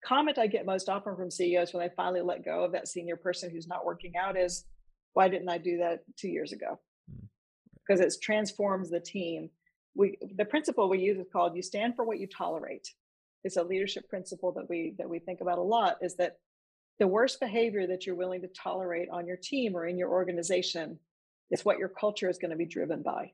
comment 0.05 0.37
I 0.37 0.47
get 0.47 0.65
most 0.65 0.89
often 0.89 1.15
from 1.15 1.31
CEOs 1.31 1.73
when 1.73 1.83
they 1.83 1.93
finally 1.95 2.21
let 2.21 2.45
go 2.45 2.63
of 2.63 2.71
that 2.73 2.87
senior 2.87 3.15
person 3.15 3.49
who's 3.49 3.67
not 3.67 3.85
working 3.85 4.13
out 4.15 4.37
is, 4.37 4.65
why 5.13 5.27
didn't 5.27 5.49
I 5.49 5.57
do 5.57 5.77
that 5.77 6.01
two 6.17 6.29
years 6.29 6.53
ago? 6.53 6.79
Mm. 7.11 7.27
Because 7.85 7.99
it 8.01 8.13
transforms 8.21 8.89
the 8.89 8.99
team. 8.99 9.49
We 9.95 10.17
the 10.35 10.45
principle 10.45 10.89
we 10.89 10.99
use 10.99 11.17
is 11.17 11.27
called 11.31 11.55
you 11.55 11.63
stand 11.63 11.95
for 11.95 12.05
what 12.05 12.19
you 12.19 12.27
tolerate. 12.27 12.87
It's 13.47 13.55
a 13.55 13.63
leadership 13.63 14.09
principle 14.09 14.51
that 14.57 14.69
we 14.69 14.93
that 14.97 15.09
we 15.09 15.19
think 15.19 15.39
about 15.39 15.57
a 15.57 15.63
lot 15.63 15.97
is 16.01 16.17
that 16.17 16.37
the 16.99 17.07
worst 17.07 17.39
behavior 17.39 17.87
that 17.87 18.05
you're 18.05 18.15
willing 18.15 18.41
to 18.41 18.49
tolerate 18.49 19.07
on 19.09 19.25
your 19.25 19.37
team 19.37 19.73
or 19.73 19.87
in 19.87 19.97
your 19.97 20.09
organization 20.09 20.99
is 21.49 21.63
what 21.63 21.77
your 21.77 21.87
culture 21.87 22.29
is 22.29 22.37
going 22.37 22.51
to 22.51 22.57
be 22.57 22.65
driven 22.65 23.01
by. 23.01 23.31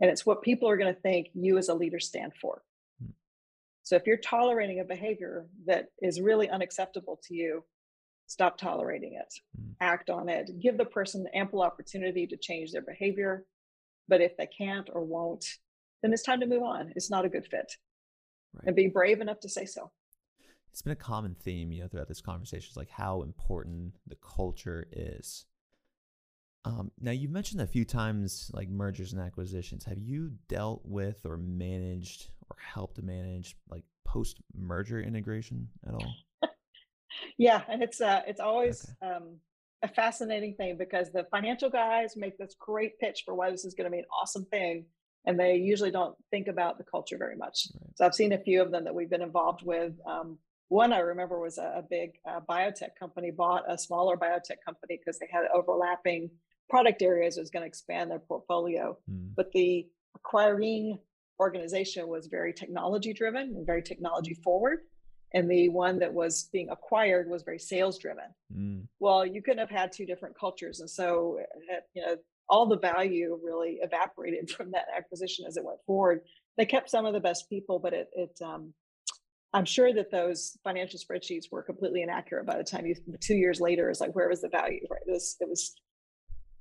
And 0.00 0.10
it's 0.10 0.26
what 0.26 0.42
people 0.42 0.68
are 0.68 0.76
going 0.76 0.94
to 0.94 1.00
think 1.00 1.28
you 1.32 1.56
as 1.56 1.70
a 1.70 1.74
leader 1.74 1.98
stand 1.98 2.32
for. 2.42 2.62
Hmm. 3.00 3.12
So 3.84 3.96
if 3.96 4.06
you're 4.06 4.18
tolerating 4.18 4.80
a 4.80 4.84
behavior 4.84 5.46
that 5.66 5.86
is 6.02 6.20
really 6.20 6.50
unacceptable 6.50 7.18
to 7.24 7.34
you, 7.34 7.64
stop 8.26 8.58
tolerating 8.58 9.14
it, 9.14 9.32
Mm. 9.58 9.76
act 9.80 10.10
on 10.10 10.28
it, 10.28 10.60
give 10.60 10.76
the 10.76 10.84
person 10.84 11.26
ample 11.32 11.62
opportunity 11.62 12.26
to 12.26 12.36
change 12.36 12.72
their 12.72 12.82
behavior. 12.82 13.46
But 14.08 14.20
if 14.20 14.36
they 14.36 14.46
can't 14.46 14.90
or 14.92 15.02
won't, 15.04 15.46
then 16.02 16.12
it's 16.12 16.22
time 16.22 16.40
to 16.40 16.46
move 16.46 16.62
on. 16.62 16.92
It's 16.96 17.10
not 17.10 17.24
a 17.24 17.30
good 17.30 17.46
fit. 17.46 17.72
Right. 18.54 18.66
And 18.66 18.76
be 18.76 18.88
brave 18.88 19.20
enough 19.20 19.40
to 19.40 19.48
say 19.48 19.64
so. 19.64 19.90
It's 20.72 20.82
been 20.82 20.92
a 20.92 20.96
common 20.96 21.34
theme, 21.34 21.72
you 21.72 21.82
know, 21.82 21.88
throughout 21.88 22.08
this 22.08 22.20
conversation, 22.20 22.68
is 22.70 22.76
like 22.76 22.90
how 22.90 23.22
important 23.22 23.96
the 24.06 24.16
culture 24.16 24.86
is. 24.92 25.46
Um, 26.64 26.90
now 27.00 27.12
you've 27.12 27.30
mentioned 27.30 27.60
a 27.62 27.66
few 27.66 27.84
times 27.84 28.50
like 28.52 28.68
mergers 28.68 29.12
and 29.12 29.22
acquisitions. 29.22 29.84
Have 29.84 29.98
you 29.98 30.32
dealt 30.48 30.82
with 30.84 31.24
or 31.24 31.36
managed 31.36 32.30
or 32.50 32.56
helped 32.60 33.02
manage 33.02 33.56
like 33.70 33.84
post 34.04 34.38
merger 34.54 35.00
integration 35.00 35.68
at 35.86 35.94
all? 35.94 36.14
Yeah, 37.36 37.62
and 37.68 37.82
it's 37.82 38.00
uh 38.00 38.22
it's 38.26 38.40
always 38.40 38.86
um 39.02 39.38
a 39.82 39.88
fascinating 39.88 40.54
thing 40.54 40.76
because 40.76 41.10
the 41.12 41.24
financial 41.30 41.70
guys 41.70 42.16
make 42.16 42.36
this 42.38 42.54
great 42.58 42.98
pitch 42.98 43.22
for 43.24 43.34
why 43.34 43.50
this 43.50 43.64
is 43.64 43.74
going 43.74 43.84
to 43.84 43.90
be 43.90 43.98
an 43.98 44.04
awesome 44.20 44.44
thing 44.46 44.84
and 45.28 45.38
they 45.38 45.56
usually 45.56 45.90
don't 45.90 46.16
think 46.30 46.48
about 46.48 46.78
the 46.78 46.84
culture 46.84 47.18
very 47.18 47.36
much. 47.36 47.68
Right. 47.74 47.90
So 47.96 48.06
I've 48.06 48.14
seen 48.14 48.32
a 48.32 48.38
few 48.38 48.62
of 48.62 48.70
them 48.72 48.84
that 48.84 48.94
we've 48.94 49.10
been 49.10 49.20
involved 49.20 49.60
with. 49.62 49.92
Um, 50.06 50.38
one 50.68 50.90
I 50.90 51.00
remember 51.00 51.38
was 51.38 51.58
a, 51.58 51.74
a 51.76 51.82
big 51.88 52.12
uh, 52.26 52.40
biotech 52.48 52.96
company 52.98 53.30
bought 53.30 53.70
a 53.70 53.76
smaller 53.76 54.16
biotech 54.16 54.60
company 54.64 54.98
because 54.98 55.18
they 55.18 55.28
had 55.30 55.42
overlapping 55.54 56.30
product 56.70 57.02
areas. 57.02 57.36
It 57.36 57.40
was 57.40 57.50
going 57.50 57.62
to 57.62 57.66
expand 57.66 58.10
their 58.10 58.18
portfolio, 58.18 58.96
Mm, 59.10 59.34
but 59.36 59.52
the 59.52 59.86
acquiring 60.14 60.98
organization 61.38 62.08
was 62.08 62.26
very 62.26 62.54
technology 62.54 63.12
driven 63.12 63.54
and 63.54 63.66
very 63.66 63.82
technology 63.82 64.34
forward. 64.34 64.80
And 65.34 65.50
the 65.50 65.68
one 65.68 65.98
that 65.98 66.12
was 66.12 66.48
being 66.54 66.70
acquired 66.70 67.28
was 67.28 67.42
very 67.42 67.58
sales 67.58 67.98
driven 67.98 68.30
mm, 68.50 68.82
well 68.98 69.26
you 69.26 69.42
couldn't 69.42 69.58
have 69.58 69.68
had 69.68 69.92
two 69.92 70.06
different 70.06 70.34
cultures 70.38 70.80
and 70.80 70.88
so 70.88 71.38
uh, 71.70 71.80
you 71.92 72.00
know 72.00 72.16
all 72.48 72.66
the 72.66 72.78
value 72.78 73.38
really 73.42 73.78
evaporated 73.82 74.50
from 74.56 74.70
that 74.72 74.86
acquisition 74.96 75.44
as 75.46 75.56
it 75.56 75.64
went 75.64 75.78
forward. 75.86 76.20
They 76.56 76.66
kept 76.66 76.90
some 76.90 77.06
of 77.06 77.12
the 77.12 77.20
best 77.20 77.48
people 77.48 77.78
but 77.78 77.92
it, 77.92 78.08
it 78.14 78.36
um, 78.44 78.72
i'm 79.52 79.64
sure 79.64 79.92
that 79.92 80.10
those 80.10 80.58
financial 80.64 80.98
spreadsheets 80.98 81.50
were 81.50 81.62
completely 81.62 82.02
inaccurate 82.02 82.46
by 82.46 82.56
the 82.56 82.64
time 82.64 82.86
you 82.86 82.94
two 83.20 83.34
years 83.34 83.60
later 83.60 83.90
is 83.90 84.00
like 84.00 84.14
where 84.14 84.28
was 84.28 84.42
the 84.42 84.48
value 84.48 84.80
right? 84.90 85.00
It 85.06 85.12
was, 85.12 85.36
it 85.40 85.48
was 85.48 85.74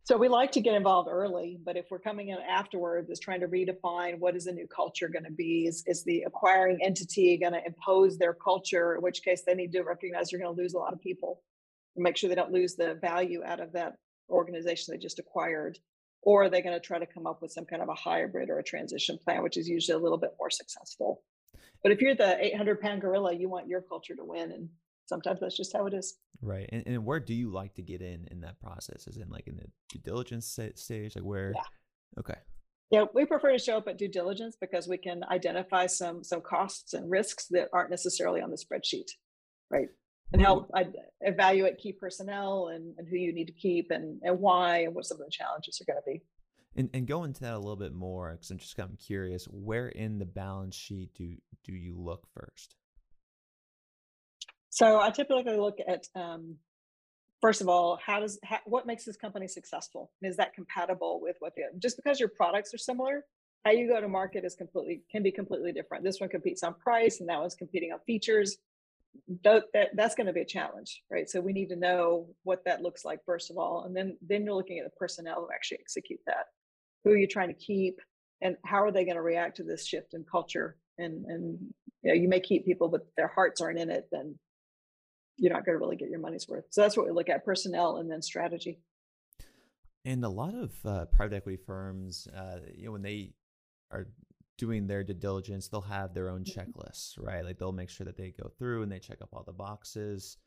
so 0.04 0.16
we 0.16 0.30
like 0.30 0.54
to 0.54 0.62
get 0.62 0.76
involved 0.76 1.10
early 1.12 1.60
but 1.64 1.76
if 1.76 1.86
we're 1.90 2.00
coming 2.00 2.30
in 2.30 2.38
afterwards 2.38 3.10
is 3.10 3.20
trying 3.20 3.42
to 3.42 3.48
redefine 3.48 4.20
what 4.20 4.36
is 4.36 4.46
the 4.46 4.54
new 4.54 4.68
culture 4.68 5.10
going 5.10 5.26
to 5.26 5.32
be? 5.32 5.66
Is, 5.68 5.84
is 5.86 6.04
the 6.04 6.24
acquiring 6.24 6.80
entity 6.82 7.38
going 7.38 7.54
to 7.54 7.66
impose 7.66 8.18
their 8.18 8.34
culture 8.34 8.96
in 8.96 9.02
which 9.02 9.22
case 9.24 9.44
they 9.46 9.56
need 9.56 9.74
to 9.74 9.82
recognize 9.82 10.32
you're 10.32 10.42
going 10.42 10.56
to 10.56 10.62
lose 10.62 10.74
a 10.74 10.78
lot 10.78 10.94
of 10.94 11.02
people. 11.02 11.42
Make 11.98 12.16
sure 12.16 12.30
they 12.30 12.36
don't 12.36 12.54
lose 12.54 12.76
the 12.76 12.98
value 13.02 13.42
out 13.44 13.60
of 13.60 13.74
that 13.74 13.96
organization 14.30 14.94
they 14.94 14.98
just 14.98 15.20
acquired 15.20 15.78
or 16.24 16.44
are 16.44 16.50
they 16.50 16.62
going 16.62 16.76
to 16.76 16.86
try 16.86 17.00
to 17.00 17.06
come 17.06 17.28
up 17.28 17.42
with 17.42 17.52
some 17.52 17.66
kind 17.66 17.82
of 17.82 17.90
a 17.90 17.94
hybrid 17.94 18.50
or 18.50 18.60
a 18.60 18.64
transition 18.64 19.18
plan 19.24 19.44
which 19.44 19.58
is 19.58 19.68
usually 19.68 19.98
a 19.98 20.02
little 20.02 20.18
bit 20.18 20.36
more 20.40 20.50
successful 20.50 21.24
but 21.84 21.92
if 21.92 22.02
you're 22.02 22.16
the 22.16 22.46
800 22.46 22.82
pound 22.82 23.02
gorilla 23.02 23.34
you 23.34 23.50
want 23.50 23.68
your 23.68 23.82
culture 23.82 24.16
to 24.16 24.24
win 24.24 24.52
and 24.52 24.70
sometimes 25.08 25.40
that's 25.40 25.58
just 25.58 25.76
how 25.76 25.86
it 25.88 25.94
is 25.94 26.18
right. 26.42 26.70
And, 26.72 26.84
and 26.86 27.06
where 27.06 27.20
do 27.20 27.34
you 27.34 27.52
like 27.52 27.76
to 27.76 27.82
get 27.82 28.02
in 28.02 28.28
in 28.30 28.42
that 28.42 28.60
process? 28.60 29.08
Is 29.08 29.18
in 29.18 29.30
like 29.30 29.48
in 29.48 29.56
the 29.56 29.66
due 29.90 30.00
diligence 30.00 30.48
sta- 30.48 30.76
stage? 30.76 31.16
Like 31.16 31.26
where? 31.26 31.54
Yeah. 31.56 32.20
Okay. 32.20 32.36
yeah 32.90 33.06
we 33.14 33.26
prefer 33.26 33.52
to 33.52 33.60
show 33.60 33.78
up 33.78 33.88
at 33.88 33.98
due 33.98 34.08
diligence 34.08 34.58
because 34.60 34.88
we 34.88 34.98
can 34.98 35.24
identify 35.30 35.86
some 35.86 36.24
some 36.24 36.42
costs 36.42 36.94
and 36.94 37.12
risks 37.12 37.48
that 37.52 37.70
aren't 37.74 37.90
necessarily 37.90 38.42
on 38.42 38.50
the 38.50 38.58
spreadsheet 38.58 39.10
right 39.70 39.90
and 40.34 40.42
help 40.42 40.70
I, 40.74 40.88
evaluate 41.22 41.78
key 41.78 41.94
personnel 41.94 42.70
and, 42.74 42.94
and 42.98 43.08
who 43.08 43.16
you 43.16 43.34
need 43.34 43.46
to 43.46 43.54
keep 43.54 43.92
and, 43.92 44.20
and 44.24 44.40
why 44.40 44.80
and 44.80 44.94
what 44.94 45.06
some 45.06 45.20
of 45.20 45.26
the 45.26 45.32
challenges 45.32 45.82
are 45.82 45.92
going 45.92 46.02
to 46.04 46.12
be 46.12 46.22
And 46.76 46.90
and 46.94 47.08
go 47.08 47.24
into 47.24 47.42
that 47.42 47.54
a 47.54 47.58
little 47.58 47.76
bit 47.76 47.94
more 47.94 48.32
because 48.34 48.52
I'm 48.52 48.58
just 48.58 48.76
kind 48.76 48.92
of 48.92 49.00
curious. 49.00 49.46
Where 49.46 49.88
in 49.88 50.20
the 50.20 50.26
balance 50.26 50.76
sheet 50.76 51.12
do 51.16 51.36
do 51.64 51.74
you 51.74 51.96
look 51.98 52.28
first? 52.34 52.76
So 54.70 55.00
I 55.00 55.10
typically 55.10 55.58
look 55.58 55.78
at 55.88 56.08
um, 56.16 56.58
first 57.42 57.62
of 57.62 57.70
all, 57.70 58.00
how 58.06 58.20
does 58.20 58.40
how, 58.44 58.60
what 58.66 58.86
makes 58.86 59.06
this 59.06 59.18
company 59.18 59.48
successful? 59.48 60.12
And 60.22 60.30
is 60.30 60.38
that 60.38 60.54
compatible 60.54 61.20
with 61.22 61.36
what 61.40 61.54
the 61.56 61.64
just 61.80 61.96
because 61.96 62.20
your 62.20 62.30
products 62.30 62.74
are 62.74 62.78
similar, 62.78 63.26
how 63.66 63.72
you 63.72 63.88
go 63.88 64.00
to 64.00 64.08
market 64.08 64.46
is 64.46 64.56
completely 64.56 65.02
can 65.12 65.24
be 65.24 65.32
completely 65.32 65.72
different. 65.72 66.04
This 66.04 66.20
one 66.20 66.30
competes 66.30 66.64
on 66.64 66.74
price, 66.76 67.20
and 67.20 67.30
that 67.30 67.40
one's 67.40 67.56
competing 67.56 67.92
on 67.92 68.00
features. 68.06 68.58
Tho- 69.44 69.64
that, 69.74 69.90
that's 69.96 70.16
going 70.16 70.28
to 70.28 70.34
be 70.34 70.42
a 70.42 70.46
challenge, 70.46 71.04
right? 71.12 71.30
So 71.30 71.42
we 71.42 71.54
need 71.54 71.70
to 71.70 71.76
know 71.76 72.28
what 72.44 72.64
that 72.66 72.82
looks 72.82 73.06
like 73.06 73.20
first 73.26 73.52
of 73.52 73.58
all, 73.58 73.84
and 73.86 73.96
then 73.96 74.18
then 74.22 74.46
you're 74.46 74.56
looking 74.56 74.80
at 74.80 74.86
the 74.86 74.98
personnel 74.98 75.42
who 75.42 75.48
actually 75.54 75.80
execute 75.82 76.20
that. 76.28 76.46
Who 77.04 77.12
are 77.12 77.18
you 77.18 77.28
trying 77.28 77.50
to 77.50 77.54
keep, 77.54 78.00
and 78.42 78.58
how 78.66 78.84
are 78.84 78.92
they 78.92 79.06
going 79.06 79.16
to 79.16 79.22
react 79.22 79.58
to 79.58 79.64
this 79.64 79.86
shift 79.86 80.14
in 80.14 80.26
culture 80.30 80.78
and 80.98 81.26
and 81.26 81.60
you 82.02 82.10
know 82.10 82.14
you 82.14 82.28
may 82.28 82.40
keep 82.40 82.66
people 82.66 82.88
but 82.88 83.08
their 83.16 83.28
hearts 83.28 83.62
aren't 83.62 83.80
in 83.80 83.90
it 83.90 84.08
then 84.12 84.38
you're 85.38 85.54
not 85.54 85.66
going 85.66 85.78
to 85.78 85.80
really 85.80 85.96
get 85.96 86.10
your 86.10 86.20
money's 86.20 86.48
worth 86.48 86.66
so 86.70 86.82
that's 86.82 86.98
what 86.98 87.06
we 87.06 87.12
look 87.12 87.30
at 87.30 87.46
personnel 87.46 87.98
and 87.98 88.10
then 88.10 88.22
strategy 88.22 88.80
and 90.06 90.24
a 90.24 90.30
lot 90.30 90.54
of 90.56 90.72
uh, 90.86 91.06
private 91.06 91.36
equity 91.36 91.60
firms 91.66 92.28
uh, 92.36 92.58
you 92.76 92.86
know 92.86 92.92
when 92.92 93.02
they 93.02 93.34
are 93.92 94.08
doing 94.58 94.88
their 94.88 95.04
due 95.04 95.14
diligence 95.14 95.68
they'll 95.68 95.82
have 95.82 96.14
their 96.14 96.30
own 96.30 96.44
Mm-hmm. 96.48 96.72
checklists 96.72 97.14
right? 97.18 97.44
Like 97.46 97.58
they'll 97.60 97.72
make 97.72 97.90
sure 97.90 98.06
that 98.06 98.18
they 98.18 98.32
go 98.42 98.50
through 98.58 98.84
and 98.84 98.92
they 98.92 99.00
check 99.00 99.22
up 99.22 99.30
all 99.34 99.44
the 99.44 99.54
boxes. 99.54 100.38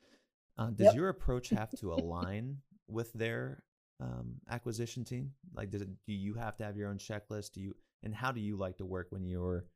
Uh, 0.59 0.71
does 0.71 0.87
Yep. 0.87 0.95
your 0.95 1.09
approach 1.09 1.51
have 1.51 1.75
to 1.77 1.93
align 1.95 2.59
with 2.89 3.13
their 3.13 3.63
um, 4.01 4.35
acquisition 4.51 5.05
team? 5.05 5.33
Like 5.55 5.71
does 5.71 5.83
it 5.83 5.89
do 6.07 6.13
you 6.13 6.35
have 6.35 6.57
to 6.59 6.65
have 6.65 6.77
your 6.77 6.89
own 6.91 6.99
checklist? 6.99 7.53
Do 7.53 7.61
you 7.61 7.75
and 8.03 8.15
how 8.15 8.33
do 8.33 8.41
you 8.41 8.57
like 8.57 8.77
to 8.79 8.87
work 8.87 9.09
when 9.11 9.25
you're 9.27 9.67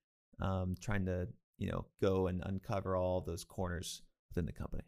um, 0.40 0.74
trying 0.80 1.04
to 1.06 1.28
you 1.58 1.70
know 1.70 1.86
go 2.00 2.26
and 2.28 2.42
uncover 2.44 2.96
all 2.96 3.20
those 3.20 3.44
corners 3.44 4.02
within 4.30 4.46
the 4.46 4.52
company? 4.52 4.82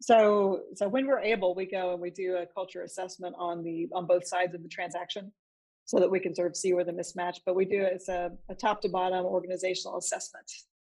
So 0.00 0.62
so 0.74 0.88
when 0.88 1.06
we're 1.06 1.20
able 1.20 1.54
we 1.54 1.66
go 1.66 1.92
and 1.92 2.00
we 2.00 2.10
do 2.10 2.36
a 2.36 2.46
culture 2.46 2.82
assessment 2.82 3.34
on 3.38 3.62
the 3.62 3.88
on 3.92 4.06
both 4.06 4.26
sides 4.26 4.54
of 4.54 4.62
the 4.62 4.68
transaction 4.68 5.32
so 5.88 5.98
that 5.98 6.10
we 6.10 6.20
can 6.20 6.34
sort 6.34 6.50
of 6.50 6.56
see 6.56 6.74
where 6.74 6.84
the 6.84 6.92
mismatch 6.92 7.38
but 7.46 7.56
we 7.56 7.64
do 7.64 7.80
it 7.80 7.94
as 7.94 8.08
a, 8.10 8.30
a 8.50 8.54
top 8.54 8.82
to 8.82 8.90
bottom 8.90 9.24
organizational 9.24 9.96
assessment. 9.96 10.44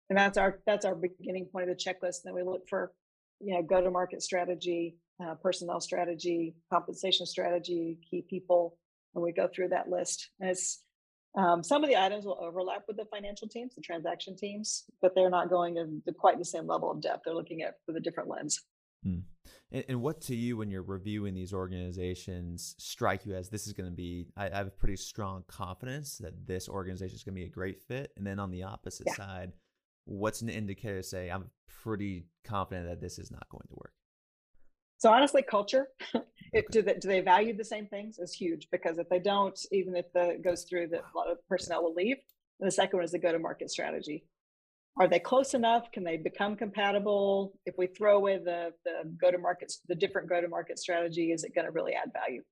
And 0.08 0.16
that's 0.16 0.38
our 0.38 0.60
that's 0.66 0.84
our 0.84 0.94
beginning 0.94 1.46
point 1.46 1.68
of 1.68 1.76
the 1.76 1.84
checklist. 1.84 2.22
And 2.22 2.26
then 2.26 2.34
we 2.34 2.44
look 2.44 2.68
for 2.68 2.92
you 3.40 3.54
know 3.54 3.62
go 3.62 3.82
to 3.82 3.90
market 3.90 4.22
strategy 4.22 4.96
uh, 5.22 5.34
personnel 5.34 5.80
strategy 5.80 6.54
compensation 6.72 7.26
strategy 7.26 7.98
key 8.08 8.24
people 8.30 8.78
and 9.14 9.24
we 9.24 9.32
go 9.32 9.48
through 9.52 9.68
that 9.68 9.90
list. 9.90 10.30
And 10.40 10.48
it's 10.48 10.84
um, 11.36 11.64
some 11.64 11.82
of 11.82 11.90
the 11.90 11.96
items 11.96 12.24
will 12.24 12.38
overlap 12.40 12.82
with 12.86 12.96
the 12.96 13.06
financial 13.06 13.48
teams 13.48 13.74
the 13.74 13.82
transaction 13.82 14.36
teams 14.36 14.84
but 15.02 15.12
they're 15.16 15.28
not 15.28 15.50
going 15.50 15.76
into 15.76 16.12
quite 16.16 16.38
the 16.38 16.44
same 16.44 16.68
level 16.68 16.92
of 16.92 17.00
depth. 17.00 17.22
They're 17.24 17.34
looking 17.34 17.62
at 17.62 17.74
with 17.88 17.96
a 17.96 18.00
different 18.00 18.28
lens. 18.28 18.62
Hmm. 19.02 19.18
And, 19.74 19.84
and 19.88 20.00
what 20.00 20.20
to 20.22 20.36
you, 20.36 20.56
when 20.56 20.70
you're 20.70 20.82
reviewing 20.82 21.34
these 21.34 21.52
organizations, 21.52 22.76
strike 22.78 23.26
you 23.26 23.34
as 23.34 23.48
this 23.48 23.66
is 23.66 23.72
going 23.72 23.90
to 23.90 23.94
be? 23.94 24.28
I, 24.36 24.48
I 24.48 24.56
have 24.58 24.78
pretty 24.78 24.96
strong 24.96 25.42
confidence 25.48 26.16
that 26.18 26.46
this 26.46 26.68
organization 26.68 27.16
is 27.16 27.24
going 27.24 27.34
to 27.34 27.40
be 27.40 27.46
a 27.46 27.50
great 27.50 27.82
fit. 27.82 28.12
And 28.16 28.24
then 28.24 28.38
on 28.38 28.52
the 28.52 28.62
opposite 28.62 29.08
Yeah. 29.08 29.14
side, 29.14 29.52
what's 30.04 30.42
an 30.42 30.48
indicator 30.48 30.98
to 30.98 31.02
say 31.02 31.28
I'm 31.28 31.50
pretty 31.82 32.28
confident 32.44 32.86
that 32.88 33.00
this 33.00 33.18
is 33.18 33.32
not 33.32 33.48
going 33.48 33.66
to 33.68 33.74
work? 33.74 33.92
So 34.98 35.12
honestly, 35.12 35.42
culture, 35.42 35.88
it, 36.52 36.70
do, 36.70 36.80
they, 36.80 36.94
do 36.94 37.08
they 37.08 37.20
value 37.20 37.54
the 37.54 37.64
same 37.64 37.88
things 37.88 38.18
is 38.20 38.32
huge 38.32 38.68
because 38.70 38.98
if 38.98 39.08
they 39.08 39.18
don't, 39.18 39.58
even 39.72 39.96
if 39.96 40.10
the 40.12 40.38
goes 40.42 40.62
through, 40.62 40.88
that 40.88 41.00
a 41.00 41.18
lot 41.18 41.28
of 41.28 41.38
personnel 41.48 41.82
will 41.82 41.94
leave. 41.94 42.18
And 42.60 42.68
the 42.68 42.72
second 42.72 42.98
one 42.98 43.04
is 43.04 43.10
the 43.10 43.18
go-to-market 43.18 43.70
strategy. 43.70 44.24
Are 44.96 45.08
they 45.08 45.18
close 45.18 45.54
enough? 45.54 45.90
Can 45.92 46.04
they 46.04 46.16
become 46.16 46.54
compatible? 46.56 47.52
If 47.66 47.74
we 47.76 47.88
throw 47.88 48.16
away 48.16 48.38
the 48.38 48.72
the 48.84 49.10
go-to-market, 49.20 49.72
the 49.88 49.94
different 49.94 50.28
go-to-market 50.28 50.78
strategy, 50.78 51.32
is 51.32 51.42
it 51.44 51.54
going 51.54 51.64
to 51.66 51.72
really 51.72 51.94
add 51.94 52.12
value? 52.12 52.42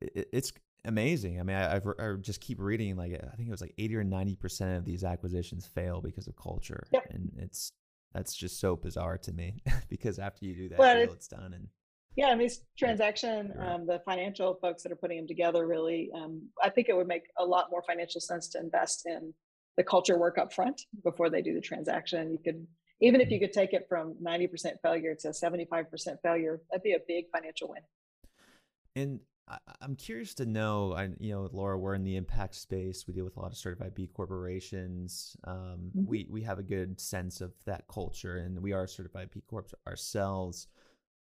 It's 0.00 0.52
amazing. 0.84 1.38
I 1.38 1.44
mean, 1.44 1.56
I, 1.56 1.76
I've, 1.76 1.86
I 1.98 2.14
just 2.20 2.40
keep 2.40 2.58
reading 2.60 2.96
like 2.96 3.12
I 3.12 3.36
think 3.36 3.48
it 3.48 3.52
was 3.52 3.60
like 3.60 3.74
80 3.78 3.96
or 3.96 4.04
90 4.04 4.34
percent 4.36 4.78
of 4.78 4.84
these 4.84 5.04
acquisitions 5.04 5.64
fail 5.66 6.00
because 6.00 6.26
of 6.26 6.34
culture, 6.36 6.82
Yep. 6.92 7.06
and 7.10 7.30
it's 7.38 7.72
that's 8.12 8.34
just 8.34 8.58
so 8.60 8.74
bizarre 8.76 9.16
to 9.18 9.32
me 9.32 9.62
because 9.88 10.18
after 10.18 10.44
you 10.44 10.54
do 10.54 10.68
that 10.70 10.78
Well, 10.78 10.94
deal, 10.94 11.02
it's- 11.04 11.16
it's 11.16 11.28
done 11.28 11.52
and 11.54 11.68
Yeah, 12.16 12.32
and 12.32 12.40
these 12.40 12.62
transaction, 12.76 13.54
um, 13.58 13.86
the 13.86 14.00
financial 14.04 14.54
folks 14.60 14.82
that 14.82 14.90
are 14.92 14.96
putting 14.96 15.18
them 15.18 15.28
together 15.28 15.66
really, 15.66 16.10
um, 16.14 16.42
I 16.62 16.68
think 16.68 16.88
it 16.90 16.96
would 16.96 17.06
make 17.06 17.22
a 17.38 17.44
lot 17.44 17.68
more 17.70 17.82
financial 17.86 18.20
sense 18.20 18.48
to 18.48 18.58
invest 18.58 19.06
in 19.06 19.32
the 19.76 19.84
culture 19.84 20.18
work 20.18 20.38
up 20.38 20.52
front 20.52 20.82
before 21.02 21.30
they 21.30 21.42
do 21.42 21.54
the 21.54 21.60
transaction. 21.60 22.32
You 22.32 22.38
could, 22.38 22.66
even 23.00 23.20
if 23.20 23.30
you 23.30 23.40
could 23.40 23.52
take 23.52 23.72
it 23.72 23.86
from 23.88 24.14
90% 24.22 24.80
failure 24.82 25.14
to 25.20 25.28
75% 25.28 25.86
failure, 26.22 26.60
that'd 26.70 26.82
be 26.82 26.92
a 26.92 27.00
big 27.06 27.26
financial 27.30 27.68
win. 27.68 27.82
And 28.94 29.20
I'm 29.80 29.96
curious 29.96 30.34
to 30.34 30.46
know, 30.46 30.94
I, 30.94 31.10
you 31.18 31.32
know, 31.32 31.48
Laura, 31.52 31.78
we're 31.78 31.94
in 31.94 32.04
the 32.04 32.16
impact 32.16 32.54
space. 32.54 33.06
We 33.06 33.14
deal 33.14 33.24
with 33.24 33.36
a 33.36 33.40
lot 33.40 33.50
of 33.50 33.58
certified 33.58 33.94
B 33.94 34.06
corporations. 34.06 35.36
Um, 35.44 35.92
Mhm. 35.96 36.06
We 36.06 36.26
we 36.30 36.42
have 36.42 36.58
a 36.58 36.62
good 36.62 37.00
sense 37.00 37.40
of 37.40 37.52
that 37.64 37.86
culture, 37.88 38.36
and 38.36 38.62
we 38.62 38.72
are 38.72 38.86
certified 38.86 39.30
B 39.30 39.42
corps 39.42 39.74
ourselves. 39.86 40.68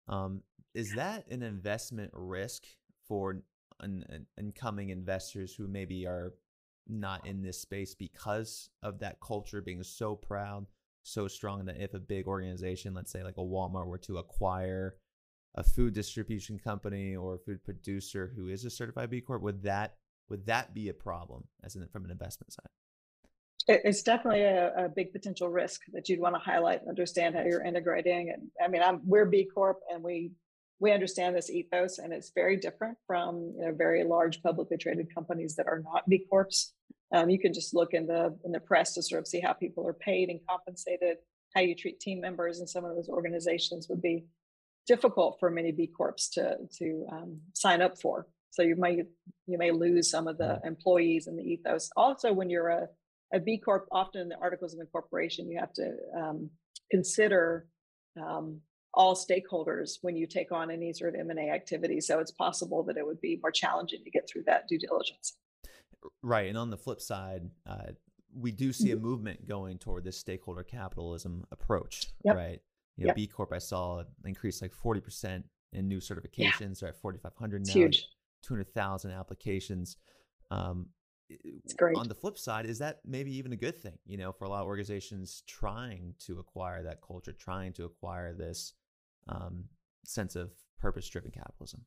Um, 0.07 0.43
is 0.73 0.93
that 0.95 1.27
an 1.31 1.43
investment 1.43 2.11
risk 2.13 2.65
for 3.07 3.41
an, 3.79 4.03
an 4.09 4.27
incoming 4.37 4.89
investors 4.89 5.55
who 5.55 5.67
maybe 5.67 6.05
are 6.05 6.33
not 6.89 7.25
in 7.25 7.41
this 7.41 7.61
space 7.61 7.93
because 7.93 8.69
of 8.83 8.99
that 8.99 9.19
culture 9.19 9.61
being 9.61 9.83
so 9.83 10.15
proud, 10.15 10.65
so 11.03 11.27
strong 11.27 11.65
that 11.65 11.81
if 11.81 11.93
a 11.93 11.99
big 11.99 12.27
organization, 12.27 12.93
let's 12.93 13.11
say 13.11 13.23
like 13.23 13.37
a 13.37 13.41
Walmart, 13.41 13.87
were 13.87 13.97
to 13.99 14.17
acquire 14.17 14.95
a 15.55 15.63
food 15.63 15.93
distribution 15.93 16.59
company 16.59 17.15
or 17.15 17.35
a 17.35 17.39
food 17.39 17.63
producer 17.63 18.31
who 18.35 18.47
is 18.47 18.65
a 18.65 18.69
certified 18.69 19.09
B 19.09 19.21
Corp, 19.21 19.41
would 19.41 19.63
that 19.63 19.95
would 20.29 20.45
that 20.45 20.73
be 20.73 20.89
a 20.89 20.93
problem 20.93 21.43
as 21.63 21.75
in 21.75 21.87
from 21.87 22.05
an 22.05 22.11
investment 22.11 22.53
side? 22.53 22.67
It's 23.67 24.03
definitely 24.03 24.41
a, 24.41 24.85
a 24.85 24.89
big 24.89 25.11
potential 25.11 25.49
risk 25.49 25.81
that 25.93 26.09
you'd 26.09 26.19
want 26.19 26.35
to 26.35 26.39
highlight 26.39 26.81
and 26.81 26.89
understand 26.89 27.35
how 27.35 27.43
you're 27.43 27.63
integrating. 27.63 28.31
And 28.33 28.49
I 28.63 28.67
mean, 28.67 28.81
I'm, 28.81 29.01
we're 29.05 29.25
B 29.25 29.47
Corp 29.53 29.79
and 29.91 30.03
we 30.03 30.31
we 30.79 30.91
understand 30.91 31.35
this 31.35 31.49
ethos, 31.49 31.99
and 31.99 32.13
it's 32.13 32.31
very 32.33 32.55
different 32.57 32.97
from 33.05 33.53
you 33.57 33.65
know 33.65 33.73
very 33.73 34.03
large 34.03 34.41
publicly 34.41 34.77
traded 34.77 35.13
companies 35.13 35.55
that 35.55 35.67
are 35.67 35.81
not 35.83 36.07
B 36.07 36.25
Corps. 36.29 36.49
Um, 37.13 37.29
you 37.29 37.39
can 37.39 37.53
just 37.53 37.73
look 37.73 37.93
in 37.93 38.05
the 38.05 38.37
in 38.45 38.51
the 38.51 38.59
press 38.59 38.93
to 38.93 39.01
sort 39.01 39.19
of 39.19 39.27
see 39.27 39.39
how 39.39 39.53
people 39.53 39.87
are 39.87 39.93
paid 39.93 40.29
and 40.29 40.39
compensated, 40.47 41.17
how 41.55 41.61
you 41.61 41.75
treat 41.75 41.99
team 41.99 42.21
members 42.21 42.59
in 42.59 42.67
some 42.67 42.85
of 42.85 42.95
those 42.95 43.09
organizations 43.09 43.87
would 43.89 44.01
be 44.01 44.25
difficult 44.87 45.37
for 45.39 45.49
many 45.49 45.71
B 45.71 45.87
Corps 45.87 46.29
to 46.33 46.57
to 46.77 47.05
um, 47.11 47.39
sign 47.53 47.81
up 47.81 47.99
for. 47.99 48.27
So 48.51 48.61
you 48.63 48.75
may 48.75 49.03
you 49.47 49.57
may 49.57 49.71
lose 49.71 50.09
some 50.09 50.27
of 50.27 50.37
the 50.37 50.59
employees 50.63 51.27
and 51.27 51.37
the 51.37 51.43
ethos. 51.43 51.89
Also, 51.95 52.31
when 52.33 52.49
you're 52.49 52.69
a 52.69 52.87
a 53.33 53.39
B 53.39 53.57
Corp, 53.57 53.87
often 53.91 54.21
in 54.21 54.29
the 54.29 54.37
articles 54.39 54.73
of 54.73 54.79
incorporation, 54.79 55.49
you 55.49 55.59
have 55.59 55.73
to 55.73 55.95
um, 56.17 56.49
consider 56.91 57.67
um, 58.19 58.61
all 58.93 59.15
stakeholders 59.15 59.97
when 60.01 60.15
you 60.15 60.25
take 60.25 60.51
on 60.51 60.71
any 60.71 60.93
sort 60.93 61.13
of 61.13 61.19
M&A 61.19 61.51
activity. 61.51 62.01
So 62.01 62.19
it's 62.19 62.31
possible 62.31 62.83
that 62.83 62.97
it 62.97 63.05
would 63.05 63.21
be 63.21 63.39
more 63.41 63.51
challenging 63.51 64.03
to 64.03 64.09
get 64.09 64.27
through 64.27 64.43
that 64.47 64.67
due 64.67 64.79
diligence. 64.79 65.37
Right. 66.21 66.47
And 66.47 66.57
on 66.57 66.69
the 66.69 66.77
flip 66.77 67.01
side, 67.01 67.49
uh, 67.65 67.91
we 68.33 68.51
do 68.51 68.71
see 68.71 68.91
a 68.91 68.95
Mhm. 68.95 69.01
movement 69.01 69.47
going 69.47 69.77
toward 69.79 70.03
this 70.03 70.17
stakeholder 70.17 70.63
capitalism 70.63 71.45
approach, 71.51 72.07
Yep. 72.23 72.35
right? 72.35 72.61
You 72.95 73.03
know, 73.05 73.07
Yep. 73.09 73.15
B 73.15 73.27
Corp, 73.27 73.51
I 73.53 73.57
saw 73.57 74.03
increase 74.23 74.61
like 74.61 74.73
40% 74.73 75.49
in 75.73 75.87
new 75.87 75.99
certifications. 75.99 76.79
They're 76.79 76.89
at 76.89 76.95
4,500 77.01 77.65
now, 77.65 77.73
huge. 77.73 78.07
200,000 78.41 79.11
applications. 79.11 79.97
Um, 80.51 80.89
It's 81.29 81.73
great. 81.73 81.95
On 81.97 82.07
the 82.07 82.15
flip 82.15 82.37
side, 82.37 82.65
is 82.65 82.79
that 82.79 83.01
maybe 83.05 83.31
even 83.31 83.53
a 83.53 83.55
good 83.55 83.77
thing, 83.77 83.99
you 84.05 84.17
know, 84.17 84.31
for 84.31 84.45
a 84.45 84.49
lot 84.49 84.61
of 84.61 84.67
organizations 84.67 85.43
trying 85.45 86.15
to 86.19 86.39
acquire 86.39 86.81
that 86.83 87.01
culture, 87.01 87.33
trying 87.33 87.73
to 87.73 87.85
acquire 87.85 88.33
this 88.33 88.73
um, 89.27 89.69
sense 90.03 90.35
of 90.35 90.51
purpose 90.79 91.07
driven 91.07 91.29
capitalism? 91.31 91.85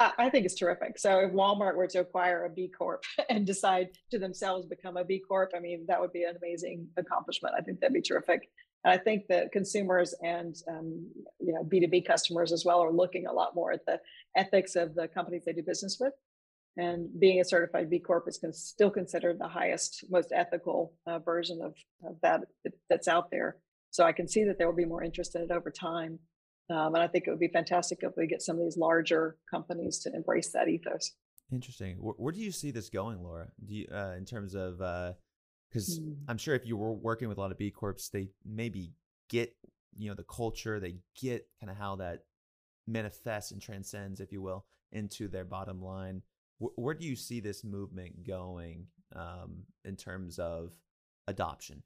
I, 0.00 0.30
think 0.30 0.46
it's 0.46 0.54
terrific. 0.54 0.98
So 0.98 1.18
if 1.18 1.32
Walmart 1.32 1.74
were 1.74 1.88
to 1.88 2.00
acquire 2.00 2.44
a 2.44 2.50
B 2.50 2.68
Corp 2.68 3.02
and 3.30 3.46
decide 3.46 3.88
to 4.10 4.18
themselves 4.18 4.66
become 4.66 4.96
a 4.96 5.04
B 5.04 5.20
Corp, 5.26 5.50
I 5.56 5.60
mean, 5.60 5.84
that 5.88 6.00
would 6.00 6.12
be 6.12 6.22
an 6.22 6.36
amazing 6.36 6.86
accomplishment. 6.96 7.54
I 7.58 7.62
think 7.62 7.80
that'd 7.80 7.94
be 7.94 8.00
terrific. 8.00 8.48
And 8.84 8.92
I 8.92 9.02
think 9.02 9.26
that 9.28 9.50
consumers 9.50 10.14
and 10.22 10.54
um, 10.68 11.10
you 11.40 11.52
know 11.52 11.64
B2B 11.64 12.06
customers 12.06 12.52
as 12.52 12.64
well 12.64 12.80
are 12.80 12.92
looking 12.92 13.26
a 13.26 13.32
lot 13.32 13.54
more 13.54 13.72
at 13.72 13.84
the 13.86 14.00
ethics 14.36 14.76
of 14.76 14.94
the 14.94 15.08
companies 15.08 15.42
they 15.44 15.52
do 15.52 15.62
business 15.62 15.98
with. 16.00 16.12
And 16.76 17.08
being 17.18 17.40
a 17.40 17.44
certified 17.44 17.90
B 17.90 17.98
Corp 17.98 18.28
is 18.28 18.38
con- 18.38 18.52
still 18.52 18.90
considered 18.90 19.40
the 19.40 19.48
highest, 19.48 20.04
most 20.10 20.32
ethical 20.32 20.94
uh, 21.08 21.18
version 21.18 21.60
of, 21.60 21.74
of 22.08 22.16
that 22.22 22.42
that's 22.88 23.08
out 23.08 23.32
there. 23.32 23.56
So 23.90 24.04
I 24.04 24.12
can 24.12 24.28
see 24.28 24.44
that 24.44 24.58
there 24.58 24.68
will 24.68 24.76
be 24.76 24.84
more 24.84 25.02
interest 25.02 25.34
in 25.34 25.42
it 25.42 25.50
over 25.50 25.72
time. 25.72 26.20
Um, 26.70 26.94
and 26.94 27.02
I 27.02 27.08
think 27.08 27.26
it 27.26 27.30
would 27.30 27.40
be 27.40 27.48
fantastic 27.48 28.00
if 28.02 28.12
we 28.16 28.26
get 28.26 28.42
some 28.42 28.56
of 28.56 28.62
these 28.62 28.76
larger 28.76 29.36
companies 29.50 29.98
to 30.00 30.14
embrace 30.14 30.50
that 30.52 30.68
ethos. 30.68 31.12
Interesting. 31.50 31.96
Where, 31.96 32.14
where 32.18 32.32
do 32.32 32.40
you 32.40 32.52
see 32.52 32.70
this 32.70 32.90
going, 32.90 33.22
Laura? 33.22 33.48
Do 33.64 33.74
you, 33.74 33.86
uh, 33.92 34.14
in 34.18 34.26
terms 34.26 34.54
of, 34.54 34.78
because 35.70 35.98
Hmm. 35.98 36.12
I'm 36.28 36.38
sure 36.38 36.54
if 36.54 36.66
you 36.66 36.76
were 36.76 36.92
working 36.92 37.28
with 37.28 37.38
a 37.38 37.40
lot 37.40 37.50
of 37.50 37.58
B 37.58 37.70
Corps, 37.70 38.10
they 38.12 38.28
maybe 38.44 38.92
get, 39.30 39.56
you 39.96 40.08
know, 40.08 40.14
the 40.14 40.24
culture, 40.24 40.78
they 40.78 40.96
get 41.18 41.48
kind 41.58 41.70
of 41.70 41.76
how 41.76 41.96
that 41.96 42.24
manifests 42.86 43.52
and 43.52 43.62
transcends, 43.62 44.20
if 44.20 44.30
you 44.30 44.42
will, 44.42 44.66
into 44.92 45.28
their 45.28 45.44
bottom 45.44 45.82
line. 45.82 46.22
Wh- 46.58 46.78
where 46.78 46.94
do 46.94 47.06
you 47.06 47.16
see 47.16 47.40
this 47.40 47.64
movement 47.64 48.26
going 48.26 48.86
um, 49.16 49.64
in 49.84 49.96
terms 49.96 50.38
of 50.38 50.72
adoption? 51.26 51.82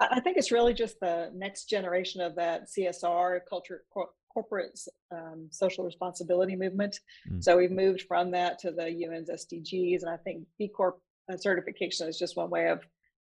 I 0.00 0.20
think 0.20 0.36
it's 0.36 0.50
really 0.50 0.74
just 0.74 0.98
the 1.00 1.30
next 1.34 1.66
generation 1.66 2.20
of 2.20 2.34
that 2.36 2.66
CSR 2.68 3.40
culture, 3.48 3.84
cor- 3.92 4.10
corporate 4.32 4.78
um, 5.12 5.48
social 5.50 5.84
responsibility 5.84 6.56
movement. 6.56 6.98
Mm. 7.30 7.42
So 7.42 7.56
we've 7.56 7.70
moved 7.70 8.02
from 8.08 8.32
that 8.32 8.58
to 8.60 8.72
the 8.72 9.06
UN's 9.06 9.30
SDGs, 9.30 10.02
and 10.02 10.10
I 10.10 10.16
think 10.16 10.44
B 10.58 10.68
Corp 10.68 10.98
uh, 11.32 11.36
certification 11.36 12.08
is 12.08 12.18
just 12.18 12.36
one 12.36 12.50
way 12.50 12.68
of 12.68 12.80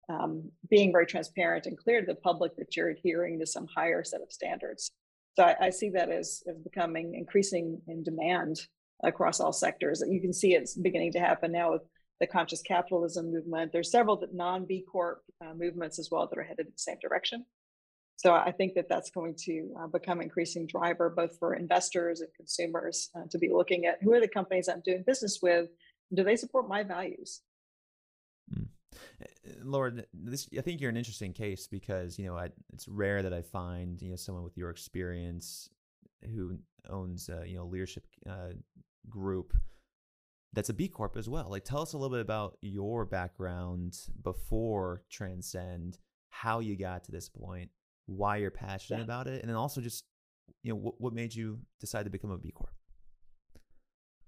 um, 0.09 0.49
being 0.69 0.91
very 0.91 1.05
transparent 1.05 1.65
and 1.65 1.77
clear 1.77 1.99
to 2.01 2.07
the 2.07 2.15
public 2.15 2.55
that 2.57 2.75
you're 2.75 2.89
adhering 2.89 3.39
to 3.39 3.45
some 3.45 3.67
higher 3.75 4.03
set 4.03 4.21
of 4.21 4.31
standards. 4.31 4.91
So 5.37 5.43
I, 5.43 5.55
I 5.61 5.69
see 5.69 5.89
that 5.91 6.09
as, 6.09 6.41
as 6.49 6.57
becoming 6.57 7.15
increasing 7.15 7.81
in 7.87 8.03
demand 8.03 8.61
across 9.03 9.39
all 9.39 9.53
sectors. 9.53 10.03
You 10.07 10.21
can 10.21 10.33
see 10.33 10.53
it's 10.53 10.75
beginning 10.75 11.13
to 11.13 11.19
happen 11.19 11.51
now 11.51 11.73
with 11.73 11.83
the 12.21 12.27
conscious 12.27 12.61
capitalism 12.61 13.33
movement. 13.33 13.73
There's 13.73 13.91
several 13.91 14.23
non 14.31 14.65
B 14.65 14.85
Corp 14.89 15.23
uh, 15.43 15.53
movements 15.55 15.99
as 15.99 16.09
well 16.09 16.27
that 16.27 16.37
are 16.37 16.43
headed 16.43 16.67
in 16.67 16.71
the 16.71 16.77
same 16.77 16.97
direction. 17.01 17.45
So 18.15 18.33
I 18.33 18.51
think 18.51 18.75
that 18.75 18.87
that's 18.87 19.09
going 19.09 19.33
to 19.45 19.73
uh, 19.79 19.87
become 19.87 20.21
increasing 20.21 20.67
driver 20.67 21.09
both 21.09 21.39
for 21.39 21.55
investors 21.55 22.21
and 22.21 22.29
consumers 22.37 23.09
uh, 23.15 23.23
to 23.31 23.39
be 23.39 23.49
looking 23.49 23.87
at 23.87 23.97
who 24.03 24.13
are 24.13 24.19
the 24.19 24.27
companies 24.27 24.69
I'm 24.69 24.83
doing 24.85 25.03
business 25.05 25.39
with. 25.41 25.69
Do 26.13 26.23
they 26.23 26.35
support 26.35 26.69
my 26.69 26.83
values? 26.83 27.41
Mm. 28.55 28.67
Laura, 29.63 29.91
this 30.13 30.47
I 30.55 30.61
think 30.61 30.79
you're 30.79 30.91
an 30.91 30.97
interesting 30.97 31.33
case 31.33 31.67
because 31.67 32.19
you 32.19 32.25
know 32.25 32.37
I, 32.37 32.49
it's 32.71 32.87
rare 32.87 33.23
that 33.23 33.33
I 33.33 33.41
find 33.41 33.99
you 33.99 34.11
know 34.11 34.15
someone 34.15 34.43
with 34.43 34.57
your 34.57 34.69
experience 34.69 35.69
who 36.35 36.59
owns 36.87 37.31
you 37.47 37.55
know 37.55 37.65
leadership 37.65 38.05
uh, 38.29 38.53
group 39.09 39.53
that's 40.53 40.69
a 40.69 40.73
B 40.73 40.87
Corp 40.87 41.15
as 41.17 41.29
well. 41.29 41.47
Like, 41.49 41.63
tell 41.63 41.81
us 41.81 41.93
a 41.93 41.97
little 41.97 42.15
bit 42.15 42.21
about 42.21 42.57
your 42.61 43.05
background 43.05 43.97
before 44.23 45.03
Transcend, 45.09 45.97
how 46.29 46.59
you 46.59 46.75
got 46.75 47.03
to 47.05 47.11
this 47.11 47.29
point, 47.29 47.69
why 48.05 48.37
you're 48.37 48.51
passionate 48.51 48.99
yeah. 48.99 49.05
about 49.05 49.27
it, 49.27 49.41
and 49.41 49.49
then 49.49 49.55
also 49.55 49.81
just 49.81 50.05
you 50.63 50.73
know 50.73 50.79
what, 50.79 50.99
what 50.99 51.13
made 51.13 51.33
you 51.33 51.59
decide 51.79 52.03
to 52.03 52.09
become 52.09 52.31
a 52.31 52.37
B 52.37 52.51
Corp. 52.51 52.73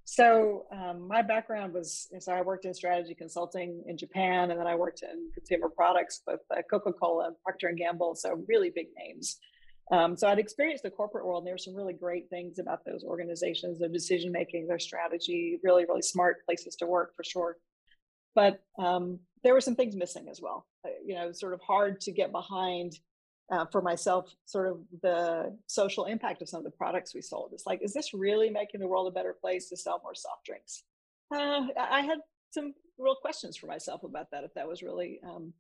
So 0.05 0.65
um, 0.71 1.07
my 1.07 1.21
background 1.21 1.74
was 1.74 2.09
so 2.19 2.34
I 2.34 2.41
worked 2.41 2.65
in 2.65 2.74
strategy 2.74 3.15
consulting 3.15 3.84
in 3.88 3.97
Japan, 3.97 4.51
and 4.51 4.59
then 4.59 4.67
I 4.67 4.76
worked 4.76 5.01
in 5.01 5.30
consumer 5.34 5.69
products 5.69 6.21
with 6.28 6.41
uh, 6.51 6.61
Coca-Cola 6.69 7.28
and 7.28 7.36
Procter 7.43 7.67
and 7.67 7.78
Gamble, 7.78 8.15
so 8.15 8.43
really 8.47 8.71
big 8.74 8.88
names. 8.97 9.38
Um, 9.94 10.18
so 10.18 10.28
I'd 10.28 10.39
experienced 10.39 10.82
the 10.82 10.89
corporate 10.89 11.24
world, 11.24 11.41
and 11.41 11.48
there 11.48 11.54
were 11.54 11.60
some 11.60 11.76
really 11.76 11.94
great 11.94 12.28
things 12.28 12.58
about 12.58 12.84
those 12.84 13.04
organizations, 13.04 13.78
their 13.78 13.89
decision 13.89 14.32
making, 14.32 14.66
their 14.66 14.80
strategy, 14.80 15.60
really, 15.64 15.86
really 15.86 16.02
smart 16.02 16.44
places 16.48 16.76
to 16.78 16.88
work 16.88 17.16
for 17.16 17.24
sure. 17.24 17.58
But 18.34 18.64
um, 18.80 19.20
there 19.44 19.54
were 19.54 19.62
some 19.62 19.76
things 19.76 19.96
missing 19.96 20.30
as 20.32 20.41
well. 20.41 20.66
Uh, 20.84 20.89
you 21.06 21.14
know, 21.14 21.32
sort 21.32 21.54
of 21.54 21.62
hard 21.62 22.02
to 22.02 22.12
get 22.12 22.32
behind 22.32 22.94
uh, 23.52 23.66
for 23.72 23.84
myself, 23.84 24.34
sort 24.46 24.68
of 24.68 24.80
the 25.04 25.56
social 25.68 26.06
impact 26.06 26.41
of 26.41 26.50
some 26.50 26.58
of 26.58 26.64
the 26.64 26.72
products 26.72 27.14
we 27.14 27.22
sold. 27.22 27.52
It's 27.54 27.68
like, 27.68 27.84
is 27.84 27.94
this 27.94 28.16
really 28.16 28.50
making 28.50 28.80
the 28.80 28.88
world 28.88 29.08
a 29.08 29.12
better 29.12 29.36
place 29.39 29.70
to 29.70 29.78
sell 29.78 30.02
more 30.04 30.16
soft 30.16 30.44
drinks? 30.44 30.86
Uh, 31.32 31.68
I 31.78 32.02
had 32.02 32.18
some 32.50 32.74
real 32.98 33.16
questions 33.16 33.58
for 33.58 33.68
myself 33.68 34.04
about 34.04 34.32
that, 34.32 34.44
if 34.44 34.56
that 34.56 34.68
was 34.68 34.82
really 34.82 35.20
um, 35.24 35.54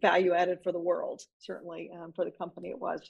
value 0.00 0.34
added 0.34 0.60
for 0.62 0.70
the 0.70 0.78
world. 0.78 1.22
Certainly 1.40 1.90
um, 2.00 2.12
for 2.14 2.24
the 2.24 2.30
company, 2.30 2.68
it 2.68 2.78
was. 2.78 3.00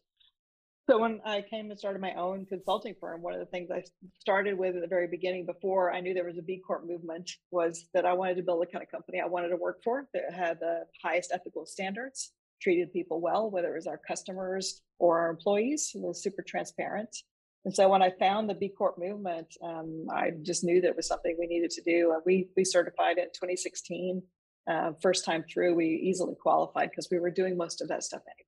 So 0.91 0.99
when 0.99 1.21
I 1.25 1.43
came 1.43 1.71
and 1.71 1.79
started 1.79 2.03
my 2.03 2.13
own 2.15 2.45
consulting 2.45 2.97
firm, 3.01 3.23
one 3.23 3.35
of 3.35 3.39
the 3.39 3.47
things 3.47 3.71
I 3.71 3.85
started 4.19 4.59
with 4.59 4.75
at 4.75 4.83
the 4.83 4.89
very 4.89 5.07
beginning, 5.07 5.47
before 5.47 5.93
I 5.93 6.01
knew 6.01 6.13
there 6.13 6.25
was 6.25 6.39
a 6.39 6.43
B 6.43 6.61
Corp 6.67 6.85
movement, 6.85 7.31
was 7.53 7.89
that 7.95 8.05
I 8.05 8.13
wanted 8.13 8.37
to 8.37 8.43
build 8.43 8.65
a 8.65 8.67
kind 8.67 8.83
of 8.83 8.91
company 8.91 9.21
I 9.21 9.27
wanted 9.27 9.51
to 9.51 9.57
work 9.57 9.81
for 9.85 10.09
that 10.13 10.35
had 10.35 10.59
the 10.59 10.83
highest 11.03 11.31
ethical 11.33 11.67
standards, 11.67 12.33
treated 12.61 12.93
people 12.93 13.21
well, 13.21 13.49
whether 13.49 13.73
it 13.73 13.77
was 13.77 13.87
our 13.87 14.01
customers 14.09 14.83
or 14.99 15.21
our 15.21 15.31
employees, 15.31 15.93
was 15.95 16.21
super 16.21 16.43
transparent. 16.43 17.17
And 17.65 17.73
so 17.73 17.89
when 17.89 18.03
I 18.03 18.11
found 18.19 18.51
the 18.51 18.55
B 18.55 18.69
Corp 18.69 18.99
movement, 18.99 19.55
um, 19.63 20.07
I 20.13 20.33
just 20.43 20.65
knew 20.65 20.81
that 20.81 20.89
it 20.89 20.97
was 20.97 21.07
something 21.07 21.37
we 21.39 21.47
needed 21.47 21.71
to 21.71 21.83
do. 21.83 22.13
We 22.27 22.49
we 22.57 22.65
certified 22.65 23.19
in 23.19 23.27
2016. 23.27 24.21
Uh, 24.69 24.93
first 25.01 25.25
time 25.25 25.45
through, 25.45 25.77
we 25.77 25.87
easily 25.87 26.35
qualified 26.41 26.91
because 26.91 27.09
we 27.09 27.21
were 27.21 27.31
doing 27.31 27.57
most 27.57 27.81
of 27.81 27.89
that 27.89 28.03
stuff 28.03 28.23
anyway 28.27 28.42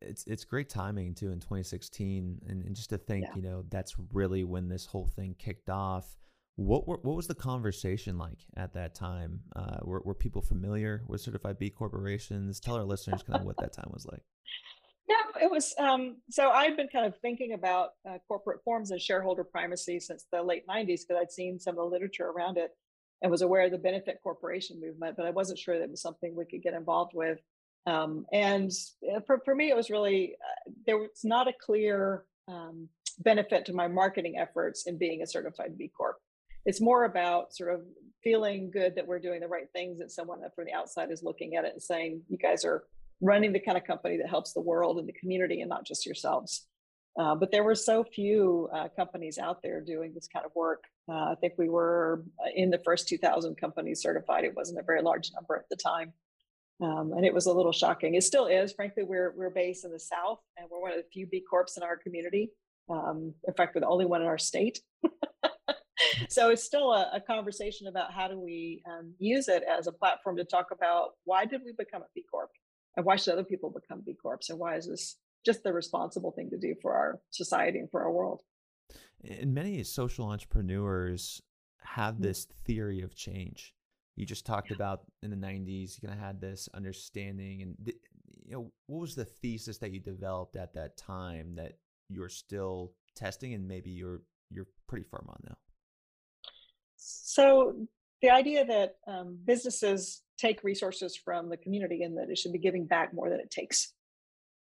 it's 0.00 0.24
it's 0.26 0.44
great 0.44 0.68
timing 0.68 1.14
too 1.14 1.30
in 1.30 1.40
2016 1.40 2.40
and, 2.48 2.64
and 2.64 2.76
just 2.76 2.90
to 2.90 2.98
think 2.98 3.24
yeah. 3.24 3.32
you 3.36 3.42
know 3.42 3.64
that's 3.70 3.94
really 4.12 4.44
when 4.44 4.68
this 4.68 4.86
whole 4.86 5.06
thing 5.06 5.34
kicked 5.38 5.70
off. 5.70 6.16
What 6.56 6.88
were, 6.88 6.98
what 7.02 7.14
was 7.14 7.28
the 7.28 7.36
conversation 7.36 8.18
like 8.18 8.40
at 8.56 8.74
that 8.74 8.94
time? 8.94 9.40
Uh, 9.54 9.78
were, 9.82 10.02
were 10.04 10.14
people 10.14 10.42
familiar 10.42 11.04
with 11.06 11.20
certified 11.20 11.58
b 11.58 11.70
corporations? 11.70 12.58
Tell 12.58 12.74
our 12.74 12.84
listeners 12.84 13.22
kind 13.22 13.38
of 13.38 13.46
what 13.46 13.58
that 13.58 13.72
time 13.72 13.90
was 13.92 14.06
like. 14.06 14.22
No 15.08 15.16
it 15.40 15.50
was 15.50 15.74
um, 15.78 16.16
so 16.30 16.50
i'd 16.50 16.76
been 16.76 16.88
kind 16.88 17.06
of 17.06 17.16
thinking 17.20 17.52
about 17.52 17.90
uh, 18.08 18.18
corporate 18.26 18.62
forms 18.64 18.90
and 18.90 19.00
shareholder 19.00 19.44
primacy 19.44 20.00
since 20.00 20.26
the 20.32 20.42
late 20.42 20.66
90s 20.66 21.00
because 21.06 21.16
i'd 21.20 21.32
seen 21.32 21.58
some 21.58 21.72
of 21.72 21.84
the 21.84 21.90
literature 21.90 22.26
around 22.26 22.56
it 22.56 22.70
and 23.22 23.30
was 23.30 23.42
aware 23.42 23.64
of 23.64 23.70
the 23.70 23.78
benefit 23.78 24.18
corporation 24.22 24.80
movement 24.80 25.16
but 25.16 25.26
i 25.26 25.30
wasn't 25.30 25.58
sure 25.58 25.78
that 25.78 25.84
it 25.84 25.90
was 25.90 26.02
something 26.02 26.34
we 26.34 26.44
could 26.44 26.62
get 26.62 26.74
involved 26.74 27.12
with 27.14 27.38
um, 27.88 28.26
and 28.32 28.70
uh, 29.14 29.20
for, 29.26 29.40
for 29.44 29.54
me, 29.54 29.70
it 29.70 29.76
was 29.76 29.88
really, 29.88 30.34
uh, 30.40 30.70
there 30.86 30.98
was 30.98 31.24
not 31.24 31.48
a 31.48 31.52
clear 31.58 32.24
um, 32.46 32.88
benefit 33.20 33.64
to 33.66 33.72
my 33.72 33.88
marketing 33.88 34.36
efforts 34.38 34.86
in 34.86 34.98
being 34.98 35.22
a 35.22 35.26
certified 35.26 35.78
B 35.78 35.90
Corp. 35.96 36.16
It's 36.66 36.80
more 36.80 37.04
about 37.04 37.54
sort 37.54 37.72
of 37.74 37.80
feeling 38.22 38.70
good 38.70 38.94
that 38.96 39.06
we're 39.06 39.18
doing 39.18 39.40
the 39.40 39.48
right 39.48 39.68
things, 39.72 39.98
that 40.00 40.10
someone 40.10 40.40
from 40.54 40.66
the 40.66 40.72
outside 40.72 41.10
is 41.10 41.22
looking 41.22 41.56
at 41.56 41.64
it 41.64 41.72
and 41.72 41.82
saying, 41.82 42.20
you 42.28 42.36
guys 42.36 42.64
are 42.64 42.84
running 43.22 43.52
the 43.52 43.60
kind 43.60 43.78
of 43.78 43.84
company 43.84 44.18
that 44.18 44.28
helps 44.28 44.52
the 44.52 44.60
world 44.60 44.98
and 44.98 45.08
the 45.08 45.12
community 45.12 45.60
and 45.62 45.70
not 45.70 45.86
just 45.86 46.04
yourselves. 46.04 46.66
Uh, 47.18 47.34
but 47.34 47.50
there 47.50 47.64
were 47.64 47.74
so 47.74 48.04
few 48.04 48.68
uh, 48.72 48.88
companies 48.94 49.38
out 49.38 49.62
there 49.62 49.80
doing 49.80 50.12
this 50.14 50.28
kind 50.28 50.44
of 50.44 50.52
work. 50.54 50.84
Uh, 51.08 51.32
I 51.32 51.34
think 51.40 51.54
we 51.56 51.68
were 51.68 52.22
uh, 52.38 52.50
in 52.54 52.70
the 52.70 52.78
first 52.84 53.08
2,000 53.08 53.56
companies 53.56 54.02
certified. 54.02 54.44
It 54.44 54.54
wasn't 54.54 54.78
a 54.78 54.84
very 54.84 55.02
large 55.02 55.32
number 55.34 55.56
at 55.56 55.68
the 55.70 55.76
time. 55.76 56.12
Um, 56.80 57.12
and 57.16 57.24
it 57.24 57.34
was 57.34 57.46
a 57.46 57.52
little 57.52 57.72
shocking. 57.72 58.14
It 58.14 58.22
still 58.22 58.46
is. 58.46 58.72
Frankly, 58.72 59.02
we're 59.02 59.34
we're 59.36 59.50
based 59.50 59.84
in 59.84 59.90
the 59.90 59.98
South, 59.98 60.38
and 60.56 60.68
we're 60.70 60.80
one 60.80 60.92
of 60.92 60.98
the 60.98 61.08
few 61.12 61.26
B 61.26 61.42
Corps 61.48 61.66
in 61.76 61.82
our 61.82 61.96
community. 61.96 62.52
Um, 62.88 63.34
in 63.46 63.54
fact, 63.54 63.74
we're 63.74 63.80
the 63.80 63.88
only 63.88 64.06
one 64.06 64.22
in 64.22 64.28
our 64.28 64.38
state. 64.38 64.80
so 66.28 66.50
it's 66.50 66.62
still 66.62 66.92
a, 66.92 67.10
a, 67.14 67.20
conversation 67.20 67.86
about 67.86 68.12
how 68.12 68.28
do 68.28 68.40
we 68.40 68.82
um, 68.88 69.12
use 69.18 69.48
it 69.48 69.62
as 69.62 69.86
a 69.86 69.92
platform 69.92 70.36
to 70.36 70.44
talk 70.44 70.68
about 70.72 71.10
why 71.24 71.44
did 71.44 71.60
we 71.64 71.72
become 71.76 72.02
a 72.02 72.06
B 72.14 72.24
Corp, 72.30 72.50
and 72.96 73.04
why 73.04 73.16
should 73.16 73.32
other 73.32 73.44
people 73.44 73.70
become 73.70 74.02
B 74.06 74.14
Corps, 74.20 74.40
and 74.48 74.58
why 74.58 74.76
is 74.76 74.86
this 74.86 75.16
just 75.44 75.64
the 75.64 75.72
responsible 75.72 76.30
thing 76.32 76.48
to 76.50 76.58
do 76.58 76.74
for 76.80 76.94
our 76.94 77.20
society 77.30 77.80
and 77.80 77.90
for 77.90 78.02
our 78.02 78.12
world? 78.12 78.42
And 79.28 79.52
many 79.52 79.82
social 79.82 80.26
entrepreneurs 80.26 81.42
have 81.80 82.16
mm. 82.16 82.22
this 82.22 82.46
theory 82.64 83.00
of 83.02 83.16
change 83.16 83.74
you 84.18 84.26
just 84.26 84.44
talked 84.44 84.72
about 84.72 85.02
in 85.22 85.30
the 85.30 85.36
90s 85.36 85.94
you 85.94 86.08
kind 86.08 86.18
of 86.18 86.24
had 86.24 86.40
this 86.40 86.68
understanding 86.74 87.62
and 87.62 87.92
you 88.44 88.52
know 88.52 88.72
what 88.86 89.00
was 89.00 89.14
the 89.14 89.24
thesis 89.24 89.78
that 89.78 89.92
you 89.92 90.00
developed 90.00 90.56
at 90.56 90.74
that 90.74 90.96
time 90.96 91.54
that 91.54 91.74
you're 92.08 92.28
still 92.28 92.92
testing 93.14 93.54
and 93.54 93.66
maybe 93.66 93.90
you're 93.90 94.22
you're 94.50 94.66
pretty 94.88 95.04
firm 95.08 95.26
on 95.28 95.36
now? 95.46 95.56
So 96.96 97.74
the 98.22 98.30
idea 98.30 98.64
that 98.64 98.96
um, 99.06 99.38
businesses 99.44 100.22
take 100.36 100.64
resources 100.64 101.16
from 101.16 101.48
the 101.48 101.56
community 101.56 102.02
and 102.02 102.16
that 102.16 102.30
it 102.30 102.38
should 102.38 102.52
be 102.52 102.58
giving 102.58 102.86
back 102.86 103.12
more 103.14 103.28
than 103.28 103.38
it 103.38 103.50
takes. 103.50 103.92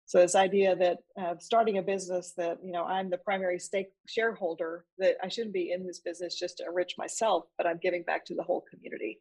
So 0.05 0.19
this 0.19 0.35
idea 0.35 0.75
that 0.75 0.97
uh, 1.19 1.35
starting 1.39 1.77
a 1.79 1.81
business 1.81 2.33
that 2.37 2.59
you 2.63 2.71
know 2.71 2.83
I'm 2.83 3.09
the 3.09 3.17
primary 3.17 3.59
stake 3.59 3.87
shareholder, 4.07 4.85
that 4.99 5.15
I 5.21 5.27
shouldn't 5.27 5.53
be 5.53 5.71
in 5.71 5.85
this 5.85 5.99
business 5.99 6.39
just 6.39 6.57
to 6.57 6.65
enrich 6.65 6.93
myself, 6.97 7.45
but 7.57 7.67
I'm 7.67 7.79
giving 7.81 8.03
back 8.03 8.23
to 8.25 8.35
the 8.35 8.43
whole 8.43 8.63
community 8.69 9.19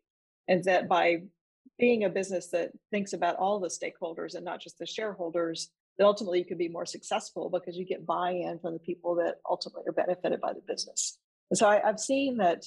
and 0.49 0.65
that 0.65 0.89
by 0.89 1.23
being 1.79 2.05
a 2.05 2.09
business 2.09 2.49
that 2.49 2.71
thinks 2.91 3.13
about 3.13 3.37
all 3.37 3.59
the 3.59 3.69
stakeholders 3.69 4.35
and 4.35 4.45
not 4.45 4.61
just 4.61 4.79
the 4.79 4.87
shareholders 4.87 5.71
that 5.99 6.07
ultimately 6.07 6.39
you 6.39 6.45
can 6.45 6.59
be 6.59 6.69
more 6.69 6.87
successful 6.87 7.51
because 7.51 7.77
you 7.77 7.85
get 7.85 8.07
buy-in 8.07 8.59
from 8.59 8.73
the 8.73 8.79
people 8.79 9.15
that 9.15 9.37
ultimately 9.49 9.85
are 9.89 9.93
benefited 9.93 10.41
by 10.41 10.53
the 10.53 10.63
business. 10.67 11.19
And 11.51 11.59
so 11.59 11.69
I, 11.69 11.81
have 11.85 12.01
seen 12.01 12.39
that 12.39 12.65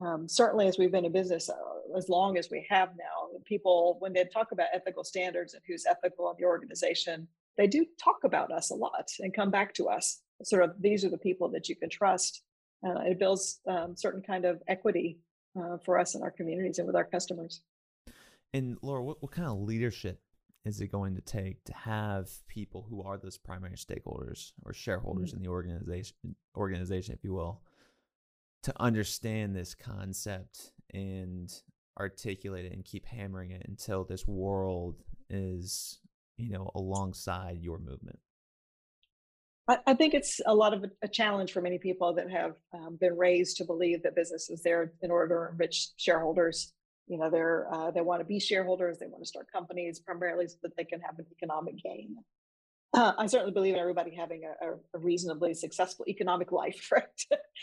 um, 0.00 0.28
certainly 0.28 0.66
as 0.66 0.78
we've 0.78 0.90
been 0.90 1.04
in 1.04 1.12
business 1.12 1.48
uh, 1.48 1.96
as 1.96 2.08
long 2.08 2.36
as 2.36 2.48
we 2.50 2.66
have 2.68 2.90
now 2.98 3.38
people 3.44 3.96
when 4.00 4.12
they 4.12 4.24
talk 4.24 4.52
about 4.52 4.68
ethical 4.72 5.04
standards 5.04 5.54
and 5.54 5.62
who's 5.66 5.84
ethical 5.86 6.28
in 6.30 6.36
the 6.38 6.44
organization 6.44 7.28
they 7.56 7.66
do 7.66 7.86
talk 8.02 8.18
about 8.24 8.50
us 8.50 8.70
a 8.70 8.74
lot 8.74 9.08
and 9.20 9.32
come 9.34 9.50
back 9.50 9.72
to 9.74 9.88
us 9.88 10.22
sort 10.42 10.64
of 10.64 10.74
these 10.80 11.04
are 11.04 11.10
the 11.10 11.18
people 11.18 11.48
that 11.50 11.68
you 11.68 11.76
can 11.76 11.88
trust. 11.88 12.42
Uh, 12.86 13.00
it 13.04 13.18
builds 13.18 13.60
um, 13.68 13.96
certain 13.96 14.22
kind 14.22 14.44
of 14.44 14.62
equity 14.68 15.18
uh, 15.58 15.78
for 15.78 15.98
us 15.98 16.14
in 16.14 16.22
our 16.22 16.30
communities 16.30 16.78
and 16.78 16.86
with 16.86 16.96
our 16.96 17.04
customers. 17.04 17.60
And 18.52 18.76
Laura, 18.82 19.02
what, 19.02 19.22
what 19.22 19.32
kind 19.32 19.48
of 19.48 19.58
leadership 19.58 20.20
is 20.64 20.80
it 20.80 20.88
going 20.88 21.14
to 21.14 21.20
take 21.20 21.62
to 21.64 21.74
have 21.74 22.30
people 22.48 22.86
who 22.88 23.02
are 23.02 23.18
those 23.18 23.36
primary 23.36 23.76
stakeholders 23.76 24.52
or 24.64 24.72
shareholders 24.72 25.30
mm-hmm. 25.30 25.38
in 25.38 25.42
the 25.42 25.50
organization, 25.50 26.16
organization, 26.56 27.14
if 27.14 27.22
you 27.22 27.34
will, 27.34 27.60
to 28.62 28.72
understand 28.80 29.54
this 29.54 29.74
concept 29.74 30.72
and 30.92 31.52
articulate 31.98 32.64
it 32.64 32.72
and 32.72 32.84
keep 32.84 33.04
hammering 33.06 33.50
it 33.50 33.62
until 33.68 34.04
this 34.04 34.26
world 34.26 35.02
is, 35.28 36.00
you 36.38 36.50
know, 36.50 36.70
alongside 36.74 37.58
your 37.60 37.78
movement? 37.78 38.18
I, 39.66 39.94
think 39.94 40.12
it's 40.12 40.40
a 40.44 40.54
lot 40.54 40.74
of 40.74 40.84
a, 40.84 40.90
a, 41.02 41.08
challenge 41.08 41.52
for 41.52 41.62
many 41.62 41.78
people 41.78 42.12
that 42.14 42.30
have 42.30 42.54
um, 42.74 42.98
been 43.00 43.16
raised 43.16 43.56
to 43.56 43.64
believe 43.64 44.02
that 44.02 44.14
business 44.14 44.50
is 44.50 44.62
there 44.62 44.92
in 45.02 45.10
order 45.10 45.46
to 45.46 45.52
enrich 45.52 45.88
shareholders. 45.96 46.74
you 47.06 47.18
know 47.18 47.30
they're 47.30 47.72
uh, 47.72 47.90
they 47.90 48.02
want 48.02 48.20
to 48.20 48.26
be 48.26 48.38
shareholders 48.38 48.98
they 48.98 49.06
want 49.06 49.22
to 49.22 49.28
start 49.28 49.46
companies 49.50 50.00
primarily 50.00 50.46
so 50.46 50.56
that 50.62 50.76
they 50.76 50.84
can 50.84 51.00
have 51.00 51.18
an 51.18 51.26
economic 51.32 51.76
gain. 51.82 52.16
Uh, 52.92 53.12
i 53.18 53.26
certainly 53.26 53.52
believe 53.52 53.74
in 53.74 53.80
everybody 53.80 54.14
having 54.14 54.42
a, 54.44 54.66
a, 54.66 54.98
reasonably 54.98 55.54
successful 55.54 56.04
economic 56.08 56.52
life 56.52 56.90
right? 56.92 57.04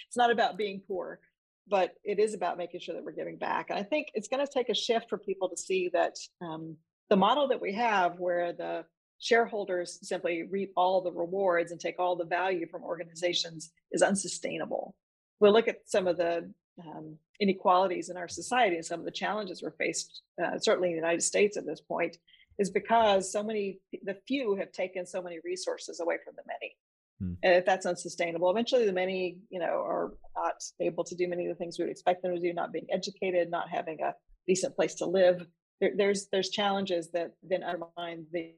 It's 0.07 0.17
not 0.17 0.31
about 0.31 0.57
being 0.57 0.81
poor 0.87 1.19
but 1.67 1.93
it 2.03 2.19
is 2.19 2.33
about 2.33 2.57
making 2.57 2.79
sure 2.79 2.95
that 2.95 3.03
we're 3.03 3.11
giving 3.11 3.37
back. 3.37 3.69
And 3.69 3.77
i 3.77 3.83
think 3.83 4.07
it's 4.13 4.27
going 4.27 4.45
to 4.45 4.51
take 4.51 4.69
a 4.69 4.75
shift 4.75 5.07
for 5.09 5.17
people 5.17 5.49
to 5.49 5.57
see 5.57 5.89
that 5.93 6.15
um, 6.41 6.75
the 7.09 7.15
model 7.15 7.47
that 7.49 7.61
we 7.61 7.73
have 7.73 8.19
where 8.19 8.53
the 8.53 8.85
shareholders 9.21 9.99
simply 10.01 10.43
reap 10.43 10.73
all 10.75 11.01
the 11.01 11.11
rewards 11.11 11.71
and 11.71 11.79
take 11.79 11.99
all 11.99 12.15
the 12.15 12.25
value 12.25 12.67
from 12.67 12.83
organizations 12.83 13.71
is 13.91 14.01
unsustainable 14.01 14.95
we'll 15.41 15.51
look 15.51 15.67
at 15.67 15.79
some 15.85 16.07
of 16.07 16.15
the 16.17 16.49
um, 16.79 17.17
inequalities 17.41 18.09
in 18.09 18.15
our 18.15 18.29
society 18.29 18.77
and 18.77 18.85
some 18.85 18.99
of 18.99 19.05
the 19.05 19.11
challenges 19.11 19.61
we're 19.61 19.71
faced, 19.71 20.21
uh, 20.41 20.57
certainly 20.59 20.89
in 20.89 20.93
the 20.93 21.01
United 21.01 21.21
States 21.21 21.57
at 21.57 21.65
this 21.65 21.81
point, 21.81 22.17
is 22.59 22.69
because 22.69 23.31
so 23.31 23.43
many, 23.43 23.79
the 24.03 24.15
few 24.27 24.55
have 24.55 24.71
taken 24.71 25.05
so 25.05 25.21
many 25.21 25.39
resources 25.43 25.99
away 25.99 26.17
from 26.23 26.35
the 26.37 26.43
many. 26.47 26.75
Hmm. 27.19 27.33
And 27.43 27.55
if 27.55 27.65
that's 27.65 27.85
unsustainable, 27.85 28.49
eventually 28.49 28.85
the 28.85 28.93
many, 28.93 29.39
you 29.49 29.59
know, 29.59 29.65
are 29.65 30.13
not 30.35 30.63
able 30.79 31.03
to 31.03 31.15
do 31.15 31.27
many 31.27 31.47
of 31.47 31.49
the 31.49 31.57
things 31.57 31.77
we 31.77 31.85
would 31.85 31.91
expect 31.91 32.21
them 32.21 32.35
to 32.35 32.39
do, 32.39 32.53
not 32.53 32.71
being 32.71 32.87
educated, 32.91 33.49
not 33.49 33.69
having 33.69 34.01
a 34.01 34.13
decent 34.47 34.75
place 34.75 34.95
to 34.95 35.05
live. 35.05 35.45
There, 35.81 35.91
there's 35.95 36.27
there's 36.31 36.49
challenges 36.49 37.09
that 37.11 37.31
then 37.41 37.63
undermine 37.63 38.27
the 38.31 38.53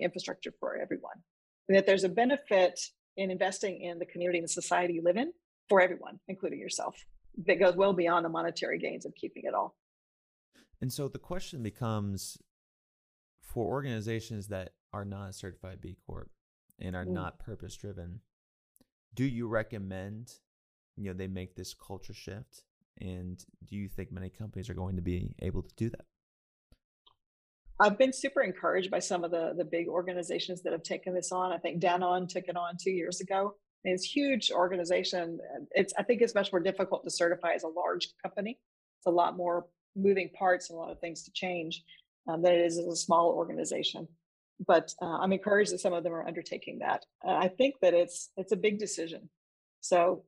infrastructure 0.00 0.52
for 0.60 0.76
everyone. 0.76 1.16
And 1.68 1.76
that 1.76 1.86
there's 1.86 2.04
a 2.04 2.08
benefit 2.08 2.78
in 3.16 3.30
investing 3.30 3.80
in 3.82 3.98
the 3.98 4.06
community 4.06 4.38
and 4.38 4.44
the 4.44 4.52
society 4.52 4.94
you 4.94 5.02
live 5.02 5.16
in 5.16 5.32
for 5.68 5.80
everyone, 5.80 6.20
including 6.28 6.58
yourself, 6.58 6.96
that 7.46 7.58
goes 7.58 7.74
well 7.76 7.92
beyond 7.92 8.24
the 8.24 8.28
monetary 8.28 8.78
gains 8.78 9.04
of 9.04 9.14
keeping 9.14 9.42
it 9.46 9.54
all. 9.54 9.76
And 10.80 10.92
so 10.92 11.08
the 11.08 11.18
question 11.18 11.62
becomes 11.62 12.38
for 13.42 13.66
organizations 13.66 14.48
that 14.48 14.72
are 14.92 15.04
not 15.04 15.34
certified 15.34 15.80
B 15.80 15.96
Corp 16.06 16.30
and 16.78 16.94
are 16.94 17.06
mm. 17.06 17.12
not 17.12 17.38
purpose 17.38 17.74
driven, 17.76 18.20
do 19.14 19.24
you 19.24 19.48
recommend 19.48 20.30
you 20.96 21.04
know 21.04 21.12
they 21.12 21.26
make 21.26 21.54
this 21.54 21.74
culture 21.74 22.14
shift? 22.14 22.62
And 22.98 23.44
do 23.66 23.76
you 23.76 23.88
think 23.88 24.10
many 24.10 24.30
companies 24.30 24.70
are 24.70 24.74
going 24.74 24.96
to 24.96 25.02
be 25.02 25.34
able 25.40 25.62
to 25.62 25.74
do 25.76 25.90
that? 25.90 26.06
I've 27.78 27.98
been 27.98 28.12
super 28.12 28.42
encouraged 28.42 28.90
by 28.90 29.00
some 29.00 29.24
of 29.24 29.30
the 29.30 29.52
the 29.56 29.64
big 29.64 29.88
organizations 29.88 30.62
that 30.62 30.72
have 30.72 30.82
taken 30.82 31.14
this 31.14 31.32
on. 31.32 31.52
I 31.52 31.58
think 31.58 31.82
Danone 31.82 32.28
took 32.28 32.44
it 32.48 32.56
on 32.56 32.76
two 32.82 32.90
years 32.90 33.20
ago. 33.20 33.54
It's 33.84 34.04
huge 34.04 34.50
organization. 34.50 35.38
It's 35.72 35.92
I 35.98 36.02
think 36.02 36.22
it's 36.22 36.34
much 36.34 36.52
more 36.52 36.60
difficult 36.60 37.04
to 37.04 37.10
certify 37.10 37.52
as 37.52 37.64
a 37.64 37.68
large 37.68 38.08
company. 38.22 38.58
It's 38.98 39.06
a 39.06 39.10
lot 39.10 39.36
more 39.36 39.66
moving 39.94 40.30
parts 40.38 40.70
and 40.70 40.76
a 40.76 40.80
lot 40.80 40.90
of 40.90 41.00
things 41.00 41.22
to 41.24 41.30
change 41.32 41.82
um, 42.28 42.42
than 42.42 42.52
it 42.52 42.60
is 42.60 42.78
as 42.78 42.86
a 42.86 42.96
small 42.96 43.30
organization. 43.30 44.08
But 44.66 44.94
uh, 45.02 45.18
I'm 45.18 45.32
encouraged 45.32 45.72
that 45.72 45.80
some 45.80 45.92
of 45.92 46.02
them 46.02 46.14
are 46.14 46.26
undertaking 46.26 46.78
that. 46.78 47.04
Uh, 47.26 47.34
I 47.34 47.48
think 47.48 47.74
that 47.82 47.94
it's 47.94 48.30
it's 48.36 48.52
a 48.52 48.56
big 48.56 48.78
decision. 48.78 49.28
So 49.80 50.24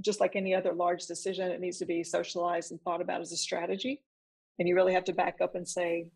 just 0.00 0.20
like 0.20 0.36
any 0.36 0.54
other 0.54 0.72
large 0.72 1.06
decision, 1.06 1.50
it 1.50 1.60
needs 1.60 1.78
to 1.78 1.86
be 1.86 2.04
socialized 2.04 2.70
and 2.70 2.80
thought 2.80 3.02
about 3.02 3.20
as 3.20 3.32
a 3.32 3.36
strategy. 3.36 4.02
And 4.58 4.68
you 4.68 4.74
really 4.74 4.94
have 4.94 5.04
to 5.04 5.12
back 5.12 5.38
up 5.42 5.54
and 5.54 5.66
say, 5.66 6.06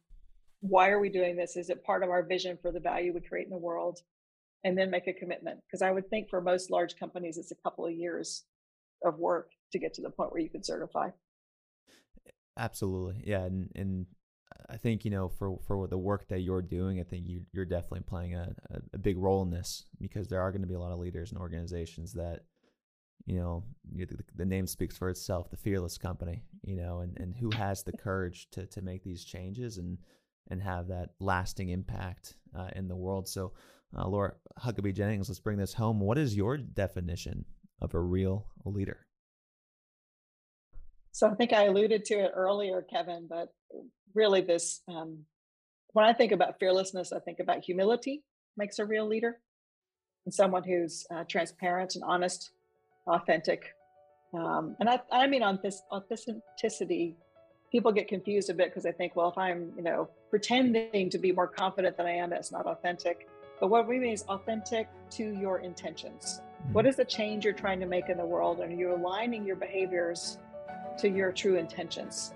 why 0.67 0.89
are 0.89 0.99
we 0.99 1.11
doing 1.11 1.37
this? 1.37 1.57
Is 1.57 1.69
it 1.69 1.85
part 1.85 2.03
of 2.03 2.09
our 2.09 2.23
vision 2.23 2.57
for 2.62 2.73
the 2.73 2.81
value 2.81 3.12
we 3.12 3.21
create 3.21 3.45
in 3.45 3.51
the 3.51 3.59
world? 3.59 4.01
And 4.65 4.79
then 4.79 4.91
make 4.91 5.07
a 5.07 5.12
commitment. 5.12 5.61
Because 5.67 5.83
I 5.83 5.91
would 5.91 6.09
think 6.09 6.31
for 6.31 6.41
most 6.41 6.71
large 6.71 6.97
companies, 6.97 7.37
it's 7.37 7.51
a 7.51 7.62
couple 7.62 7.85
of 7.85 7.93
years 7.93 8.45
of 9.05 9.19
work 9.19 9.51
to 9.73 9.79
get 9.79 9.93
to 9.95 10.03
the 10.03 10.09
point 10.09 10.33
where 10.33 10.41
you 10.41 10.49
can 10.49 10.65
certify. 10.65 11.11
Absolutely. 12.57 13.23
Yeah. 13.27 13.45
And, 13.45 13.71
and 13.77 14.07
I 14.71 14.79
think, 14.79 15.05
you 15.05 15.11
know, 15.11 15.29
for, 15.29 15.59
for 15.67 15.87
the 15.87 15.99
work 15.99 16.29
that 16.29 16.41
you're 16.41 16.62
doing, 16.62 16.99
I 16.99 17.03
think 17.03 17.27
you, 17.29 17.43
you're 17.53 17.67
definitely 17.67 18.05
playing 18.07 18.37
a, 18.37 18.55
a 18.95 18.99
big 18.99 19.19
role 19.19 19.43
in 19.43 19.51
this 19.51 19.85
because 20.01 20.29
there 20.29 20.41
are 20.41 20.51
going 20.51 20.62
to 20.62 20.69
be 20.69 20.75
a 20.75 20.81
lot 20.81 20.93
of 20.93 20.99
leaders 20.99 21.31
and 21.31 21.39
organizations 21.39 22.15
that, 22.15 22.41
you 23.27 23.37
know, 23.37 23.65
the, 23.93 24.07
the 24.35 24.47
name 24.47 24.67
speaks 24.67 24.97
for 24.97 25.11
itself, 25.11 25.51
the 25.51 25.59
fearless 25.59 25.99
company, 25.99 26.43
you 26.62 26.77
know, 26.77 27.01
and, 27.01 27.19
and 27.21 27.35
who 27.35 27.51
has 27.51 27.83
the 27.83 27.93
courage 27.93 28.49
to, 28.53 28.65
to 28.69 28.81
make 28.81 29.05
these 29.05 29.25
changes 29.27 29.77
and, 29.77 29.99
and 30.51 30.62
have 30.62 30.88
that 30.88 31.11
lasting 31.20 31.70
impact 31.70 32.34
uh, 32.57 32.68
in 32.76 32.88
the 32.88 32.97
world. 32.97 33.28
So, 33.28 33.53
uh, 33.97 34.07
Laura 34.09 34.34
Huckabee 34.59 34.95
Jennings, 34.95 35.28
let's 35.28 35.40
bring 35.40 35.59
this 35.59 35.74
home. 35.74 36.01
What 36.01 36.18
is 36.18 36.36
your 36.36 36.57
definition 36.57 37.45
of 37.80 37.95
a 37.95 38.01
real 38.01 38.47
leader? 38.64 39.07
So, 41.12 41.28
I 41.28 41.34
think 41.34 41.53
I 41.53 41.64
alluded 41.64 42.05
to 42.07 42.14
it 42.14 42.32
earlier, 42.34 42.82
Kevin, 42.82 43.26
but 43.28 43.49
really, 44.14 44.40
this 44.40 44.82
um, 44.88 45.24
when 45.95 46.05
I 46.05 46.12
think 46.12 46.32
about 46.32 46.59
fearlessness, 46.59 47.12
I 47.12 47.20
think 47.20 47.38
about 47.38 47.64
humility 47.64 48.22
makes 48.57 48.78
a 48.78 48.84
real 48.84 49.07
leader 49.07 49.38
and 50.26 50.34
someone 50.34 50.64
who's 50.64 51.07
uh, 51.14 51.24
transparent 51.28 51.95
and 51.95 52.05
honest, 52.05 52.51
authentic. 53.07 53.74
Um, 54.34 54.76
and 54.80 54.88
I, 54.88 55.01
I 55.12 55.26
mean, 55.28 55.42
on 55.42 55.61
this 55.62 55.82
authenticity 55.92 57.16
people 57.75 57.91
get 57.91 58.07
confused 58.07 58.51
a 58.51 58.55
bit 58.55 58.68
because 58.68 58.85
they 58.85 58.93
think, 58.93 59.16
well, 59.16 59.29
if 59.29 59.37
I'm, 59.37 59.72
you 59.77 59.83
know, 59.83 60.09
pretending 60.31 61.11
to 61.11 61.18
be 61.18 61.33
more 61.33 61.49
confident 61.49 61.97
than 61.97 62.07
I 62.07 62.12
am, 62.12 62.31
that's 62.31 62.53
not 62.53 62.66
authentic. 62.66 63.27
But 63.59 63.66
what 63.66 63.89
we 63.89 63.99
mean 63.99 64.12
is 64.12 64.22
authentic 64.29 64.87
to 65.11 65.25
your 65.25 65.59
intentions. 65.59 66.41
Mm-hmm. 66.41 66.72
What 66.72 66.87
is 66.87 66.95
the 66.95 67.05
change 67.05 67.45
you're 67.45 67.53
trying 67.53 67.81
to 67.81 67.87
make 67.87 68.11
in 68.11 68.16
the 68.16 68.25
world? 68.25 68.61
And 68.61 68.79
you're 68.79 68.93
aligning 68.93 69.45
your 69.45 69.57
behaviors 69.57 70.39
to 70.99 71.09
your 71.09 71.33
true 71.33 71.57
intentions 71.57 72.33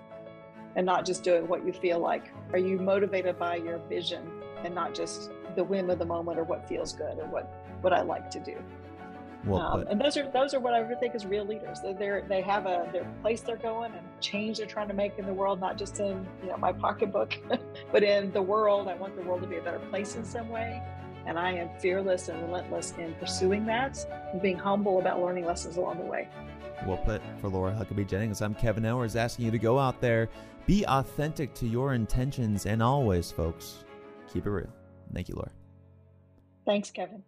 and 0.75 0.85
not 0.85 1.05
just 1.05 1.23
doing 1.23 1.47
what 1.47 1.65
you 1.65 1.71
feel 1.71 1.99
like. 1.99 2.33
Are 2.51 2.59
you 2.59 2.77
motivated 2.77 3.39
by 3.39 3.55
your 3.55 3.77
vision 3.87 4.29
and 4.65 4.75
not 4.75 4.93
just 4.93 5.31
the 5.55 5.63
whim 5.63 5.89
of 5.89 5.99
the 5.99 6.05
moment 6.05 6.37
or 6.37 6.43
what 6.43 6.67
feels 6.67 6.91
good 6.91 7.17
or 7.17 7.27
what, 7.27 7.49
what 7.79 7.93
I 7.93 8.01
like 8.01 8.29
to 8.31 8.41
do? 8.41 8.57
Well 9.45 9.61
um, 9.61 9.87
and 9.89 10.01
those 10.01 10.17
are 10.17 10.29
those 10.31 10.53
are 10.53 10.59
what 10.59 10.73
I 10.73 10.81
would 10.81 10.99
think 10.99 11.15
is 11.15 11.25
real 11.25 11.45
leaders. 11.45 11.79
They're, 11.97 12.25
they 12.27 12.41
have 12.41 12.65
a 12.65 12.89
their 12.91 13.05
place 13.21 13.41
they're 13.41 13.55
going 13.55 13.93
and 13.93 14.05
change 14.19 14.57
they're 14.57 14.67
trying 14.67 14.89
to 14.89 14.93
make 14.93 15.17
in 15.17 15.25
the 15.25 15.33
world, 15.33 15.61
not 15.61 15.77
just 15.77 15.99
in 15.99 16.27
you 16.43 16.49
know 16.49 16.57
my 16.57 16.73
pocketbook, 16.73 17.35
but 17.91 18.03
in 18.03 18.31
the 18.33 18.41
world. 18.41 18.87
I 18.89 18.95
want 18.95 19.15
the 19.15 19.23
world 19.23 19.41
to 19.41 19.47
be 19.47 19.57
a 19.57 19.61
better 19.61 19.79
place 19.79 20.15
in 20.15 20.25
some 20.25 20.49
way, 20.49 20.83
and 21.25 21.39
I 21.39 21.53
am 21.53 21.69
fearless 21.79 22.27
and 22.27 22.41
relentless 22.41 22.93
in 22.97 23.13
pursuing 23.15 23.65
that 23.67 23.97
and 24.33 24.41
being 24.41 24.57
humble 24.57 24.99
about 24.99 25.21
learning 25.21 25.45
lessons 25.45 25.77
along 25.77 25.99
the 25.99 26.05
way. 26.05 26.27
Well 26.85 26.97
put 26.97 27.21
for 27.39 27.47
Laura 27.47 27.71
Huckabee 27.71 28.07
Jennings. 28.07 28.41
I'm 28.41 28.55
Kevin 28.55 28.83
Owers 28.83 29.15
asking 29.15 29.45
you 29.45 29.51
to 29.51 29.59
go 29.59 29.79
out 29.79 30.01
there, 30.01 30.29
be 30.65 30.85
authentic 30.85 31.53
to 31.55 31.67
your 31.67 31.93
intentions, 31.93 32.65
and 32.65 32.83
always, 32.83 33.31
folks, 33.31 33.85
keep 34.31 34.45
it 34.45 34.49
real. 34.49 34.73
Thank 35.13 35.29
you, 35.29 35.35
Laura. 35.35 35.51
Thanks, 36.65 36.91
Kevin. 36.91 37.23